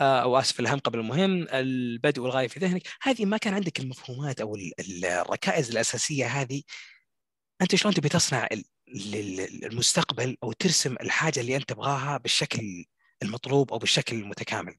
آه، 0.00 0.22
أو 0.22 0.38
آسف 0.38 0.60
الأهم 0.60 0.78
قبل 0.78 0.98
المهم 0.98 1.46
البدء 1.52 2.22
والغاية 2.22 2.48
في 2.48 2.60
ذهنك. 2.60 2.82
هذه 3.02 3.24
ما 3.24 3.36
كان 3.36 3.54
عندك 3.54 3.80
المفهومات 3.80 4.40
أو 4.40 4.56
الركائز 5.04 5.70
الأساسية 5.70 6.26
هذه. 6.26 6.62
أنت 7.62 7.74
شلون 7.74 7.94
تبي 7.94 8.08
تصنع 8.08 8.48
المستقبل 9.64 10.36
أو 10.42 10.52
ترسم 10.52 10.96
الحاجة 11.00 11.40
اللي 11.40 11.56
أنت 11.56 11.68
تبغاها 11.68 12.16
بالشكل 12.18 12.84
المطلوب 13.22 13.72
أو 13.72 13.78
بالشكل 13.78 14.16
المتكامل؟ 14.16 14.76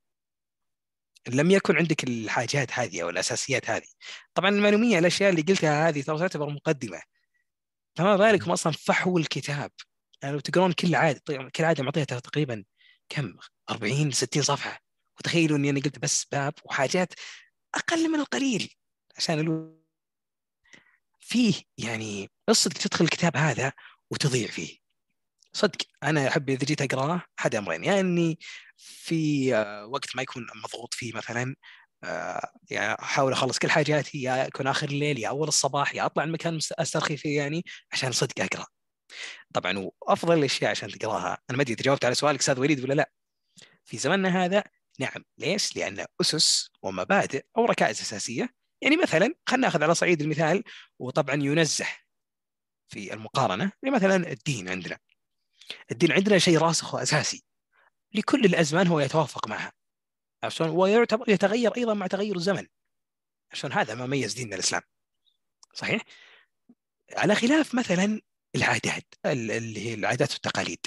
لم 1.30 1.52
يكن 1.52 1.78
عندك 1.78 2.04
الحاجات 2.04 2.72
هذه 2.72 3.02
أو 3.04 3.10
الأساسيات 3.10 3.70
هذه. 3.70 3.88
طبعا 4.34 4.50
المعلومية 4.50 5.00
الأشياء 5.00 5.30
اللي 5.30 5.42
قلتها 5.42 5.90
هذه 5.90 6.02
ترى 6.02 6.20
تعتبر 6.20 6.50
مقدمة. 6.50 7.02
فما 7.96 8.18
بالكم 8.18 8.52
أصلا 8.52 8.74
فحوا 8.74 9.20
الكتاب. 9.20 9.72
يعني 10.22 10.34
لو 10.34 10.40
تقرون 10.40 10.72
كل 10.72 10.96
عاده 10.96 11.22
طيب، 11.26 11.50
كل 11.50 11.64
عاده 11.64 11.84
معطيها 11.84 12.04
تقريبا 12.04 12.64
كم؟ 13.10 13.38
40 13.70 14.12
60 14.12 14.44
صفحة. 14.44 14.84
وتخيلوا 15.20 15.58
إني 15.58 15.70
أنا 15.70 15.80
قلت 15.80 16.00
بس 16.00 16.26
باب 16.32 16.54
وحاجات 16.66 17.14
أقل 17.76 18.12
من 18.12 18.20
القليل. 18.20 18.74
عشان 19.18 19.40
ألو... 19.40 19.84
فيه 21.20 21.54
يعني 21.78 22.32
الصدق 22.50 22.78
تدخل 22.78 23.06
الكتاب 23.06 23.38
هذا 23.38 23.74
وتضيع 24.12 24.48
فيه. 24.48 24.83
صدق 25.54 25.78
أنا 26.04 26.28
أحب 26.28 26.50
إذا 26.50 26.66
جيت 26.66 26.82
اقراه 26.82 27.22
أحد 27.40 27.56
أمرين 27.56 27.84
يا 27.84 27.88
يعني 27.88 28.00
إني 28.00 28.40
في 28.78 29.56
آه، 29.56 29.86
وقت 29.86 30.16
ما 30.16 30.22
يكون 30.22 30.48
مضغوط 30.56 30.94
فيه 30.94 31.14
مثلا 31.14 31.56
آه، 32.04 32.52
يعني 32.70 32.94
أحاول 33.02 33.32
أخلص 33.32 33.60
كل 33.60 33.70
حاجاتي 33.72 34.22
يا 34.22 34.46
يكون 34.46 34.68
آخر 34.68 34.88
الليل 34.90 35.20
يا 35.20 35.30
أول 35.30 35.48
الصباح 35.48 35.96
يا 35.96 36.06
أطلع 36.06 36.24
المكان 36.24 36.60
أسترخي 36.72 37.18
فيه 37.18 37.38
يعني 37.38 37.64
عشان 37.92 38.12
صدق 38.12 38.42
أقرأ. 38.42 38.66
طبعا 39.54 39.92
وأفضل 40.02 40.38
الأشياء 40.38 40.72
عشان 40.72 40.90
تقراها. 40.90 41.38
أنا 41.50 41.58
ما 41.58 41.64
أدري 41.64 41.74
إذا 41.74 41.84
جاوبت 41.84 42.06
على 42.06 42.16
سؤالك 42.16 42.40
أستاذ 42.40 42.60
وليد 42.60 42.84
ولا 42.84 42.94
لا. 42.94 43.12
في 43.86 43.98
زمننا 43.98 44.46
هذا 44.46 44.64
نعم 45.00 45.24
ليش؟ 45.38 45.76
لأن 45.78 46.06
أسس 46.22 46.70
ومبادئ 46.84 47.46
أو 47.58 47.66
ركائز 47.66 48.02
أساسية. 48.02 48.50
يعني 48.82 48.98
مثلا 48.98 49.36
خلينا 49.50 49.68
نأخذ 49.68 49.84
على 49.84 49.96
صعيد 49.96 50.22
المثال 50.22 50.64
وطبعا 51.00 51.36
ينزه 51.36 51.88
في 52.90 53.14
المقارنة 53.14 53.72
مثلا 53.84 54.32
الدين 54.32 54.70
عندنا. 54.70 55.00
الدين 55.92 56.12
عندنا 56.12 56.38
شيء 56.38 56.58
راسخ 56.58 56.94
وأساسي. 56.94 57.44
لكل 58.14 58.46
الأزمان 58.46 58.88
هو 58.88 59.00
يتوافق 59.00 59.48
معها. 59.48 59.74
عشان 60.44 60.70
ويعتبر 60.70 61.30
يتغير 61.30 61.76
أيضا 61.78 61.94
مع 61.94 62.08
تغير 62.08 62.36
الزمن. 62.36 62.68
عشان 63.52 63.72
هذا 63.72 63.96
ما 63.96 64.06
ميز 64.06 64.34
ديننا 64.34 64.56
الإسلام. 64.56 64.82
صحيح؟ 65.74 66.02
على 67.16 67.36
خلاف 67.36 67.76
مثلا 67.76 68.22
العادات 68.56 69.16
اللي 69.26 69.90
هي 69.90 69.94
العادات 69.94 70.32
والتقاليد. 70.32 70.80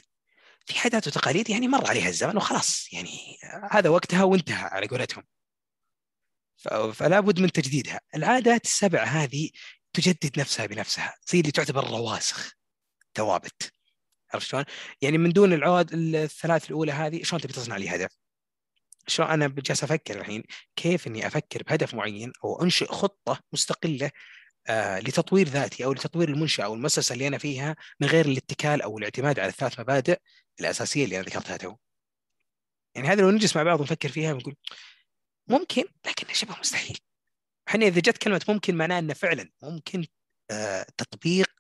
في 0.66 0.78
عادات 0.78 1.07
وتقاليد 1.07 1.51
يعني 1.51 1.68
مر 1.68 1.89
عليها 1.89 2.09
الزمن 2.09 2.37
وخلاص. 2.37 2.93
يعني 2.93 3.39
هذا 3.70 3.89
وقتها 3.89 4.24
وانتهى 4.24 4.64
على 4.64 4.87
قولتهم. 4.87 5.24
فلا 6.95 7.20
بد 7.20 7.41
من 7.41 7.53
تجديدها. 7.53 8.01
العادات 8.14 8.64
السبع 8.64 9.05
هذه 9.05 9.51
تجدد 9.93 10.41
نفسها 10.41 10.66
بنفسها. 10.66 11.14
زي 11.28 11.41
اللي 11.41 11.51
تعتبر 11.51 11.91
رواسخ. 11.91 12.53
ثوابت. 13.14 13.76
عرفت 14.37 14.49
شلون؟ 14.49 14.64
يعني 15.03 15.18
من 15.18 15.32
دون 15.32 15.53
العواد 15.53 15.91
الثلاث 15.95 16.70
الأولى 16.70 16.93
هذه 16.93 17.22
شلون 17.22 17.43
تبي 17.43 17.53
تصنع 17.53 17.76
لي 17.76 17.89
هدف؟ 17.89 18.11
شلون 19.07 19.28
أنا 19.28 19.49
جالس 19.49 19.84
أفكر 19.84 20.20
الحين 20.20 20.43
كيف 20.76 21.07
إني 21.07 21.26
أفكر 21.26 21.62
بهدف 21.62 21.95
معين 21.95 22.32
أو 22.45 22.62
أنشئ 22.62 22.87
خطة 22.87 23.41
مستقلة 23.53 24.11
آه 24.68 24.99
لتطوير 25.01 25.49
ذاتي 25.49 25.84
أو 25.84 25.93
لتطوير 25.93 26.28
المنشأة 26.28 26.64
أو 26.64 26.74
المؤسسة 26.74 27.12
اللي 27.12 27.28
أنا 27.28 27.39
فيها 27.39 27.76
من 28.01 28.09
غير 28.09 28.26
الاتكال 28.26 28.82
أو 28.82 28.99
الاعتماد 28.99 29.39
على 29.41 29.49
الثلاث 29.49 29.80
مبادئ 29.80 30.18
الأساسية 30.61 31.05
اللي 31.05 31.16
أنا 31.16 31.24
ذكرتها 31.24 31.57
تو. 31.57 31.76
يعني 32.95 33.09
هذا 33.09 33.22
لو 33.22 33.30
نجلس 33.30 33.57
مع 33.57 33.62
بعض 33.62 33.80
ونفكر 33.80 34.09
فيها 34.09 34.32
بنقول 34.32 34.57
ممكن 35.49 35.84
لكنه 36.07 36.32
شبه 36.32 36.57
مستحيل. 36.61 36.99
إحنا 37.68 37.87
إذا 37.87 38.01
جت 38.01 38.18
كلمة 38.18 38.41
ممكن 38.49 38.76
معناه 38.76 38.99
إنه 38.99 39.14
فعلا 39.14 39.51
ممكن 39.62 40.07
آه 40.51 40.87
تطبيق 40.97 41.51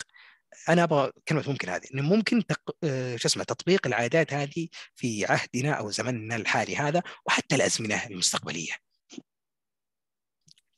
أنا 0.68 0.82
أبغى 0.82 1.12
كلمة 1.28 1.44
ممكن 1.48 1.68
هذه 1.68 1.86
إنه 1.94 2.02
ممكن 2.02 2.46
تق... 2.46 2.76
آه، 2.84 3.16
شو 3.16 3.28
اسمه 3.28 3.44
تطبيق 3.44 3.86
العادات 3.86 4.32
هذه 4.32 4.68
في 4.94 5.26
عهدنا 5.26 5.72
أو 5.72 5.90
زمننا 5.90 6.36
الحالي 6.36 6.76
هذا 6.76 7.02
وحتى 7.26 7.54
الأزمنة 7.54 8.06
المستقبلية. 8.06 8.72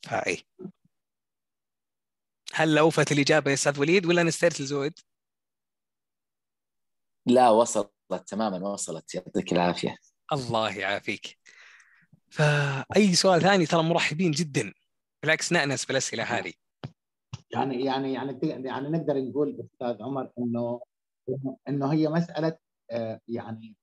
فاي 0.03 0.43
هل 2.53 2.77
اوفت 2.77 3.11
الإجابة 3.11 3.49
يا 3.49 3.55
أستاذ 3.55 3.79
وليد 3.79 4.05
ولا 4.05 4.23
نسترسل 4.23 4.65
زود؟ 4.65 4.99
لا 7.25 7.49
وصلت 7.49 7.91
تماما 8.27 8.67
وصلت 8.67 9.15
يعطيك 9.15 9.53
العافية. 9.53 9.97
الله 10.31 10.77
يعافيك. 10.77 11.37
فأي 12.29 13.15
سؤال 13.15 13.41
ثاني 13.41 13.65
ترى 13.65 13.83
مرحبين 13.83 14.31
جدا 14.31 14.73
بالعكس 15.23 15.51
نأنس 15.51 15.85
بالأسئلة 15.85 16.23
هذه. 16.23 16.53
يعني 17.51 17.85
يعني 17.85 18.13
يعني 18.13 18.39
يعني 18.43 18.89
نقدر 18.89 19.21
نقول 19.21 19.59
أستاذ 19.73 20.03
عمر 20.03 20.31
إنه 20.39 20.81
إنه 21.67 21.93
هي 21.93 22.07
مسألة 22.07 22.57
آه، 22.91 23.21
يعني 23.27 23.75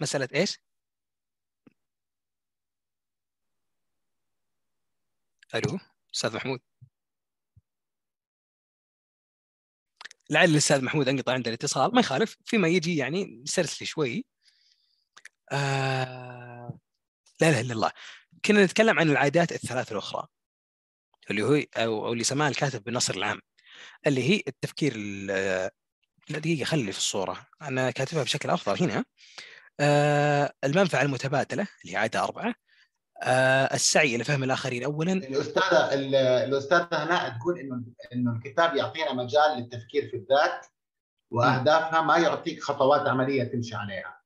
مسألة 0.00 0.28
إيش؟ 0.34 0.58
ألو 5.54 5.78
أستاذ 6.14 6.36
محمود. 6.36 6.60
لعل 10.30 10.50
الأستاذ 10.50 10.84
محمود 10.84 11.08
أنقطع 11.08 11.32
عنده 11.32 11.48
الاتصال 11.48 11.94
ما 11.94 12.00
يخالف 12.00 12.36
فيما 12.44 12.68
يجي 12.68 12.96
يعني 12.96 13.24
نسترسل 13.42 13.86
شوي. 13.86 14.26
آه... 15.52 16.78
لا 17.40 17.48
إله 17.48 17.60
إلا 17.60 17.72
الله. 17.72 17.92
كنا 18.44 18.64
نتكلم 18.64 18.98
عن 18.98 19.10
العادات 19.10 19.52
الثلاث 19.52 19.92
الأخرى. 19.92 20.28
اللي 21.30 21.42
هو 21.42 21.62
أو, 21.76 22.12
اللي 22.12 22.24
سماها 22.24 22.48
الكاتب 22.48 22.84
بالنصر 22.84 23.14
العام 23.14 23.40
اللي 24.06 24.30
هي 24.30 24.42
التفكير 24.48 24.96
لا 26.28 26.38
دقيقة 26.38 26.64
خلي 26.64 26.92
في 26.92 26.98
الصورة. 26.98 27.46
أنا 27.62 27.90
كاتبها 27.90 28.22
بشكل 28.22 28.50
أفضل 28.50 28.82
هنا. 28.82 29.04
آه 29.80 30.52
المنفعة 30.64 31.02
المتبادلة 31.02 31.66
اللي 31.84 31.96
عادة 31.96 32.24
أربعة. 32.24 32.54
آه 33.22 33.74
السعي 33.74 34.16
إلى 34.16 34.24
فهم 34.24 34.44
الآخرين 34.44 34.84
اولا. 34.84 35.12
الأستاذة 35.12 35.94
الأستاذة 36.44 36.88
هناء 36.92 37.38
تقول 37.38 37.58
إنه 37.58 37.82
إنه 38.12 38.32
الكتاب 38.36 38.76
يعطينا 38.76 39.12
مجال 39.12 39.58
للتفكير 39.58 40.08
في 40.08 40.16
الذات 40.16 40.66
وأهدافها 41.30 42.00
ما 42.00 42.18
يعطيك 42.18 42.62
خطوات 42.62 43.08
عملية 43.08 43.44
تمشي 43.44 43.74
عليها. 43.74 44.22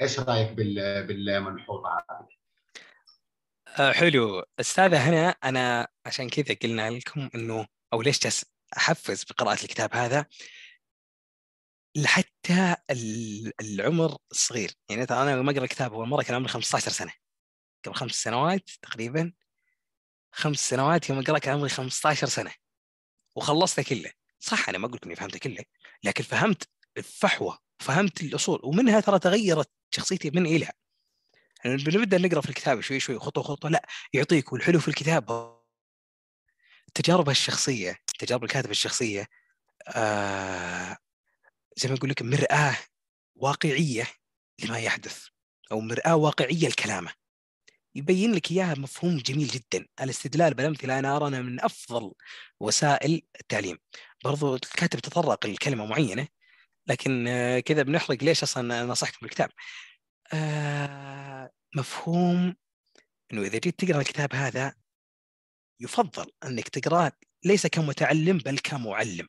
إيش 0.00 0.20
رأيك 0.20 0.52
بالملحوظه 0.52 1.88
هذه؟ 2.10 2.39
آه 3.78 3.92
حلو. 3.92 4.44
أستاذة 4.60 5.08
هنا 5.08 5.28
أنا 5.28 5.88
عشان 6.06 6.28
كذا 6.28 6.56
قلنا 6.62 6.90
لكم 6.90 7.30
إنه 7.34 7.66
أو 7.92 8.02
ليش 8.02 8.18
جالس 8.20 8.44
أحفز 8.76 9.24
بقراءة 9.24 9.62
الكتاب 9.64 9.94
هذا؟ 9.94 10.26
لحتى 11.96 12.76
العمر 13.60 14.16
الصغير 14.30 14.72
يعني 14.90 15.02
أنا 15.02 15.36
لما 15.36 15.52
أقرأ 15.52 15.64
الكتاب 15.64 15.92
اول 15.94 16.08
مرة 16.08 16.22
كان 16.22 16.34
عمري 16.34 16.48
15 16.48 16.90
سنة. 16.90 17.12
قبل 17.84 17.94
خمس 17.94 18.12
سنوات 18.12 18.70
تقريبا. 18.82 19.32
خمس 20.32 20.68
سنوات 20.68 21.08
يوم 21.10 21.18
أقرأ 21.18 21.38
كان 21.38 21.54
عمري 21.54 21.68
15 21.68 22.26
سنة. 22.26 22.52
وخلصته 23.36 23.82
كله. 23.82 24.12
صح 24.40 24.68
أنا 24.68 24.78
ما 24.78 24.86
أقول 24.86 25.00
إني 25.06 25.16
فهمته 25.16 25.38
كله. 25.38 25.64
لكن 26.04 26.24
فهمت 26.24 26.68
الفحوى 26.96 27.58
فهمت 27.78 28.22
الأصول. 28.22 28.60
ومنها 28.64 29.00
ترى 29.00 29.18
تغيرت 29.18 29.70
شخصيتي 29.94 30.30
من 30.30 30.46
إلى 30.46 30.70
يعني 31.64 31.76
بنبدا 31.76 32.18
نقرأ 32.18 32.40
في 32.40 32.48
الكتاب 32.48 32.80
شوي 32.80 33.00
شوي 33.00 33.18
خطوة 33.18 33.44
خطوة 33.44 33.70
لا 33.70 33.88
يعطيك 34.12 34.52
والحلو 34.52 34.80
في 34.80 34.88
الكتاب 34.88 35.56
التجارب 36.88 37.28
الشخصية 37.30 37.96
تجارب 38.18 38.44
الكاتب 38.44 38.70
الشخصية 38.70 39.26
آه 39.88 40.96
زي 41.76 41.88
ما 41.88 41.94
أقول 41.94 42.10
لك 42.10 42.22
مرآة 42.22 42.76
واقعية 43.36 44.06
لما 44.64 44.78
يحدث 44.78 45.26
أو 45.72 45.80
مرآة 45.80 46.16
واقعية 46.16 46.68
لكلامه. 46.68 47.12
يبين 47.94 48.32
لك 48.34 48.50
إياها 48.50 48.74
مفهوم 48.74 49.16
جميل 49.18 49.46
جدا. 49.48 49.86
الاستدلال 50.00 50.54
بالأمثلة 50.54 50.98
أنا 50.98 51.16
أرى 51.16 51.28
أنه 51.28 51.40
من 51.40 51.64
أفضل 51.64 52.12
وسائل 52.60 53.22
التعليم. 53.40 53.78
برضو 54.24 54.54
الكاتب 54.54 54.98
تطرق 55.00 55.46
لكلمة 55.46 55.86
معينة 55.86 56.28
لكن 56.86 57.24
كذا 57.66 57.82
بنحرق 57.82 58.24
ليش 58.24 58.42
أصلا 58.42 58.84
نصحكم 58.84 59.18
بالكتاب. 59.22 59.50
آه 60.32 61.50
مفهوم 61.76 62.56
أنه 63.32 63.42
إذا 63.42 63.58
جيت 63.58 63.84
تقرأ 63.84 64.00
الكتاب 64.00 64.34
هذا 64.34 64.74
يفضل 65.80 66.32
أنك 66.44 66.68
تقرأه 66.68 67.12
ليس 67.44 67.66
كمتعلم 67.66 68.38
بل 68.38 68.58
كمعلم 68.58 69.28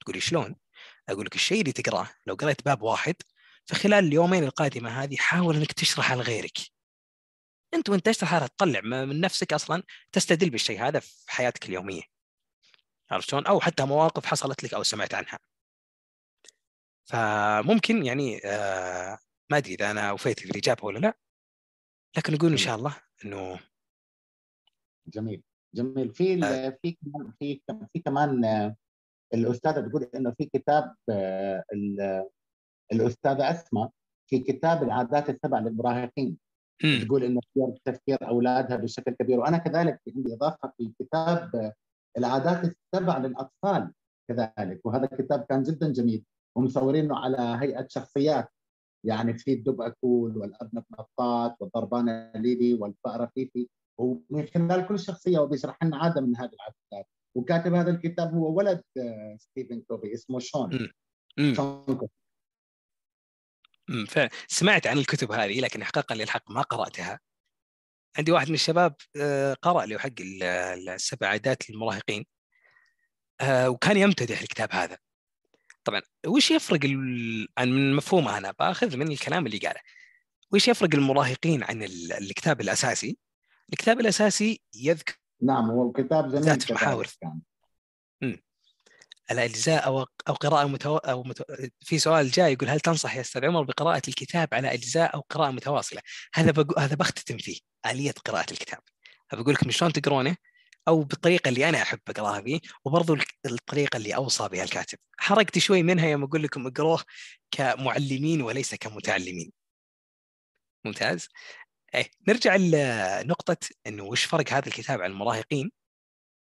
تقولي 0.00 0.20
شلون؟ 0.20 0.56
أقول 1.08 1.26
لك 1.26 1.34
الشيء 1.34 1.60
اللي 1.60 1.72
تقرأه 1.72 2.10
لو 2.26 2.34
قريت 2.34 2.64
باب 2.64 2.82
واحد 2.82 3.14
فخلال 3.66 4.04
اليومين 4.04 4.44
القادمة 4.44 5.02
هذه 5.02 5.16
حاول 5.16 5.56
إنك 5.56 5.72
تشرحه 5.72 6.14
لغيرك 6.14 6.58
أنت 7.74 7.90
وأنت 7.90 8.06
تشرح 8.06 8.46
تطلع 8.46 8.80
من 8.80 9.20
نفسك 9.20 9.52
أصلا 9.52 9.82
تستدل 10.12 10.50
بالشيء 10.50 10.80
هذا 10.82 11.00
في 11.00 11.32
حياتك 11.32 11.66
اليومية 11.68 12.02
عرفت 13.10 13.30
شلون؟ 13.30 13.46
أو 13.46 13.60
حتى 13.60 13.84
مواقف 13.84 14.26
حصلت 14.26 14.64
لك 14.64 14.74
أو 14.74 14.82
سمعت 14.82 15.14
عنها. 15.14 15.38
فممكن 17.04 18.06
يعني 18.06 18.40
آه 18.44 19.18
ما 19.50 19.56
أدري 19.56 19.74
إذا 19.74 19.90
أنا 19.90 20.12
وفيت 20.12 20.40
في 20.40 20.50
الإجابة 20.50 20.84
ولا 20.84 20.98
لا 20.98 21.18
لكن 22.16 22.32
نقول 22.32 22.50
إن 22.50 22.56
شاء 22.56 22.76
الله 22.76 22.96
إنه 23.24 23.60
جميل. 25.06 25.42
جميل. 25.74 26.14
في 26.14 26.44
آه. 26.44 26.78
في 26.82 26.96
في 27.38 27.60
في 27.92 28.00
كمان 28.04 28.44
آه، 28.44 28.76
الأستاذة 29.34 29.88
تقول 29.88 30.02
إنه 30.14 30.34
في 30.38 30.44
كتاب 30.44 30.94
آه، 31.10 31.64
الأستاذة 32.92 33.50
أسماء 33.50 33.90
في 34.30 34.38
كتاب 34.38 34.82
العادات 34.82 35.30
السبع 35.30 35.58
للمراهقين 35.58 36.38
تقول 37.04 37.24
إنه 37.24 37.40
تفكير 37.84 38.28
أولادها 38.28 38.76
بشكل 38.76 39.12
كبير 39.12 39.40
وأنا 39.40 39.58
كذلك 39.58 40.00
عندي 40.16 40.34
إضافة 40.34 40.72
في 40.76 40.92
كتاب 41.00 41.72
العادات 42.18 42.64
السبع 42.64 43.18
للأطفال 43.18 43.92
كذلك 44.28 44.80
وهذا 44.86 45.04
الكتاب 45.12 45.46
كان 45.48 45.62
جدا 45.62 45.92
جميل 45.92 46.24
ومصورينه 46.56 47.16
على 47.16 47.58
هيئة 47.60 47.86
شخصيات. 47.90 48.48
يعني 49.06 49.38
في 49.38 49.52
الدب 49.52 49.80
اكول 49.80 50.36
والأرنب 50.36 50.84
نطاط 50.92 51.56
والضربان 51.60 52.08
الليبي 52.08 52.74
والفأرة 52.74 53.30
فيفي. 53.34 53.68
ومن 53.98 54.46
خلال 54.54 54.88
كل 54.88 54.98
شخصية 54.98 55.38
وبيشرح 55.38 55.82
لنا 55.82 55.96
عادة 55.96 56.20
من 56.20 56.36
هذه 56.36 56.50
العادات. 56.52 57.08
وكاتب 57.34 57.74
هذا 57.74 57.90
الكتاب 57.90 58.34
هو 58.34 58.58
ولد 58.58 58.82
آه، 58.98 59.36
ستيفن 59.40 59.80
كوفي 59.80 60.14
اسمه 60.14 60.38
شون. 60.38 60.88
شون 61.54 61.96
سمعت 64.48 64.86
عن 64.86 64.98
الكتب 64.98 65.32
هذه 65.32 65.60
لكن 65.60 65.84
حقيقة 65.84 66.14
للحق 66.14 66.50
ما 66.50 66.62
قرأتها. 66.62 67.20
عندي 68.18 68.32
واحد 68.32 68.48
من 68.48 68.54
الشباب 68.54 68.94
آه، 69.20 69.54
قرأ 69.62 69.86
له 69.86 69.98
حق 69.98 70.10
السبع 70.20 71.28
عادات 71.28 71.70
للمراهقين. 71.70 72.24
آه، 73.40 73.70
وكان 73.70 73.96
يمتدح 73.96 74.40
الكتاب 74.40 74.68
هذا. 74.72 74.98
طبعا 75.86 76.02
وش 76.26 76.50
يفرق 76.50 76.80
عن 77.58 77.68
من 77.68 77.94
مفهوم 77.94 78.28
أنا 78.28 78.54
باخذ 78.58 78.96
من 78.96 79.12
الكلام 79.12 79.46
اللي 79.46 79.58
قاله. 79.58 79.80
وش 80.52 80.68
يفرق 80.68 80.94
المراهقين 80.94 81.62
عن 81.62 81.82
الكتاب 82.20 82.60
الأساسي؟ 82.60 83.18
الكتاب 83.72 84.00
الأساسي 84.00 84.60
يذكر 84.74 85.14
نعم 85.42 85.70
هو 85.70 85.92
كتاب 85.92 86.30
جميل 86.30 86.42
ذات 86.42 86.72
محاور. 86.72 87.06
الأجزاء 89.30 89.86
أو 89.86 90.06
أو 90.28 90.34
قراءة 90.34 90.66
متو... 90.66 90.96
أو 90.96 91.22
متو... 91.22 91.44
في 91.80 91.98
سؤال 91.98 92.30
جاي 92.30 92.52
يقول 92.52 92.68
هل 92.68 92.80
تنصح 92.80 93.16
يا 93.16 93.20
أستاذ 93.20 93.44
عمر 93.44 93.62
بقراءة 93.62 94.02
الكتاب 94.08 94.48
على 94.52 94.74
أجزاء 94.74 95.14
أو 95.14 95.20
قراءة 95.20 95.50
متواصلة؟ 95.50 96.00
هذا 96.34 96.50
بقو... 96.50 96.80
هذا 96.80 96.94
بختتم 96.94 97.38
فيه 97.38 97.58
آلية 97.86 98.14
قراءة 98.24 98.52
الكتاب. 98.52 98.80
بقول 99.32 99.54
لكم 99.54 99.70
شلون 99.70 99.92
تقرونه؟ 99.92 100.36
أو 100.88 101.02
بالطريقة 101.02 101.48
اللي 101.48 101.68
أنا 101.68 101.82
أحب 101.82 102.00
أقراها 102.08 102.40
فيه 102.42 102.60
وبرضو 102.84 103.16
الطريقة 103.46 103.96
اللي 103.96 104.14
أوصى 104.16 104.48
بها 104.48 104.64
الكاتب. 104.64 104.98
حرقت 105.18 105.58
شوي 105.58 105.82
منها 105.82 106.06
يوم 106.08 106.24
أقول 106.24 106.42
لكم 106.42 106.66
اقروه 106.66 107.02
كمعلمين 107.50 108.42
وليس 108.42 108.74
كمتعلمين. 108.74 109.52
ممتاز؟ 110.84 111.28
إيه 111.94 112.10
نرجع 112.28 112.56
لنقطة 112.56 113.56
إنه 113.86 114.04
وش 114.04 114.24
فرق 114.24 114.52
هذا 114.52 114.68
الكتاب 114.68 115.02
عن 115.02 115.10
المراهقين 115.10 115.70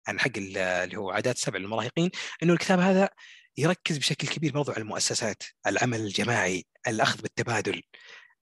عن 0.07 0.19
حق 0.19 0.31
اللي 0.37 0.97
هو 0.97 1.11
عادات 1.11 1.37
سبع 1.37 1.59
للمراهقين 1.59 2.09
إنه 2.43 2.53
الكتاب 2.53 2.79
هذا 2.79 3.09
يركز 3.57 3.97
بشكل 3.97 4.27
كبير 4.27 4.51
برضو 4.53 4.71
على 4.71 4.81
المؤسسات 4.81 5.43
العمل 5.67 5.99
الجماعي 6.01 6.65
الأخذ 6.87 7.21
بالتبادل 7.21 7.83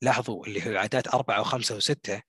لاحظوا 0.02 0.48
اللي 0.48 0.68
هو 0.68 0.78
عادات 0.78 1.08
أربعة 1.08 1.42
وخمسة 1.42 1.76
وستة 1.76 2.22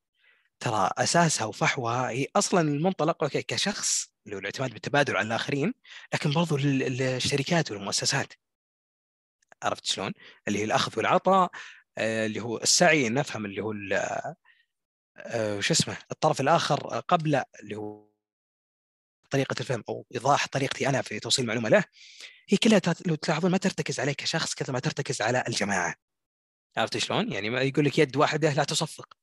ترى 0.62 0.90
أساسها 0.98 1.46
وفحوها 1.46 2.10
هي 2.10 2.26
أصلا 2.36 2.60
المنطلق 2.60 3.22
أوكي 3.24 3.42
كشخص 3.42 4.12
اللي 4.26 4.36
هو 4.36 4.40
الاعتماد 4.40 4.72
بالتبادل 4.72 5.16
على 5.16 5.26
الآخرين 5.26 5.74
لكن 6.14 6.32
برضو 6.32 6.56
للشركات 6.56 7.70
والمؤسسات 7.70 8.32
عرفت 9.62 9.86
شلون؟ 9.86 10.12
اللي 10.48 10.58
هي 10.58 10.64
الأخذ 10.64 10.98
والعطاء 10.98 11.50
آه، 11.98 12.26
اللي 12.26 12.40
هو 12.40 12.58
السعي 12.58 13.08
نفهم 13.08 13.44
اللي 13.44 13.62
هو 13.62 13.72
آه، 15.16 15.60
شو 15.60 15.72
اسمه 15.74 15.98
الطرف 16.12 16.40
الآخر 16.40 17.00
قبل 17.00 17.42
اللي 17.62 17.76
هو 17.76 18.08
طريقة 19.30 19.56
الفهم 19.60 19.84
أو 19.88 20.06
إيضاح 20.14 20.48
طريقتي 20.48 20.88
أنا 20.88 21.02
في 21.02 21.20
توصيل 21.20 21.42
المعلومة 21.44 21.68
له 21.68 21.84
هي 22.48 22.56
كلها 22.56 22.80
لو 23.06 23.14
تلاحظون 23.14 23.50
ما 23.50 23.58
ترتكز 23.58 24.00
عليك 24.00 24.16
كشخص 24.16 24.54
كثر 24.54 24.72
ما 24.72 24.78
ترتكز 24.78 25.22
على 25.22 25.44
الجماعة 25.48 25.94
عرفت 26.76 26.98
شلون؟ 26.98 27.32
يعني 27.32 27.50
ما 27.50 27.62
يقول 27.62 27.84
لك 27.84 27.98
يد 27.98 28.16
واحدة 28.16 28.52
لا 28.52 28.64
تصفق 28.64 29.21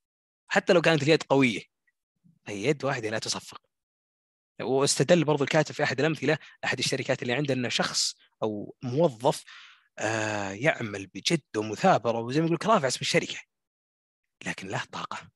حتى 0.49 0.73
لو 0.73 0.81
كانت 0.81 1.03
اليد 1.03 1.23
قوية. 1.23 1.61
هي 2.47 2.63
يد 2.63 2.85
واحدة 2.85 3.09
لا 3.09 3.19
تصفق. 3.19 3.61
واستدل 4.61 5.23
برضو 5.23 5.43
الكاتب 5.43 5.75
في 5.75 5.83
أحد 5.83 5.99
الأمثلة 5.99 6.37
أحد 6.65 6.79
الشركات 6.79 7.21
اللي 7.21 7.33
عنده 7.33 7.53
أنه 7.53 7.69
شخص 7.69 8.15
أو 8.43 8.75
موظف 8.83 9.43
آه 9.99 10.51
يعمل 10.51 11.07
بجد 11.07 11.57
ومثابره 11.57 12.19
وزي 12.19 12.41
ما 12.41 12.47
يقول 12.47 12.59
رافع 12.65 12.87
اسم 12.87 12.99
الشركة. 13.01 13.37
لكن 14.45 14.67
له 14.67 14.83
طاقة. 14.91 15.31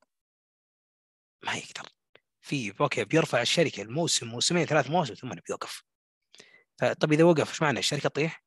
ما 1.44 1.54
يقدر. 1.54 1.90
في 2.42 2.74
أوكي 2.82 3.06
بيرفع 3.06 3.42
الشركة 3.42 3.82
الموسم 3.82 4.28
موسمين 4.28 4.66
ثلاث 4.66 4.90
مواسم 4.90 5.14
ثم 5.14 5.30
بيوقف. 5.48 5.84
طيب 6.78 7.14
إذا 7.14 7.24
وقف 7.24 7.50
إيش 7.50 7.62
معنى 7.62 7.80
الشركة 7.80 8.10
تطيح؟ 8.10 8.43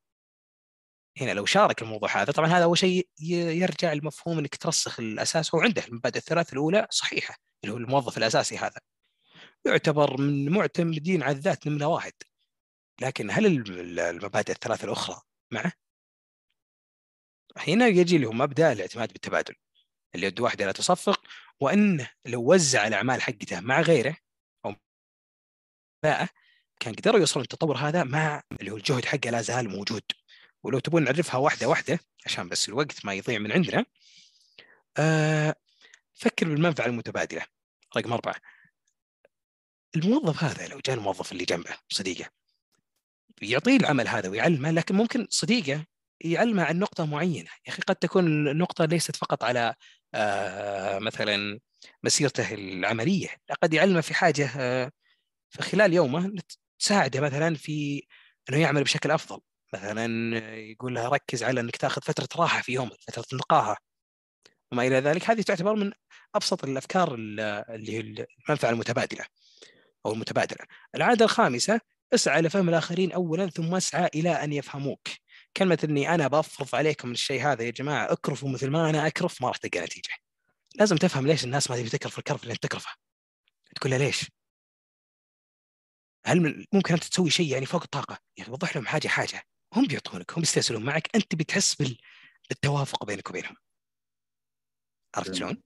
هنا 1.21 1.31
لو 1.31 1.47
شارك 1.47 1.83
الموضوع 1.83 2.23
هذا 2.23 2.33
طبعا 2.33 2.49
هذا 2.49 2.64
أول 2.64 2.79
شيء 2.79 3.09
يرجع 3.21 3.93
لمفهوم 3.93 4.39
إنك 4.39 4.57
ترسخ 4.57 5.01
الأساس. 5.01 5.55
هو 5.55 5.61
عنده 5.61 5.85
المبادئ 5.85 6.19
الثلاث 6.19 6.53
الأولى 6.53 6.87
صحيحة 6.91 7.37
اللي 7.64 7.75
هو 7.75 7.79
الموظف 7.79 8.19
الأساسي 8.19 8.59
هذا. 8.59 8.81
يعتبر 9.67 10.21
من 10.21 10.49
معتمدين 10.49 11.23
على 11.23 11.37
الذات 11.37 11.67
نمره 11.67 11.87
واحد. 11.87 12.12
لكن 13.03 13.31
هل 13.31 13.47
المبادئ 14.01 14.53
الثلاث 14.53 14.85
الأخرى 14.85 15.21
معه؟ 15.51 15.73
هنا 17.57 17.87
يجي 17.87 18.19
لهم 18.19 18.39
مبدأ 18.39 18.73
الاعتماد 18.73 19.12
بالتبادل 19.12 19.55
اللي 20.14 20.27
يد 20.27 20.41
واحدة 20.41 20.67
لا 20.67 20.73
تصفق 20.73 21.21
وإنه 21.61 22.11
لو 22.27 22.53
وزع 22.53 22.87
الأعمال 22.87 23.23
حقته 23.23 23.61
مع 23.61 23.81
غيره 23.81 24.17
أو 24.64 24.75
باءه 26.03 26.29
كان 26.81 26.95
قدروا 26.95 27.21
يوصلون 27.21 27.43
التطور 27.43 27.77
هذا 27.77 28.05
مع 28.05 28.43
اللي 28.61 28.71
هو 28.71 28.77
الجهد 28.77 29.05
حقه 29.05 29.31
لا 29.31 29.43
زال 29.43 29.69
موجود. 29.69 30.03
ولو 30.67 30.79
تبون 30.79 31.05
نعرفها 31.05 31.37
واحدة 31.37 31.69
واحدة 31.69 31.99
عشان 32.27 32.49
بس 32.49 32.69
الوقت 32.69 33.05
ما 33.05 33.14
يضيع 33.14 33.39
من 33.39 33.53
عندنا 33.53 33.87
آه 34.99 35.55
فكر 36.14 36.49
بالمنفعة 36.49 36.87
المتبادلة. 36.87 37.43
رقم 37.97 38.12
أربعة. 38.12 38.35
الموظف 39.97 40.45
هذا 40.45 40.69
لو 40.69 40.81
جاء 40.87 40.97
الموظف 40.97 41.33
اللي 41.33 41.45
جنبه 41.45 41.77
صديقه 41.89 42.31
يعطيه 43.43 43.77
العمل 43.77 44.09
هذا 44.09 44.29
ويعلمه 44.29 44.71
لكن 44.71 44.95
ممكن 44.95 45.27
صديقه 45.31 45.87
يعلمه 46.21 46.62
عن 46.62 46.79
نقطة 46.79 47.07
معينة. 47.07 47.51
يا 47.67 47.73
أخي 47.73 47.83
قد 47.83 47.97
تكون 47.97 48.27
النقطة 48.27 48.85
ليست 48.85 49.17
فقط 49.17 49.45
على 49.45 49.75
آه، 50.14 50.99
مثلا 50.99 51.61
مسيرته 52.05 52.55
العملية 52.55 53.29
قد 53.62 53.75
يعلمه 53.75 54.01
في 54.01 54.14
حاجة 54.14 54.51
آه، 54.57 54.93
في 55.51 55.62
خلال 55.62 55.93
يومه 55.93 56.33
تساعده 56.79 57.21
مثلا 57.21 57.55
في 57.55 58.03
إنه 58.51 58.59
يعمل 58.59 58.83
بشكل 58.85 59.11
أفضل. 59.11 59.41
مثلا 59.75 60.39
يقول 60.57 60.95
له 60.95 61.09
ركز 61.09 61.43
على 61.43 61.61
إنك 61.61 61.77
تأخذ 61.77 62.03
فترة 62.03 62.29
راحة 62.43 62.62
في 62.62 62.73
يومك 62.73 62.97
فترة 63.09 63.25
نقاهة. 63.33 63.77
وما 64.73 64.87
إلى 64.87 64.97
ذلك 64.97 65.31
هذه 65.31 65.43
تعتبر 65.43 65.75
من 65.75 65.93
أبسط 66.35 66.64
الأفكار 66.64 67.14
اللي 67.14 67.93
هي 67.93 68.27
المنفعة 68.49 68.71
المتبادلة 68.71 69.25
أو 70.07 70.12
المتبادلة. 70.12 70.67
العادة 70.95 71.25
الخامسة 71.25 71.81
اسعى 72.14 72.41
لفهم 72.43 72.69
الآخرين 72.69 73.12
اولا 73.12 73.47
ثم 73.47 73.75
اسعى 73.75 74.11
إلى 74.14 74.31
أن 74.31 74.53
يفهموك. 74.53 75.09
كلمة 75.57 75.79
إني 75.85 76.14
أنا 76.14 76.29
بفرض 76.29 76.75
عليكم 76.75 77.11
الشيء 77.11 77.43
هذا 77.43 77.64
يا 77.64 77.71
جماعة 77.71 78.12
اكرفوا 78.12 78.49
مثل 78.49 78.71
ما 78.71 78.91
أنا 78.91 79.07
أكرف 79.07 79.43
ما 79.43 79.49
راح 79.49 79.57
تلقى 79.57 79.81
نتيجة. 79.81 80.11
لازم 80.75 80.97
تفهم 80.97 81.27
ليش 81.27 81.45
الناس 81.45 81.71
ما 81.71 81.77
تبي 81.77 81.89
تكرف 81.89 82.19
الكرف 82.19 82.43
اللي 82.43 82.53
أنت 82.53 82.62
تكرفه. 82.62 82.91
تقول 83.77 83.91
له 83.91 83.97
ليش؟ 83.99 84.31
هل 86.27 86.67
ممكن 86.73 86.95
أنت 86.95 87.05
تسوي 87.05 87.31
شيء 87.31 87.53
يعني 87.53 87.67
فوق 87.67 87.83
الطاقة؟ 87.83 88.19
يعني 88.37 88.53
وضح 88.53 88.77
لهم 88.77 88.87
حاجة 88.87 89.09
حاجة. 89.09 89.43
هم 89.73 89.87
بيعطونك 89.87 90.33
هم 90.33 90.41
بيسترسلون 90.41 90.85
معك 90.85 91.17
أنت 91.17 91.35
بتحس 91.35 91.83
بالتوافق 92.49 93.05
بينك 93.05 93.31
وبينهم 93.31 93.57
عرفت 95.14 95.35
شلون؟ 95.35 95.62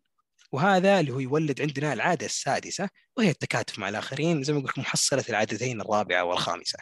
وهذا 0.52 1.00
اللي 1.00 1.12
هو 1.12 1.20
يولد 1.20 1.60
عندنا 1.60 1.92
العادة 1.92 2.26
السادسة 2.26 2.88
وهي 3.16 3.30
التكاتف 3.30 3.78
مع 3.78 3.88
الآخرين 3.88 4.42
زي 4.42 4.52
ما 4.52 4.60
قلت 4.60 4.78
محصلة 4.78 5.24
العادتين 5.28 5.80
الرابعة 5.80 6.24
والخامسة. 6.24 6.78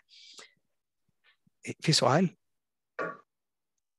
في 1.80 1.92
سؤال؟ 1.92 2.36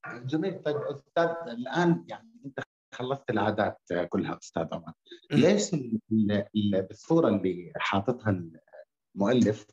جميل 0.07 0.63
طيب 0.63 0.76
أستاذ 0.78 1.30
الآن 1.47 2.05
يعني 2.07 2.41
أنت 2.45 2.59
خلصت 2.93 3.30
العادات 3.30 3.82
كلها 4.09 4.38
أستاذ 4.43 4.67
عمر 4.72 4.93
ليش 5.32 5.70
بالصورة 6.89 7.28
اللي 7.30 7.72
حاططها 7.78 8.49
المؤلف 9.15 9.65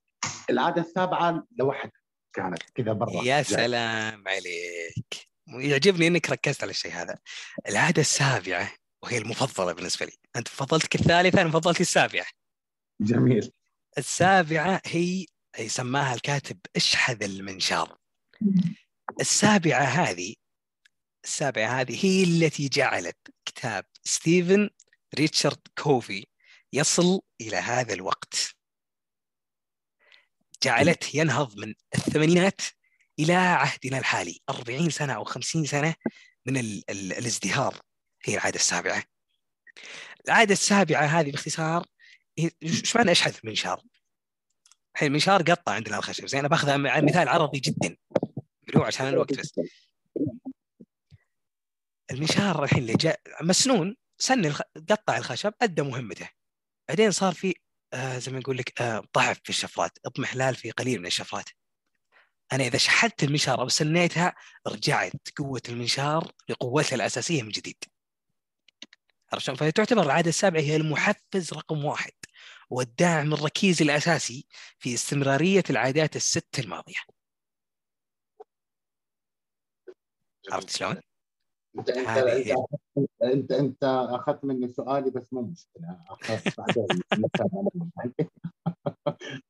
العادة 0.50 0.82
السابعة 0.82 1.46
لوحدها 1.58 2.05
كانت 2.36 2.62
كذا 2.74 2.92
برا 2.92 3.24
يا 3.24 3.42
سلام 3.42 4.28
عليك. 4.28 5.28
يعجبني 5.46 6.06
إنك 6.06 6.30
ركزت 6.30 6.62
على 6.62 6.70
الشيء 6.70 6.92
هذا. 6.92 7.18
العادة 7.68 8.00
السابعة 8.00 8.72
وهي 9.02 9.18
المفضلة 9.18 9.72
بالنسبة 9.72 10.06
لي. 10.06 10.12
أنت 10.36 10.48
فضلتك 10.48 10.94
الثالثة 10.94 11.42
أنا 11.42 11.50
فضلت 11.50 11.80
السابعة. 11.80 12.26
جميل. 13.00 13.52
السابعة 13.98 14.82
هي 14.86 15.26
يسماها 15.58 16.14
الكاتب 16.14 16.58
اشحذ 16.76 17.22
المنشار. 17.22 17.98
السابعة 19.20 19.82
هذه 19.82 20.34
السابعة 21.24 21.80
هذه 21.80 22.06
هي 22.06 22.24
التي 22.24 22.68
جعلت 22.68 23.16
كتاب 23.44 23.84
ستيفن 24.04 24.70
ريتشارد 25.14 25.58
كوفي 25.78 26.26
يصل 26.72 27.20
إلى 27.40 27.56
هذا 27.56 27.94
الوقت. 27.94 28.55
جعلته 30.62 31.16
ينهض 31.16 31.58
من 31.58 31.74
الثمانينات 31.94 32.60
إلى 33.18 33.32
عهدنا 33.32 33.98
الحالي. 33.98 34.40
40 34.50 34.90
سنة 34.90 35.12
أو 35.12 35.24
50 35.24 35.64
سنة 35.64 35.94
من 36.46 36.56
ال 36.56 36.90
ال 36.90 37.12
الازدهار. 37.12 37.80
هي 38.24 38.34
العادة 38.34 38.56
السابعة. 38.56 39.02
العادة 40.26 40.52
السابعة 40.52 41.04
هذه 41.04 41.30
باختصار 41.30 41.86
إيش 42.62 42.96
معنى 42.96 43.12
أشحذ 43.12 43.36
المنشار؟ 43.44 43.82
الحين 44.94 45.08
المنشار 45.08 45.42
قطع 45.42 45.72
عندنا 45.72 45.98
الخشب. 45.98 46.26
زين 46.26 46.40
أنا 46.40 46.48
باخذها 46.48 46.76
مثال 47.00 47.28
عرضي 47.28 47.60
جدا. 47.60 47.96
عشان 48.76 49.08
الوقت 49.08 49.38
بس. 49.38 49.60
المنشار 52.10 52.64
الحين 52.64 52.78
اللي 52.78 52.94
جاء 52.94 53.20
مسنون 53.42 53.96
سن. 54.18 54.52
قطع 54.90 55.16
الخشب 55.16 55.52
أدى 55.62 55.82
مهمته. 55.82 56.28
بعدين 56.88 57.10
صار 57.10 57.34
في 57.34 57.54
آه 57.96 58.18
زي 58.18 58.32
ما 58.32 58.38
نقول 58.38 58.58
لك 58.58 58.80
آه 58.82 59.02
ضعف 59.16 59.40
في 59.44 59.50
الشفرات 59.50 59.98
اضمحلال 60.06 60.54
في 60.56 60.70
قليل 60.70 61.00
من 61.00 61.06
الشفرات 61.06 61.48
أنا 62.52 62.64
إذا 62.64 62.78
شحذت 62.78 63.24
المنشار 63.24 63.60
أو 63.60 63.68
سنيتها 63.68 64.34
رجعت 64.66 65.12
قوة 65.38 65.62
المنشار 65.68 66.32
لقوتها 66.48 66.94
الأساسية 66.96 67.42
من 67.42 67.48
جديد 67.48 67.84
عرفت 69.32 69.50
فتعتبر 69.50 70.02
العادة 70.02 70.28
السابعة 70.28 70.60
هي 70.60 70.76
المحفز 70.76 71.52
رقم 71.52 71.84
واحد 71.84 72.12
والداعم 72.70 73.34
الركيزي 73.34 73.84
الأساسي 73.84 74.46
في 74.78 74.94
استمرارية 74.94 75.62
العادات 75.70 76.16
الست 76.16 76.58
الماضية. 76.58 77.00
عرفت 80.52 80.70
شلون؟ 80.70 81.00
انت 81.78 81.90
انت 81.90 82.18
انت 83.22 83.52
انت 83.52 83.84
اخذت 83.84 84.44
مني 84.44 84.68
سؤالي 84.68 85.10
بس 85.10 85.32
مو 85.32 85.42
مشكلة. 85.42 86.04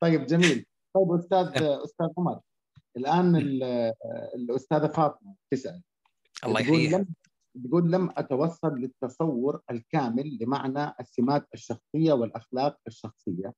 طيب 0.02 0.26
جميل. 0.26 0.66
طيب 0.94 1.12
أستاذ 1.12 1.62
أستاذ 1.62 2.08
عمر 2.18 2.40
الآن 2.96 3.36
الأستاذة 4.34 4.86
فاطمة 4.86 5.34
تسأل. 5.50 5.82
الله 6.44 6.60
يحييها. 6.60 7.06
تقول 7.64 7.92
لم 7.92 8.10
أتوصل 8.16 8.74
للتصور 8.74 9.60
الكامل 9.70 10.38
لمعنى 10.40 10.92
السمات 11.00 11.48
الشخصية 11.54 12.12
والأخلاق 12.12 12.78
الشخصية. 12.86 13.52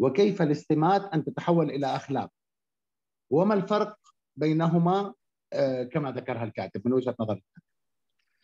وكيف 0.00 0.42
الاستمات 0.42 1.14
أن 1.14 1.24
تتحول 1.24 1.70
إلى 1.70 1.86
أخلاق؟ 1.86 2.30
وما 3.32 3.54
الفرق 3.54 3.96
بينهما؟ 4.36 5.14
آه، 5.52 5.82
كما 5.82 6.10
ذكرها 6.10 6.44
الكاتب 6.44 6.86
من 6.86 6.92
وجهة 6.92 7.14
نظر 7.20 7.32
الكاتب 7.32 7.69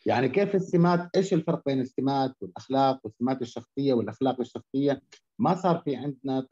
يعني 0.06 0.28
كيف 0.28 0.54
السمات 0.54 1.10
إيش 1.16 1.32
الفرق 1.32 1.62
بين 1.66 1.80
السمات 1.80 2.34
والأخلاق 2.40 3.00
والسمات 3.04 3.42
الشخصية 3.42 3.92
والأخلاق 3.92 4.40
الشخصية؟ 4.40 5.02
ما 5.38 5.54
صار 5.54 5.82
في 5.84 5.96
عندنا 5.96 6.46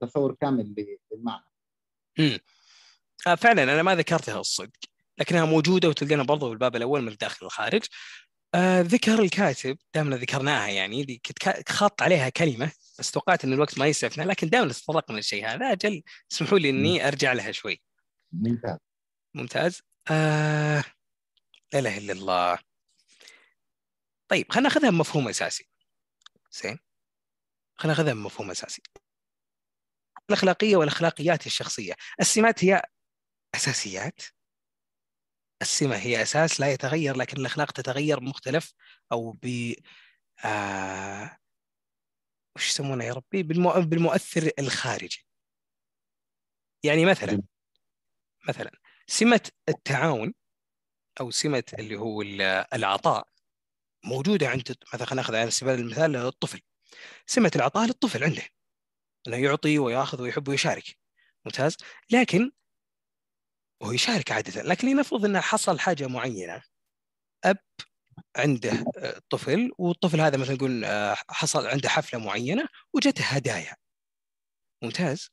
تصور 0.00 0.34
كامل 0.40 0.74
للمعنى. 1.12 1.44
امم 2.18 2.38
فعلا 3.36 3.62
أنا 3.62 3.82
ما 3.82 3.94
ذكرتها 3.94 4.40
الصدق 4.40 4.78
لكنها 5.18 5.44
موجودة 5.44 5.88
وتلقينا 5.88 6.22
برضو 6.22 6.48
بالباب 6.48 6.76
الأول 6.76 7.02
من 7.02 7.08
الداخل 7.08 7.44
والخارج 7.44 7.82
آه 8.54 8.80
ذكر 8.80 9.22
الكاتب 9.22 9.78
دائما 9.94 10.16
ذكرناها 10.16 10.68
يعني 10.68 11.20
كنت 11.26 11.70
خط 11.70 12.02
عليها 12.02 12.28
كلمة 12.28 12.72
بس 12.98 13.10
توقعت 13.10 13.44
إن 13.44 13.52
الوقت 13.52 13.78
ما 13.78 13.86
يسعفنا 13.86 14.22
لكن 14.22 14.48
دائما 14.48 14.72
تطرقنا 14.72 15.16
للشيء 15.16 15.46
هذا 15.46 15.72
أجل 15.72 16.02
اسمحوا 16.32 16.58
لي 16.58 16.70
إني 16.70 17.08
أرجع 17.08 17.32
لها 17.32 17.52
شوي. 17.52 17.82
ممتاز. 18.32 18.78
ممتاز. 19.34 19.82
آه 20.10 20.84
لا 21.72 21.78
إله 21.78 21.98
إلا 21.98 22.12
الله. 22.12 22.67
طيب 24.28 24.52
خلينا 24.52 24.68
ناخذها 24.68 24.90
بمفهوم 24.90 25.28
أساسي. 25.28 25.68
زين؟ 26.50 26.78
خلينا 27.74 27.96
ناخذها 27.96 28.12
بمفهوم 28.14 28.50
أساسي. 28.50 28.82
الأخلاقية 30.30 30.76
والأخلاقيات 30.76 31.46
الشخصية. 31.46 31.94
السمات 32.20 32.64
هي 32.64 32.82
أساسيات. 33.54 34.22
السمة 35.62 35.96
هي 35.96 36.22
أساس 36.22 36.60
لا 36.60 36.72
يتغير 36.72 37.16
لكن 37.16 37.36
الأخلاق 37.40 37.72
تتغير 37.72 38.18
بمختلف 38.18 38.74
أو 39.12 39.32
ب 39.32 39.74
آه... 40.44 41.38
وش 42.56 42.68
يسمونه 42.68 43.04
يا 43.04 43.12
ربي؟ 43.12 43.42
بالمو... 43.42 43.72
بالمؤثر 43.72 44.50
الخارجي. 44.58 45.26
يعني 46.84 47.06
مثلا 47.06 47.42
مثلا 48.48 48.70
سمة 49.06 49.50
التعاون 49.68 50.34
أو 51.20 51.30
سمة 51.30 51.64
اللي 51.78 51.96
هو 51.96 52.22
العطاء. 52.72 53.28
موجودة 54.04 54.48
عند 54.48 54.76
مثلا 54.94 55.06
خلينا 55.06 55.22
ناخذ 55.22 55.34
على 55.34 55.50
سبيل 55.50 55.74
المثال 55.74 56.16
الطفل. 56.16 56.60
سمه 57.26 57.52
العطاء 57.56 57.86
للطفل 57.86 58.24
عنده. 58.24 58.42
إنه 59.28 59.36
يعطي 59.36 59.78
ويأخذ 59.78 60.22
ويحب 60.22 60.48
ويشارك. 60.48 60.98
ممتاز؟ 61.46 61.76
لكن 62.10 62.52
وهو 63.82 63.92
يشارك 63.92 64.32
عادة. 64.32 64.62
لكن 64.62 64.88
لنفرض 64.88 65.24
أنه 65.24 65.40
حصل 65.40 65.78
حاجة 65.80 66.06
معينة. 66.06 66.62
أب 67.44 67.58
عنده 68.36 68.84
آه، 68.98 69.20
طفل 69.30 69.72
والطفل 69.78 70.20
هذا 70.20 70.36
مثلا 70.36 70.54
نقول 70.54 70.84
آه، 70.84 71.16
حصل 71.30 71.66
عنده 71.66 71.88
حفلة 71.88 72.20
معينة 72.20 72.68
وجته 72.94 73.24
هدايا. 73.24 73.76
ممتاز؟ 74.82 75.30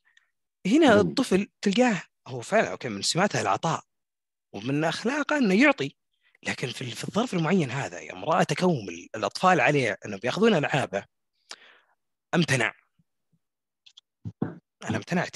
هنا 0.68 1.02
الطفل 1.02 1.48
تلقاه 1.62 2.04
هو 2.28 2.42
فعلا 2.42 2.72
أوكي 2.72 2.90
من 2.90 3.02
سماته 3.02 3.42
العطاء 3.42 3.84
ومن 4.54 4.84
أخلاقه 4.84 5.38
إنه 5.38 5.62
يعطي. 5.64 5.96
لكن 6.48 6.68
في 6.68 6.92
في 6.92 7.04
الظرف 7.04 7.34
المعين 7.34 7.72
هذا 7.72 8.00
يوم 8.00 8.26
رأى 8.26 8.46
تكوم 8.46 8.90
الأطفال 9.16 9.62
عليه 9.62 9.98
انه 10.06 10.18
بياخذون 10.18 10.54
ألعابه 10.56 11.06
امتنع. 12.36 12.74
أنا 14.90 14.98
امتنعت. 14.98 15.36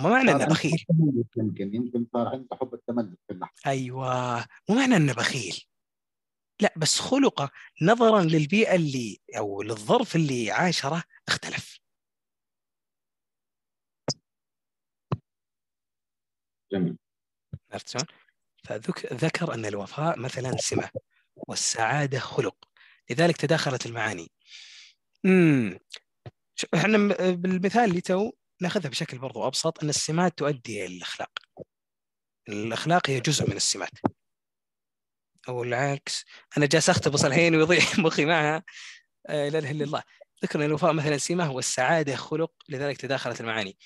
وما 0.00 0.10
معنى 0.10 0.30
إنه 0.30 0.46
بخيل. 0.46 0.84
يمكن 1.36 1.74
يمكن 1.74 2.06
صار 2.12 2.28
عنده 2.28 2.56
حب 2.56 2.74
التملك 2.74 3.18
في 3.26 3.32
اللحظة. 3.32 3.54
أيوه. 3.66 4.36
مو 4.68 4.76
معنى 4.76 4.96
إنه 4.96 5.12
بخيل. 5.12 5.64
لا 6.60 6.74
بس 6.76 7.00
خلقه 7.00 7.50
نظرا 7.82 8.22
للبيئة 8.22 8.74
اللي 8.74 9.20
أو 9.38 9.62
للظرف 9.62 10.16
اللي 10.16 10.50
عاشره 10.50 11.02
اختلف. 11.28 11.80
جميل. 16.72 16.96
عرفت 17.72 17.88
شلون؟ 17.88 18.06
فذكر 18.64 19.54
أن 19.54 19.66
الوفاء 19.66 20.18
مثلا 20.18 20.56
سمة 20.56 20.90
والسعادة 21.36 22.18
خلق. 22.18 22.56
لذلك 23.10 23.36
تداخلت 23.36 23.86
المعاني. 23.86 24.32
امم 25.26 25.78
إحنا 26.74 26.98
بالمثال 27.34 27.84
اللي 27.84 28.00
تو 28.00 28.32
نأخذها 28.60 28.88
بشكل 28.88 29.18
برضو 29.18 29.46
أبسط 29.46 29.82
أن 29.82 29.88
السمات 29.88 30.38
تؤدي 30.38 30.86
إلى 30.86 30.96
الأخلاق. 30.96 31.30
الأخلاق 32.48 33.10
هي 33.10 33.20
جزء 33.20 33.50
من 33.50 33.56
السمات. 33.56 33.90
أو 35.48 35.62
العكس 35.62 36.24
أنا 36.56 36.66
جالس 36.66 36.90
اختبص 36.90 37.24
الحين 37.24 37.56
ويضيع 37.56 37.80
مخي 37.98 38.24
معها. 38.24 38.62
آه، 39.26 39.48
لا 39.48 39.58
إله 39.58 39.70
إلا 39.70 39.84
الله. 39.84 40.02
ذكر 40.44 40.64
الوفاء 40.64 40.92
مثلا 40.92 41.18
سمة 41.18 41.52
والسعادة 41.52 42.16
خلق. 42.16 42.52
لذلك 42.68 42.96
تداخلت 42.96 43.40
المعاني. 43.40 43.76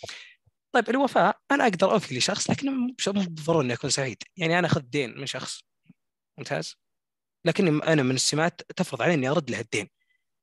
طيب 0.73 0.91
الوفاء 0.91 1.41
أنا 1.51 1.65
أقدر 1.65 1.93
أوفي 1.93 2.19
لشخص 2.19 2.51
لكن 2.51 2.71
مو 2.73 2.95
بالضروره 3.07 3.63
إني 3.63 3.73
أكون 3.73 3.91
سعيد. 3.91 4.23
يعني 4.37 4.59
أنا 4.59 4.67
أخذ 4.67 4.81
دين 4.81 5.19
من 5.19 5.27
شخص. 5.27 5.63
ممتاز؟ 6.39 6.77
لكني 7.45 7.69
أنا 7.71 8.03
من 8.03 8.15
السمات 8.15 8.63
تفرض 8.73 9.03
علي 9.03 9.15
إني 9.15 9.29
أرد 9.29 9.51
له 9.51 9.61
الدين. 9.61 9.89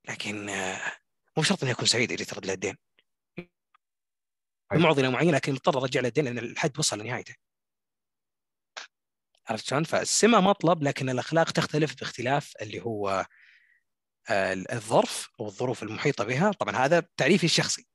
لكن 0.09 0.49
آه، 0.49 0.91
مو 1.37 1.43
شرط 1.43 1.63
إني 1.63 1.71
أكون 1.71 1.85
سعيد 1.85 2.11
إذا 2.11 2.25
ترد 2.25 2.45
له 2.45 2.53
الدين. 2.53 2.77
بمعضله 4.73 5.09
معينة 5.09 5.31
لكن 5.31 5.53
مضطر 5.53 5.81
أرجع 5.81 6.01
له 6.01 6.07
الدين 6.07 6.25
لأن 6.25 6.37
الحد 6.37 6.79
وصل 6.79 6.99
لنهايته. 6.99 7.35
عرفت 9.47 9.65
شلون؟ 9.65 9.83
فالسمة 9.83 10.39
مطلب 10.41 10.83
لكن 10.83 11.09
الأخلاق 11.09 11.51
تختلف 11.51 11.95
باختلاف 11.95 12.53
اللي 12.61 12.81
هو 12.81 13.25
آه، 14.29 14.53
الظرف 14.53 15.29
أو 15.39 15.47
الظروف 15.47 15.83
المحيطة 15.83 16.23
بها، 16.23 16.51
طبعا 16.51 16.75
هذا 16.75 17.07
تعريفي 17.17 17.43
الشخصي. 17.43 17.87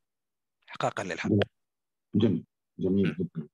حقاقا 0.66 1.05
للحق. 1.05 1.31
جميل 2.14 2.44
جميل 2.78 3.14
جدا. 3.14 3.48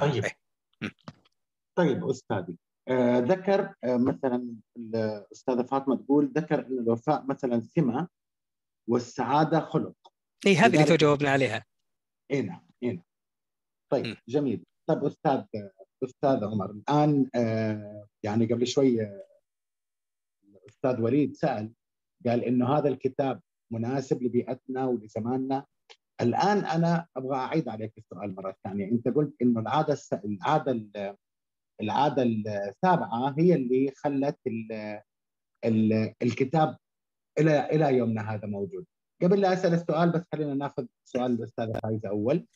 طيب. 0.00 0.24
إيه. 0.24 0.90
طيب 1.74 2.04
أستاذي 2.04 2.56
آه 2.88 3.18
ذكر 3.18 3.74
آه 3.84 3.96
مثلا 3.96 4.56
الأستاذة 4.76 5.62
فاطمة 5.62 5.96
تقول 5.96 6.32
ذكر 6.36 6.66
أن 6.66 6.78
الوفاء 6.78 7.26
مثلا 7.26 7.60
سمة 7.60 8.08
والسعادة 8.88 9.60
خلق. 9.60 9.94
اي 10.46 10.56
هذه 10.56 10.74
اللي 10.74 10.84
تو 10.84 10.94
جاوبنا 10.94 11.30
عليها. 11.30 11.64
اي 12.30 12.42
نعم 12.42 12.66
اي 12.82 12.92
نعم. 12.92 13.04
طيب 13.92 14.06
م. 14.06 14.16
جميل. 14.28 14.64
طيب 14.86 15.04
أستاذ 15.04 15.44
أستاذ 16.04 16.44
عمر 16.44 16.70
الآن 16.70 17.30
آه 17.34 18.06
يعني 18.22 18.46
قبل 18.46 18.66
شوي 18.66 18.98
أستاذ 20.68 21.00
وليد 21.00 21.36
سأل 21.36 21.72
قال 22.26 22.44
إنه 22.44 22.78
هذا 22.78 22.88
الكتاب 22.88 23.42
مناسب 23.72 24.22
لبيئتنا 24.22 24.86
ولزماننا 24.86 25.66
الآن 26.20 26.58
أنا 26.58 27.06
أبغى 27.16 27.36
أعيد 27.36 27.68
عليك 27.68 27.98
السؤال 27.98 28.34
مرة 28.34 28.56
ثانية. 28.64 28.90
أنت 28.90 29.08
قلت 29.08 29.34
إنه 29.42 29.60
العادة 29.60 29.92
الس... 29.92 30.12
العادة 30.12 30.72
ال... 30.72 31.16
العادة 31.80 32.22
السابعة 32.22 33.34
هي 33.38 33.54
اللي 33.54 33.92
خلت 33.96 34.38
ال... 34.46 34.72
ال... 35.64 36.14
الكتاب 36.22 36.76
إلى 37.38 37.66
إلى 37.66 37.96
يومنا 37.96 38.34
هذا 38.34 38.46
موجود. 38.46 38.86
قبل 39.22 39.40
لا 39.40 39.52
أسأل 39.52 39.74
السؤال 39.74 40.12
بس 40.12 40.22
خلينا 40.32 40.54
ناخذ 40.54 40.86
سؤال 41.04 41.32
الاستاذه 41.32 41.80
فايزه 41.82 42.08
أول. 42.08 42.46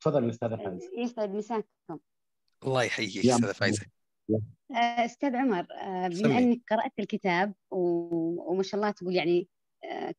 تفضل 0.00 0.24
الاستاذه 0.24 0.56
فايزه 0.56 0.90
يسعد 0.98 1.34
مساكم. 1.34 1.98
الله 2.64 2.82
يحييك 2.82 3.26
أستاذة 3.26 3.52
فايزة. 3.52 3.86
أستاذ 5.04 5.36
عمر 5.36 5.66
آه، 5.72 6.08
بما 6.08 6.38
إنك 6.38 6.60
قرأت 6.70 6.92
الكتاب 6.98 7.54
وما 7.70 8.62
شاء 8.62 8.80
الله 8.80 8.90
تقول 8.90 9.14
يعني 9.14 9.48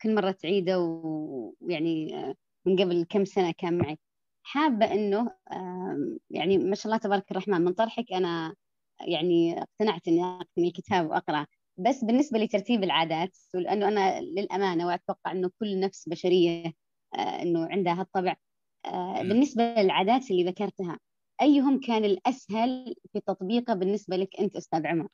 كل 0.01 0.15
مرة 0.15 0.31
تعيده 0.31 0.79
ويعني 1.61 2.13
من 2.65 2.75
قبل 2.79 3.05
كم 3.09 3.25
سنة 3.25 3.51
كان 3.51 3.77
معك 3.77 3.99
حابة 4.43 4.93
إنه 4.93 5.31
يعني 6.29 6.57
ما 6.57 6.75
شاء 6.75 6.85
الله 6.85 6.97
تبارك 6.97 7.31
الرحمن 7.31 7.61
من 7.61 7.73
طرحك 7.73 8.13
أنا 8.13 8.55
يعني 9.07 9.61
اقتنعت 9.61 10.07
إني 10.07 10.23
اقتني 10.23 10.67
الكتاب 10.67 11.09
وأقرأ. 11.09 11.45
بس 11.77 12.03
بالنسبة 12.03 12.39
لترتيب 12.39 12.83
العادات 12.83 13.37
ولأنه 13.55 13.87
أنا 13.87 14.21
للأمانة 14.21 14.87
وأتوقع 14.87 15.31
إنه 15.31 15.51
كل 15.59 15.79
نفس 15.79 16.09
بشرية 16.09 16.73
إنه 17.15 17.65
عندها 17.65 17.93
هالطبع. 17.93 18.35
بالنسبة 19.21 19.63
للعادات 19.63 20.31
اللي 20.31 20.43
ذكرتها 20.43 20.99
أيهم 21.41 21.79
كان 21.79 22.05
الأسهل 22.05 22.95
في 23.13 23.19
تطبيقه 23.19 23.73
بالنسبة 23.73 24.15
لك 24.15 24.39
أنت 24.39 24.55
أستاذ 24.55 24.87
عمر؟ 24.87 25.07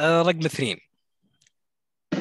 آه، 0.00 0.22
رقم 0.22 0.44
اثنين. 0.44 0.78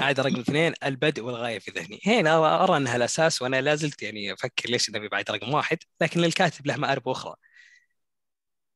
عاد 0.01 0.19
رقم 0.19 0.39
اثنين 0.39 0.73
البدء 0.83 1.21
والغاية 1.23 1.59
في 1.59 1.71
ذهني. 1.71 1.99
هنا 2.05 2.63
أرى 2.63 2.77
أنها 2.77 2.95
الأساس 2.95 3.41
وأنا 3.41 3.61
لا 3.61 3.75
زلت 3.75 4.03
يعني 4.03 4.33
أفكر 4.33 4.69
ليش 4.69 4.89
نبي 4.89 5.07
بعد 5.07 5.31
رقم 5.31 5.53
واحد 5.53 5.77
لكن 6.01 6.23
الكاتب 6.23 6.67
له 6.67 6.75
مآرب 6.77 7.09
أخرى. 7.09 7.35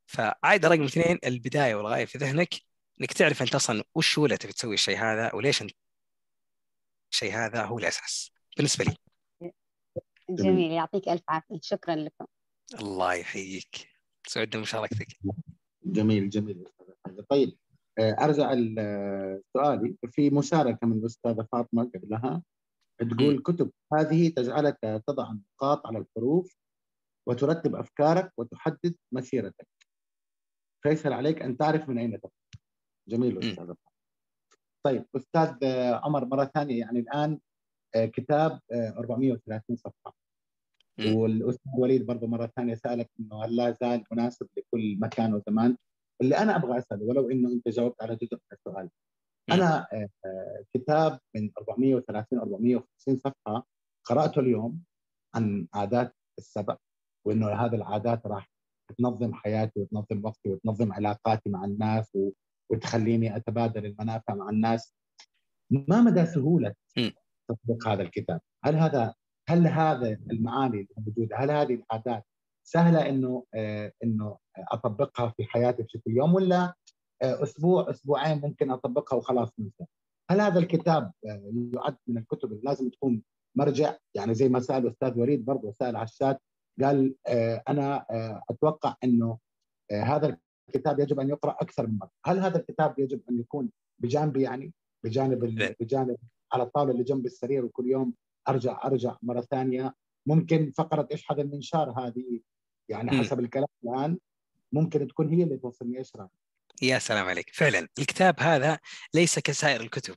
فعاد 0.07 0.65
رقم 0.65 0.83
اثنين 0.83 1.19
البداية 1.25 1.75
والغاية 1.75 2.05
في 2.05 2.17
ذهنك. 2.17 2.53
إنك 3.01 3.13
تعرف 3.13 3.41
أنت 3.41 3.55
أصلا 3.55 3.83
وش 3.95 4.19
هو 4.19 4.25
اللي 4.25 4.37
تبي 4.37 4.53
تسوي 4.53 4.73
الشيء 4.73 4.97
هذا 4.97 5.35
وليش 5.35 5.61
أنت 5.61 5.71
الشيء 7.11 7.33
هذا 7.33 7.65
هو 7.65 7.79
الأساس. 7.79 8.31
بالنسبة 8.57 8.85
لي. 8.85 8.95
جميل 10.29 10.71
يعطيك 10.71 11.09
ألف 11.09 11.23
عافية. 11.29 11.59
شكرا 11.61 11.95
لكم. 11.95 12.25
الله 12.79 13.13
يحييك. 13.13 13.89
سعدنا 14.27 14.57
بمشاركتك 14.57 15.07
جميل 15.83 16.29
جميل. 16.29 16.63
طيب 17.29 17.57
أرجع 17.99 18.53
لسؤالي 18.53 19.95
في 20.07 20.29
مشاركة 20.29 20.87
من 20.87 20.97
الأستاذة 20.97 21.47
فاطمة 21.51 21.91
قبلها 21.95 22.43
تقول 22.99 23.35
الكتب 23.35 23.71
هذه 23.93 24.29
تجعلك 24.29 24.77
تضع 25.07 25.31
النقاط 25.31 25.87
على 25.87 25.97
الحروف 25.97 26.55
وترتب 27.27 27.75
أفكارك 27.75 28.31
وتحدد 28.37 28.95
مسيرتك. 29.11 29.67
فيسهل 30.83 31.13
عليك 31.13 31.41
أن 31.41 31.57
تعرف 31.57 31.89
من 31.89 31.97
أين 31.97 32.11
تبدأ. 32.11 32.29
جميل 33.07 33.37
أستاذ 33.37 33.73
طيب 34.85 35.05
أستاذ 35.15 35.65
عمر 35.93 36.25
مرة 36.25 36.45
ثانية. 36.45 36.79
يعني 36.79 36.99
الآن 36.99 37.39
آه، 37.95 38.05
كتاب 38.05 38.59
430 38.71 39.63
آه، 39.69 39.75
صفحة. 39.75 40.15
والأستاذ 41.15 41.71
وليد 41.77 42.05
برضه 42.05 42.27
مرة 42.27 42.51
ثانية 42.55 42.75
سألك 42.75 43.09
إنه 43.19 43.45
هل 43.45 43.55
لا 43.55 43.71
زال 43.71 44.03
مناسب 44.11 44.47
لكل 44.57 44.97
مكان 44.99 45.33
وزمان؟ 45.33 45.77
اللي 46.21 46.37
أنا 46.37 46.55
أبغى 46.55 46.77
أسأله 46.77 47.05
ولو 47.05 47.29
إنه 47.29 47.49
أنت 47.49 47.67
جاوبت 47.67 48.01
على 48.01 48.15
جزء 48.15 48.33
من 48.33 48.39
السؤال. 48.53 48.89
أنا 49.51 49.87
آه، 49.93 50.09
آه، 50.25 50.63
كتاب 50.73 51.19
من 51.35 51.51
430 51.57 52.39
450 52.39 53.17
صفحة 53.17 53.67
قرأته 54.03 54.39
اليوم 54.39 54.83
عن 55.35 55.67
عادات 55.73 56.15
السبع 56.37 56.77
وإنه 57.25 57.51
هذه 57.51 57.75
العادات 57.75 58.27
راح 58.27 58.51
تنظم 58.97 59.33
حياتي 59.33 59.79
وتنظم 59.79 60.25
وقتي 60.25 60.49
وتنظم 60.49 60.93
علاقاتي 60.93 61.49
مع 61.49 61.65
الناس 61.65 62.17
وتخليني 62.71 63.35
أتبادل 63.35 63.85
المنافع 63.85 64.35
مع 64.35 64.49
الناس. 64.49 64.95
ما 65.71 66.01
مدى 66.01 66.25
سهولة 66.25 66.73
تطبيق 67.49 67.87
هذا 67.87 68.01
الكتاب؟ 68.01 68.41
هل 68.65 68.75
هذا 68.75 69.13
هل 69.49 69.67
هذا 69.67 70.17
المعاني 70.31 70.87
الموجوده 70.97 71.37
هل 71.37 71.51
هذه 71.51 71.73
العادات 71.75 72.23
سهلة 72.71 73.09
إنه 73.09 73.45
آه 73.55 73.91
إنه 74.03 74.37
أطبقها 74.57 75.33
في 75.37 75.43
حياتي 75.43 75.83
بشكل 75.83 76.11
يوم 76.11 76.33
ولا 76.35 76.73
آه 77.21 77.43
أسبوع 77.43 77.89
أسبوعين 77.89 78.41
ممكن 78.41 78.71
أطبقها 78.71 79.17
وخلاص 79.17 79.59
ننسى 79.59 79.85
هل 80.31 80.41
هذا 80.41 80.59
الكتاب 80.59 81.11
آه 81.27 81.51
يعد 81.73 81.97
من 82.07 82.17
الكتب 82.17 82.51
اللي 82.51 82.61
لازم 82.63 82.89
تكون 82.89 83.23
مرجع؟ 83.55 83.95
يعني 84.15 84.33
زي 84.33 84.49
ما 84.49 84.59
سأل 84.59 84.83
الاستاذ 84.83 85.19
وليد 85.19 85.45
برضه 85.45 85.71
سأل 85.71 85.95
عشاد 85.95 86.37
قال 86.81 87.15
أنا 87.69 88.05
أتوقع 88.49 88.95
إنه 89.03 89.37
هذا 89.91 90.37
الكتاب 90.69 90.99
يجب 90.99 91.19
أن 91.19 91.29
يقرأ 91.29 91.51
أكثر 91.51 91.87
من 91.87 91.97
مرة، 91.97 92.11
هل 92.25 92.39
هذا 92.39 92.57
الكتاب 92.57 92.99
يجب 92.99 93.21
أن 93.29 93.39
يكون 93.39 93.69
بجانبي 94.01 94.41
يعني؟ 94.41 94.73
بجانب 95.05 95.39
بجانب 95.79 96.17
على 96.53 96.63
الطاولة 96.63 96.91
اللي 96.91 97.03
جنب 97.03 97.25
السرير 97.25 97.65
وكل 97.65 97.87
يوم 97.87 98.13
أرجع 98.49 98.85
أرجع 98.85 99.17
مرة 99.21 99.41
ثانية. 99.41 99.95
ممكن 100.27 100.71
فقرة 100.71 101.07
اشحذ 101.11 101.39
المنشار 101.39 101.91
هذه 101.91 102.39
يعني 102.89 103.19
حسب 103.19 103.39
الكلام 103.39 103.67
الآن 103.83 104.17
ممكن 104.71 105.07
تكون 105.07 105.29
هي 105.29 105.43
اللي 105.43 105.57
توصلني 105.57 105.97
إيش 105.97 106.15
رايك؟ 106.15 106.31
يا 106.81 106.99
سلام 106.99 107.25
عليك. 107.25 107.49
فعلا 107.53 107.87
الكتاب 107.99 108.39
هذا 108.39 108.79
ليس 109.13 109.39
كسائر 109.39 109.81
الكتب. 109.81 110.15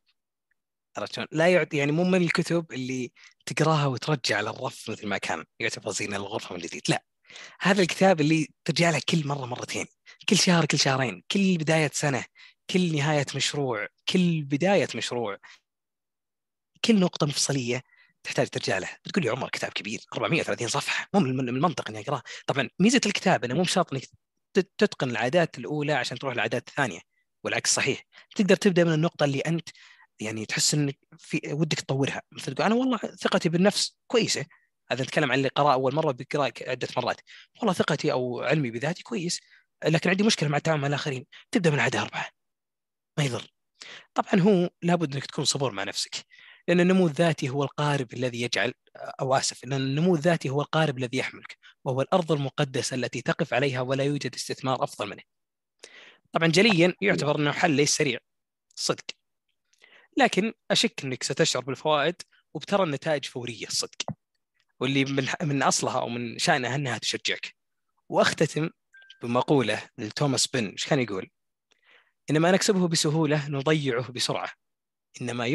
عرفت 0.97 1.27
لا 1.33 1.49
يعطي 1.49 1.77
يعني 1.77 1.93
مو 1.93 2.05
من 2.05 2.23
الكتب 2.23 2.73
اللي 2.73 3.12
تقراها 3.47 3.87
وترجع 3.87 4.37
على 4.37 4.51
الرف 4.51 4.91
مثل 4.91 5.07
ما 5.07 5.18
كان 5.18 5.45
يعتبر 5.61 5.91
زين 5.91 6.14
الغرفة 6.14 6.55
من 6.55 6.61
جديد. 6.61 6.83
لا. 6.89 7.05
هذا 7.61 7.83
الكتاب 7.83 8.20
اللي 8.20 8.49
ترجع 8.64 8.91
له 8.91 9.01
كل 9.09 9.27
مرة 9.27 9.47
مرتين. 9.47 9.87
كل 10.29 10.37
شهر 10.37 10.66
كل 10.66 10.79
شهرين. 10.79 11.23
كل 11.31 11.59
بداية 11.59 11.91
سنة. 11.95 12.25
كل 12.70 12.97
نهاية 12.97 13.27
مشروع. 13.37 13.89
كل 14.09 14.43
بداية 14.43 14.89
مشروع. 14.95 15.39
كل 16.85 17.01
نقطة 17.01 17.27
مفصلية. 17.27 17.83
تحتاج 18.25 18.49
ترجع 18.49 18.79
له. 18.79 18.89
بتقول 19.05 19.25
لي 19.25 19.31
عمر 19.31 19.49
كتاب 19.49 19.70
كبير 19.73 20.01
430 20.14 20.68
صفحة. 20.68 21.09
مو 21.14 21.20
من 21.20 21.49
المنطق 21.49 21.89
إني 21.89 22.01
أقرأه. 22.01 22.23
طبعا 22.47 22.68
ميزة 22.79 23.01
الكتاب 23.07 23.45
إنه 23.45 23.55
مو 23.55 23.62
بشرط 23.62 23.93
إنك 23.93 24.03
تتقن 24.79 25.11
العادات 25.11 25.59
الأولى 25.59 25.93
عشان 25.93 26.18
تروح 26.18 26.35
للعادات 26.35 26.68
الثانية 26.68 27.01
والعكس 27.45 27.75
صحيح. 27.75 28.03
تقدر 28.37 28.57
تبدأ 28.57 28.85
من 28.85 28.93
النقطة 28.93 29.25
اللي 29.25 29.41
أنت 29.41 29.68
يعني 30.20 30.47
تحس 30.47 30.75
إنك 30.75 30.99
في 31.18 31.41
ودك 31.53 31.81
تطورها. 31.81 32.23
مثل 32.33 32.55
تقول 32.55 32.66
أنا 32.66 32.75
والله 32.75 32.99
ثقتي 32.99 33.49
بالنفس 33.49 33.97
كويسة. 34.07 34.47
هذا 34.91 35.03
نتكلم 35.05 35.33
عن 35.33 35.39
اللي 35.39 35.49
قرأ 35.49 35.73
أول 35.73 35.95
مرة 35.95 36.12
بقراءة 36.12 36.53
عدة 36.66 36.89
مرات. 36.97 37.20
والله 37.59 37.73
ثقتي 37.73 38.12
أو 38.12 38.41
علمي 38.43 38.70
بذاتي 38.70 39.03
كويس 39.03 39.41
لكن 39.85 40.11
عندي 40.11 40.25
مشكلة 40.25 40.49
مع 40.49 40.57
التعامل 40.57 40.81
مع 40.81 40.87
الآخرين. 40.89 41.27
تبدأ 41.51 41.70
من 41.70 41.81
عاده 41.81 42.03
أربعة. 42.03 42.29
ما 43.18 43.25
يضر. 43.25 43.47
طبعا 44.14 44.41
هو 44.41 44.70
لابد 44.83 45.14
إنك 45.14 45.27
تكون 45.27 45.45
صبور 45.45 45.73
مع 45.73 45.85
نفسك. 45.85 46.14
لأن 46.69 46.81
النمو 46.81 47.07
الذاتي 47.07 47.49
هو 47.49 47.63
القارب 47.63 48.15
الذي 48.15 48.43
يجعل 48.43 48.73
أو 48.97 49.35
آسف 49.35 49.65
لأن 49.65 49.81
النمو 49.81 50.15
الذاتي 50.15 50.51
هو 50.51 50.61
القارب 50.61 50.99
الذي 50.99 51.19
يحملك 51.19 51.59
وهو 51.85 52.01
الأرض 52.01 52.33
المقدسة 52.33 52.95
التي 52.95 53.23
تقف 53.23 53.55
عليها 53.55 53.81
ولا 53.81 54.05
يوجد 54.05 54.35
استثمار 54.35 54.85
أفضل 54.85 55.09
منه. 55.09 55.23
طبعا 56.33 56.49
جليا 56.49 56.95
يعتبر 57.01 57.39
أنه 57.39 57.53
حل 57.53 57.71
ليس 57.71 57.97
سريع 57.97 58.19
صدق. 58.75 59.05
لكن 60.17 60.53
أشك 60.71 61.05
أنك 61.05 61.23
ستشعر 61.23 61.63
بالفوائد 61.63 62.17
وبترى 62.55 62.83
النتائج 62.83 63.25
فورية 63.25 63.67
الصدق 63.67 64.03
واللي 64.81 65.05
من 65.05 65.29
من 65.43 65.63
أصلها 65.63 66.01
أو 66.01 66.09
من 66.09 66.39
شأنها 66.39 66.75
أنها 66.75 66.99
تشجعك. 66.99 67.55
وأختتم 68.09 68.71
بمقولة 69.23 69.83
لتوماس 69.99 70.47
بن 70.47 70.67
إيش 70.67 70.87
كان 70.87 71.01
يقول؟ 71.01 71.31
إنما 72.31 72.53
نكسبه 72.53 72.89
بسهولة 72.89 73.49
نضيعه 73.49 74.13
بسرعة 74.13 74.53
إنما 75.23 75.47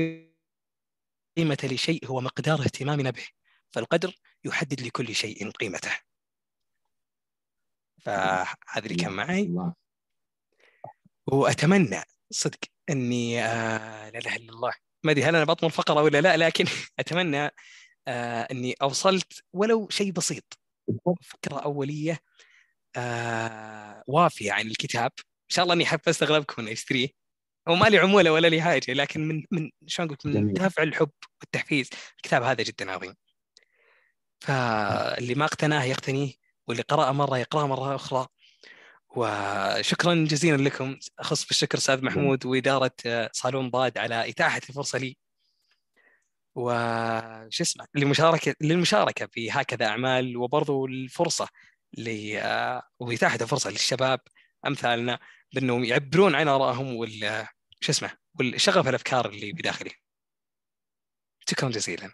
قيمة 1.37 1.57
لشيء 1.63 2.05
هو 2.05 2.21
مقدار 2.21 2.61
اهتمامنا 2.61 3.09
به 3.09 3.27
فالقدر 3.71 4.15
يحدد 4.45 4.81
لكل 4.81 5.15
شيء 5.15 5.51
قيمته. 5.51 5.91
فهذا 8.05 8.85
اللي 8.85 8.95
كان 8.95 9.11
معي. 9.11 9.51
وأتمنى 11.27 12.03
صدق 12.31 12.59
أني 12.89 13.43
آه 13.43 14.09
لا 14.09 14.19
إله 14.19 14.35
إلا 14.35 14.49
الله. 14.53 14.73
ما 15.03 15.11
أدري 15.11 15.23
هل 15.23 15.35
أنا 15.35 15.45
بطمن 15.45 15.69
فقرة 15.69 16.01
ولا 16.01 16.21
لا 16.21 16.37
لكن 16.37 16.65
أتمنى 16.99 17.51
آه 18.07 18.47
أني 18.51 18.75
أوصلت 18.81 19.43
ولو 19.53 19.89
شيء 19.89 20.11
بسيط. 20.11 20.59
فكرة 21.21 21.59
أولية 21.59 22.19
آه 22.95 24.03
وافية 24.07 24.51
عن 24.51 24.67
الكتاب. 24.67 25.11
إن 25.19 25.49
شاء 25.55 25.63
الله 25.63 25.75
أني 25.75 25.85
حفزت 25.85 26.23
أغلبكم 26.23 26.61
أن 26.61 26.67
يشتريه 26.67 27.09
هو 27.67 27.75
ما 27.75 27.85
لي 27.87 27.97
عمولة 27.97 28.31
ولا 28.31 28.47
لي 28.47 28.61
حاجة 28.61 28.93
لكن 28.93 29.27
من 29.27 29.43
من 29.51 29.69
شلون 29.87 30.09
قلت 30.09 30.25
من 30.27 30.53
دافع 30.53 30.83
الحب 30.83 31.09
والتحفيز. 31.41 31.89
الكتاب 32.17 32.43
هذا 32.43 32.63
جدا 32.63 32.91
عظيم. 32.91 33.15
فاللي 34.41 35.35
ما 35.35 35.45
اقتناه 35.45 35.83
يقتنيه 35.83 36.33
واللي 36.67 36.83
قرأه 36.83 37.11
مرة 37.11 37.37
يقرأه 37.37 37.67
مرة 37.67 37.95
أخرى. 37.95 38.27
وشكرا 39.09 40.13
جزيلا 40.15 40.57
لكم. 40.63 40.97
أخص 41.19 41.45
بالشكر 41.45 41.77
أستاذ 41.77 42.05
محمود 42.05 42.45
وإدارة 42.45 42.91
صالون 43.33 43.69
ضاد 43.69 43.97
على 43.97 44.29
إتاحة 44.29 44.61
الفرصة 44.69 44.99
لي. 44.99 45.17
وش 46.55 47.61
اسمه 47.61 47.85
للمشاركه 47.95 48.55
للمشاركة 48.61 49.27
في 49.31 49.51
هكذا 49.51 49.85
أعمال 49.85 50.37
وبرضو 50.37 50.85
الفرصة 50.85 51.47
ل 51.97 52.09
وإتاحة 52.99 53.39
الفرصة 53.41 53.69
للشباب 53.69 54.19
أمثالنا 54.67 55.19
بأنهم 55.53 55.83
يعبرون 55.83 56.35
عن 56.35 56.47
آرائهم 56.47 56.95
وال 56.95 57.47
شو 57.79 57.91
اسمه 57.91 58.17
والشغف 58.39 58.87
الأفكار 58.87 59.29
اللي 59.29 59.51
بداخلهم. 59.51 59.95
شكرا 61.49 61.69
جزيلا. 61.69 62.11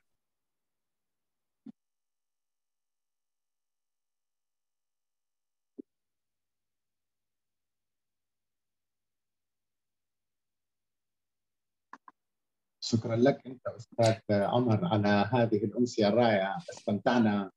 شكرا 12.82 13.16
لك 13.16 13.48
أنت 13.48 13.68
أستاذ 13.68 14.16
عمر 14.32 14.86
على 14.86 15.08
هذه 15.08 15.64
الأمسية 15.66 16.08
الرائعة 16.08 16.58
استمتعنا 16.70 17.52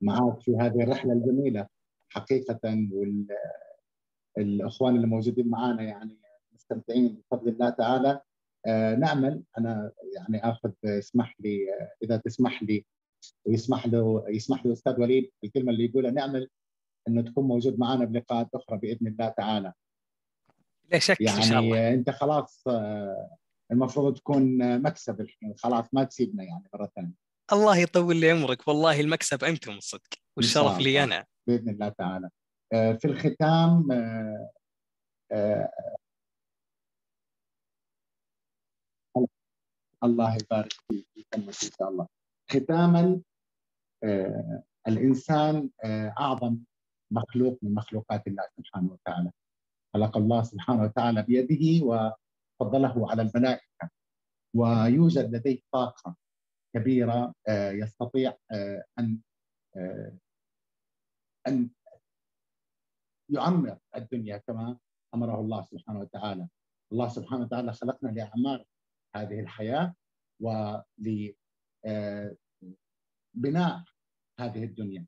معك 0.00 0.40
في 0.40 0.56
هذه 0.60 0.82
الرحلة 0.82 1.12
الجميلة 1.12 1.66
حقيقه 2.08 2.60
والإخوان 4.36 4.96
اللي 4.96 5.06
موجودين 5.06 5.48
معنا 5.48 5.82
يعني 5.82 6.23
مستمتعين 6.64 7.22
بفضل 7.30 7.48
الله 7.48 7.70
تعالى. 7.70 8.20
آه، 8.66 8.94
نامل 8.94 9.42
أنا 9.58 9.92
يعني 10.14 10.50
آخذ 10.50 10.72
اسمح 10.84 11.34
لي 11.40 11.66
إذا 12.02 12.16
تسمح 12.16 12.62
لي 12.62 12.84
ويسمح 13.44 13.86
له 13.86 14.24
يسمح 14.28 14.66
له 14.66 14.72
أستاذ 14.72 15.00
وليد 15.00 15.30
الكلمة 15.44 15.72
اللي 15.72 15.84
يقولها 15.84 16.10
نامل 16.10 16.48
إنه 17.08 17.22
تكون 17.22 17.44
موجود 17.44 17.78
معنا 17.78 18.04
بلقاءات 18.04 18.48
أخرى 18.54 18.78
بإذن 18.78 19.06
الله 19.06 19.28
تعالى. 19.28 19.72
لا 20.92 20.98
شك 20.98 21.20
يعني 21.20 21.38
إن 21.38 21.42
شاء 21.42 21.60
الله. 21.60 21.94
أنت 21.94 22.10
خلاص 22.10 22.64
آه، 22.68 23.36
المفروض 23.72 24.16
تكون 24.16 24.78
مكسب 24.82 25.20
الحين 25.20 25.54
خلاص 25.56 25.84
ما 25.92 26.04
تسيبنا 26.04 26.44
يعني 26.44 26.68
مرة 26.74 26.90
ثانية. 26.96 27.14
الله 27.52 27.76
يطول 27.78 28.16
لي 28.16 28.30
عمرك 28.30 28.68
والله 28.68 29.00
المكسب 29.00 29.44
أنتم 29.44 29.72
الصدق 29.72 30.14
والشرف 30.36 30.78
لي 30.78 31.04
أنا. 31.04 31.24
بإذن 31.46 31.68
الله 31.68 31.88
تعالى. 31.88 32.30
آه، 32.72 32.92
في 32.92 33.04
الختام 33.04 33.92
آه، 33.92 34.50
آه، 35.32 35.70
الله 40.04 40.36
يبارك 40.36 40.72
فيك 40.72 41.26
إن 41.36 41.52
شاء 41.52 41.88
الله. 41.88 42.06
ختاما 42.50 43.20
الإنسان 44.88 45.70
أعظم 46.20 46.58
مخلوق 47.10 47.58
من 47.62 47.74
مخلوقات 47.74 48.26
الله 48.26 48.46
سبحانه 48.56 48.92
وتعالى. 48.92 49.30
خلق 49.94 50.16
الله 50.16 50.42
سبحانه 50.42 50.82
وتعالى 50.82 51.22
بيده 51.22 51.86
و 51.86 52.10
فضله 52.60 53.10
على 53.10 53.22
الملائكة. 53.22 53.90
ويوجد 54.56 55.34
لديه 55.34 55.60
طاقة 55.72 56.16
كبيرة 56.74 57.34
آه، 57.48 57.70
يستطيع 57.70 58.36
آه، 58.52 58.84
أن 58.98 59.18
آه، 59.76 60.18
أن 61.48 61.70
يعمر 63.30 63.78
الدنيا 63.96 64.36
كما 64.36 64.78
أمره 65.14 65.40
الله 65.40 65.62
سبحانه 65.62 66.00
وتعالى. 66.00 66.48
الله 66.92 67.08
سبحانه 67.08 67.42
وتعالى 67.44 67.72
خلقنا 67.72 68.10
لأعمار 68.10 68.64
هذه 69.16 69.40
الحياة 69.40 69.94
ولبناء 70.40 70.84
هذه 74.40 74.64
الدنيا. 74.64 75.06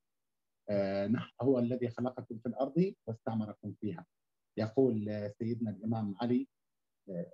هو 1.43 1.59
الذي 1.59 1.89
خلقكم 1.89 2.39
في 2.39 2.47
الأرض 2.47 2.95
واستعمركم 3.07 3.75
فيها. 3.81 4.07
يقول 4.59 5.31
سيدنا 5.39 5.71
الإمام 5.71 6.15
علي 6.21 6.49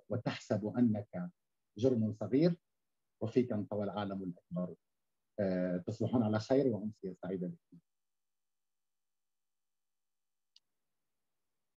وتحسب 0.09 0.65
أنك 0.65 1.29
جرم 1.77 2.13
صغير 2.13 2.55
وفيك 3.21 3.51
انطوى 3.51 3.83
العالم 3.83 4.23
الأكبر. 4.23 4.75
آه، 5.39 5.77
تصبحون 5.77 6.23
على 6.23 6.39
خير 6.39 6.67
وامسيه 6.67 7.13
سعيده 7.13 7.47
بكم 7.47 7.77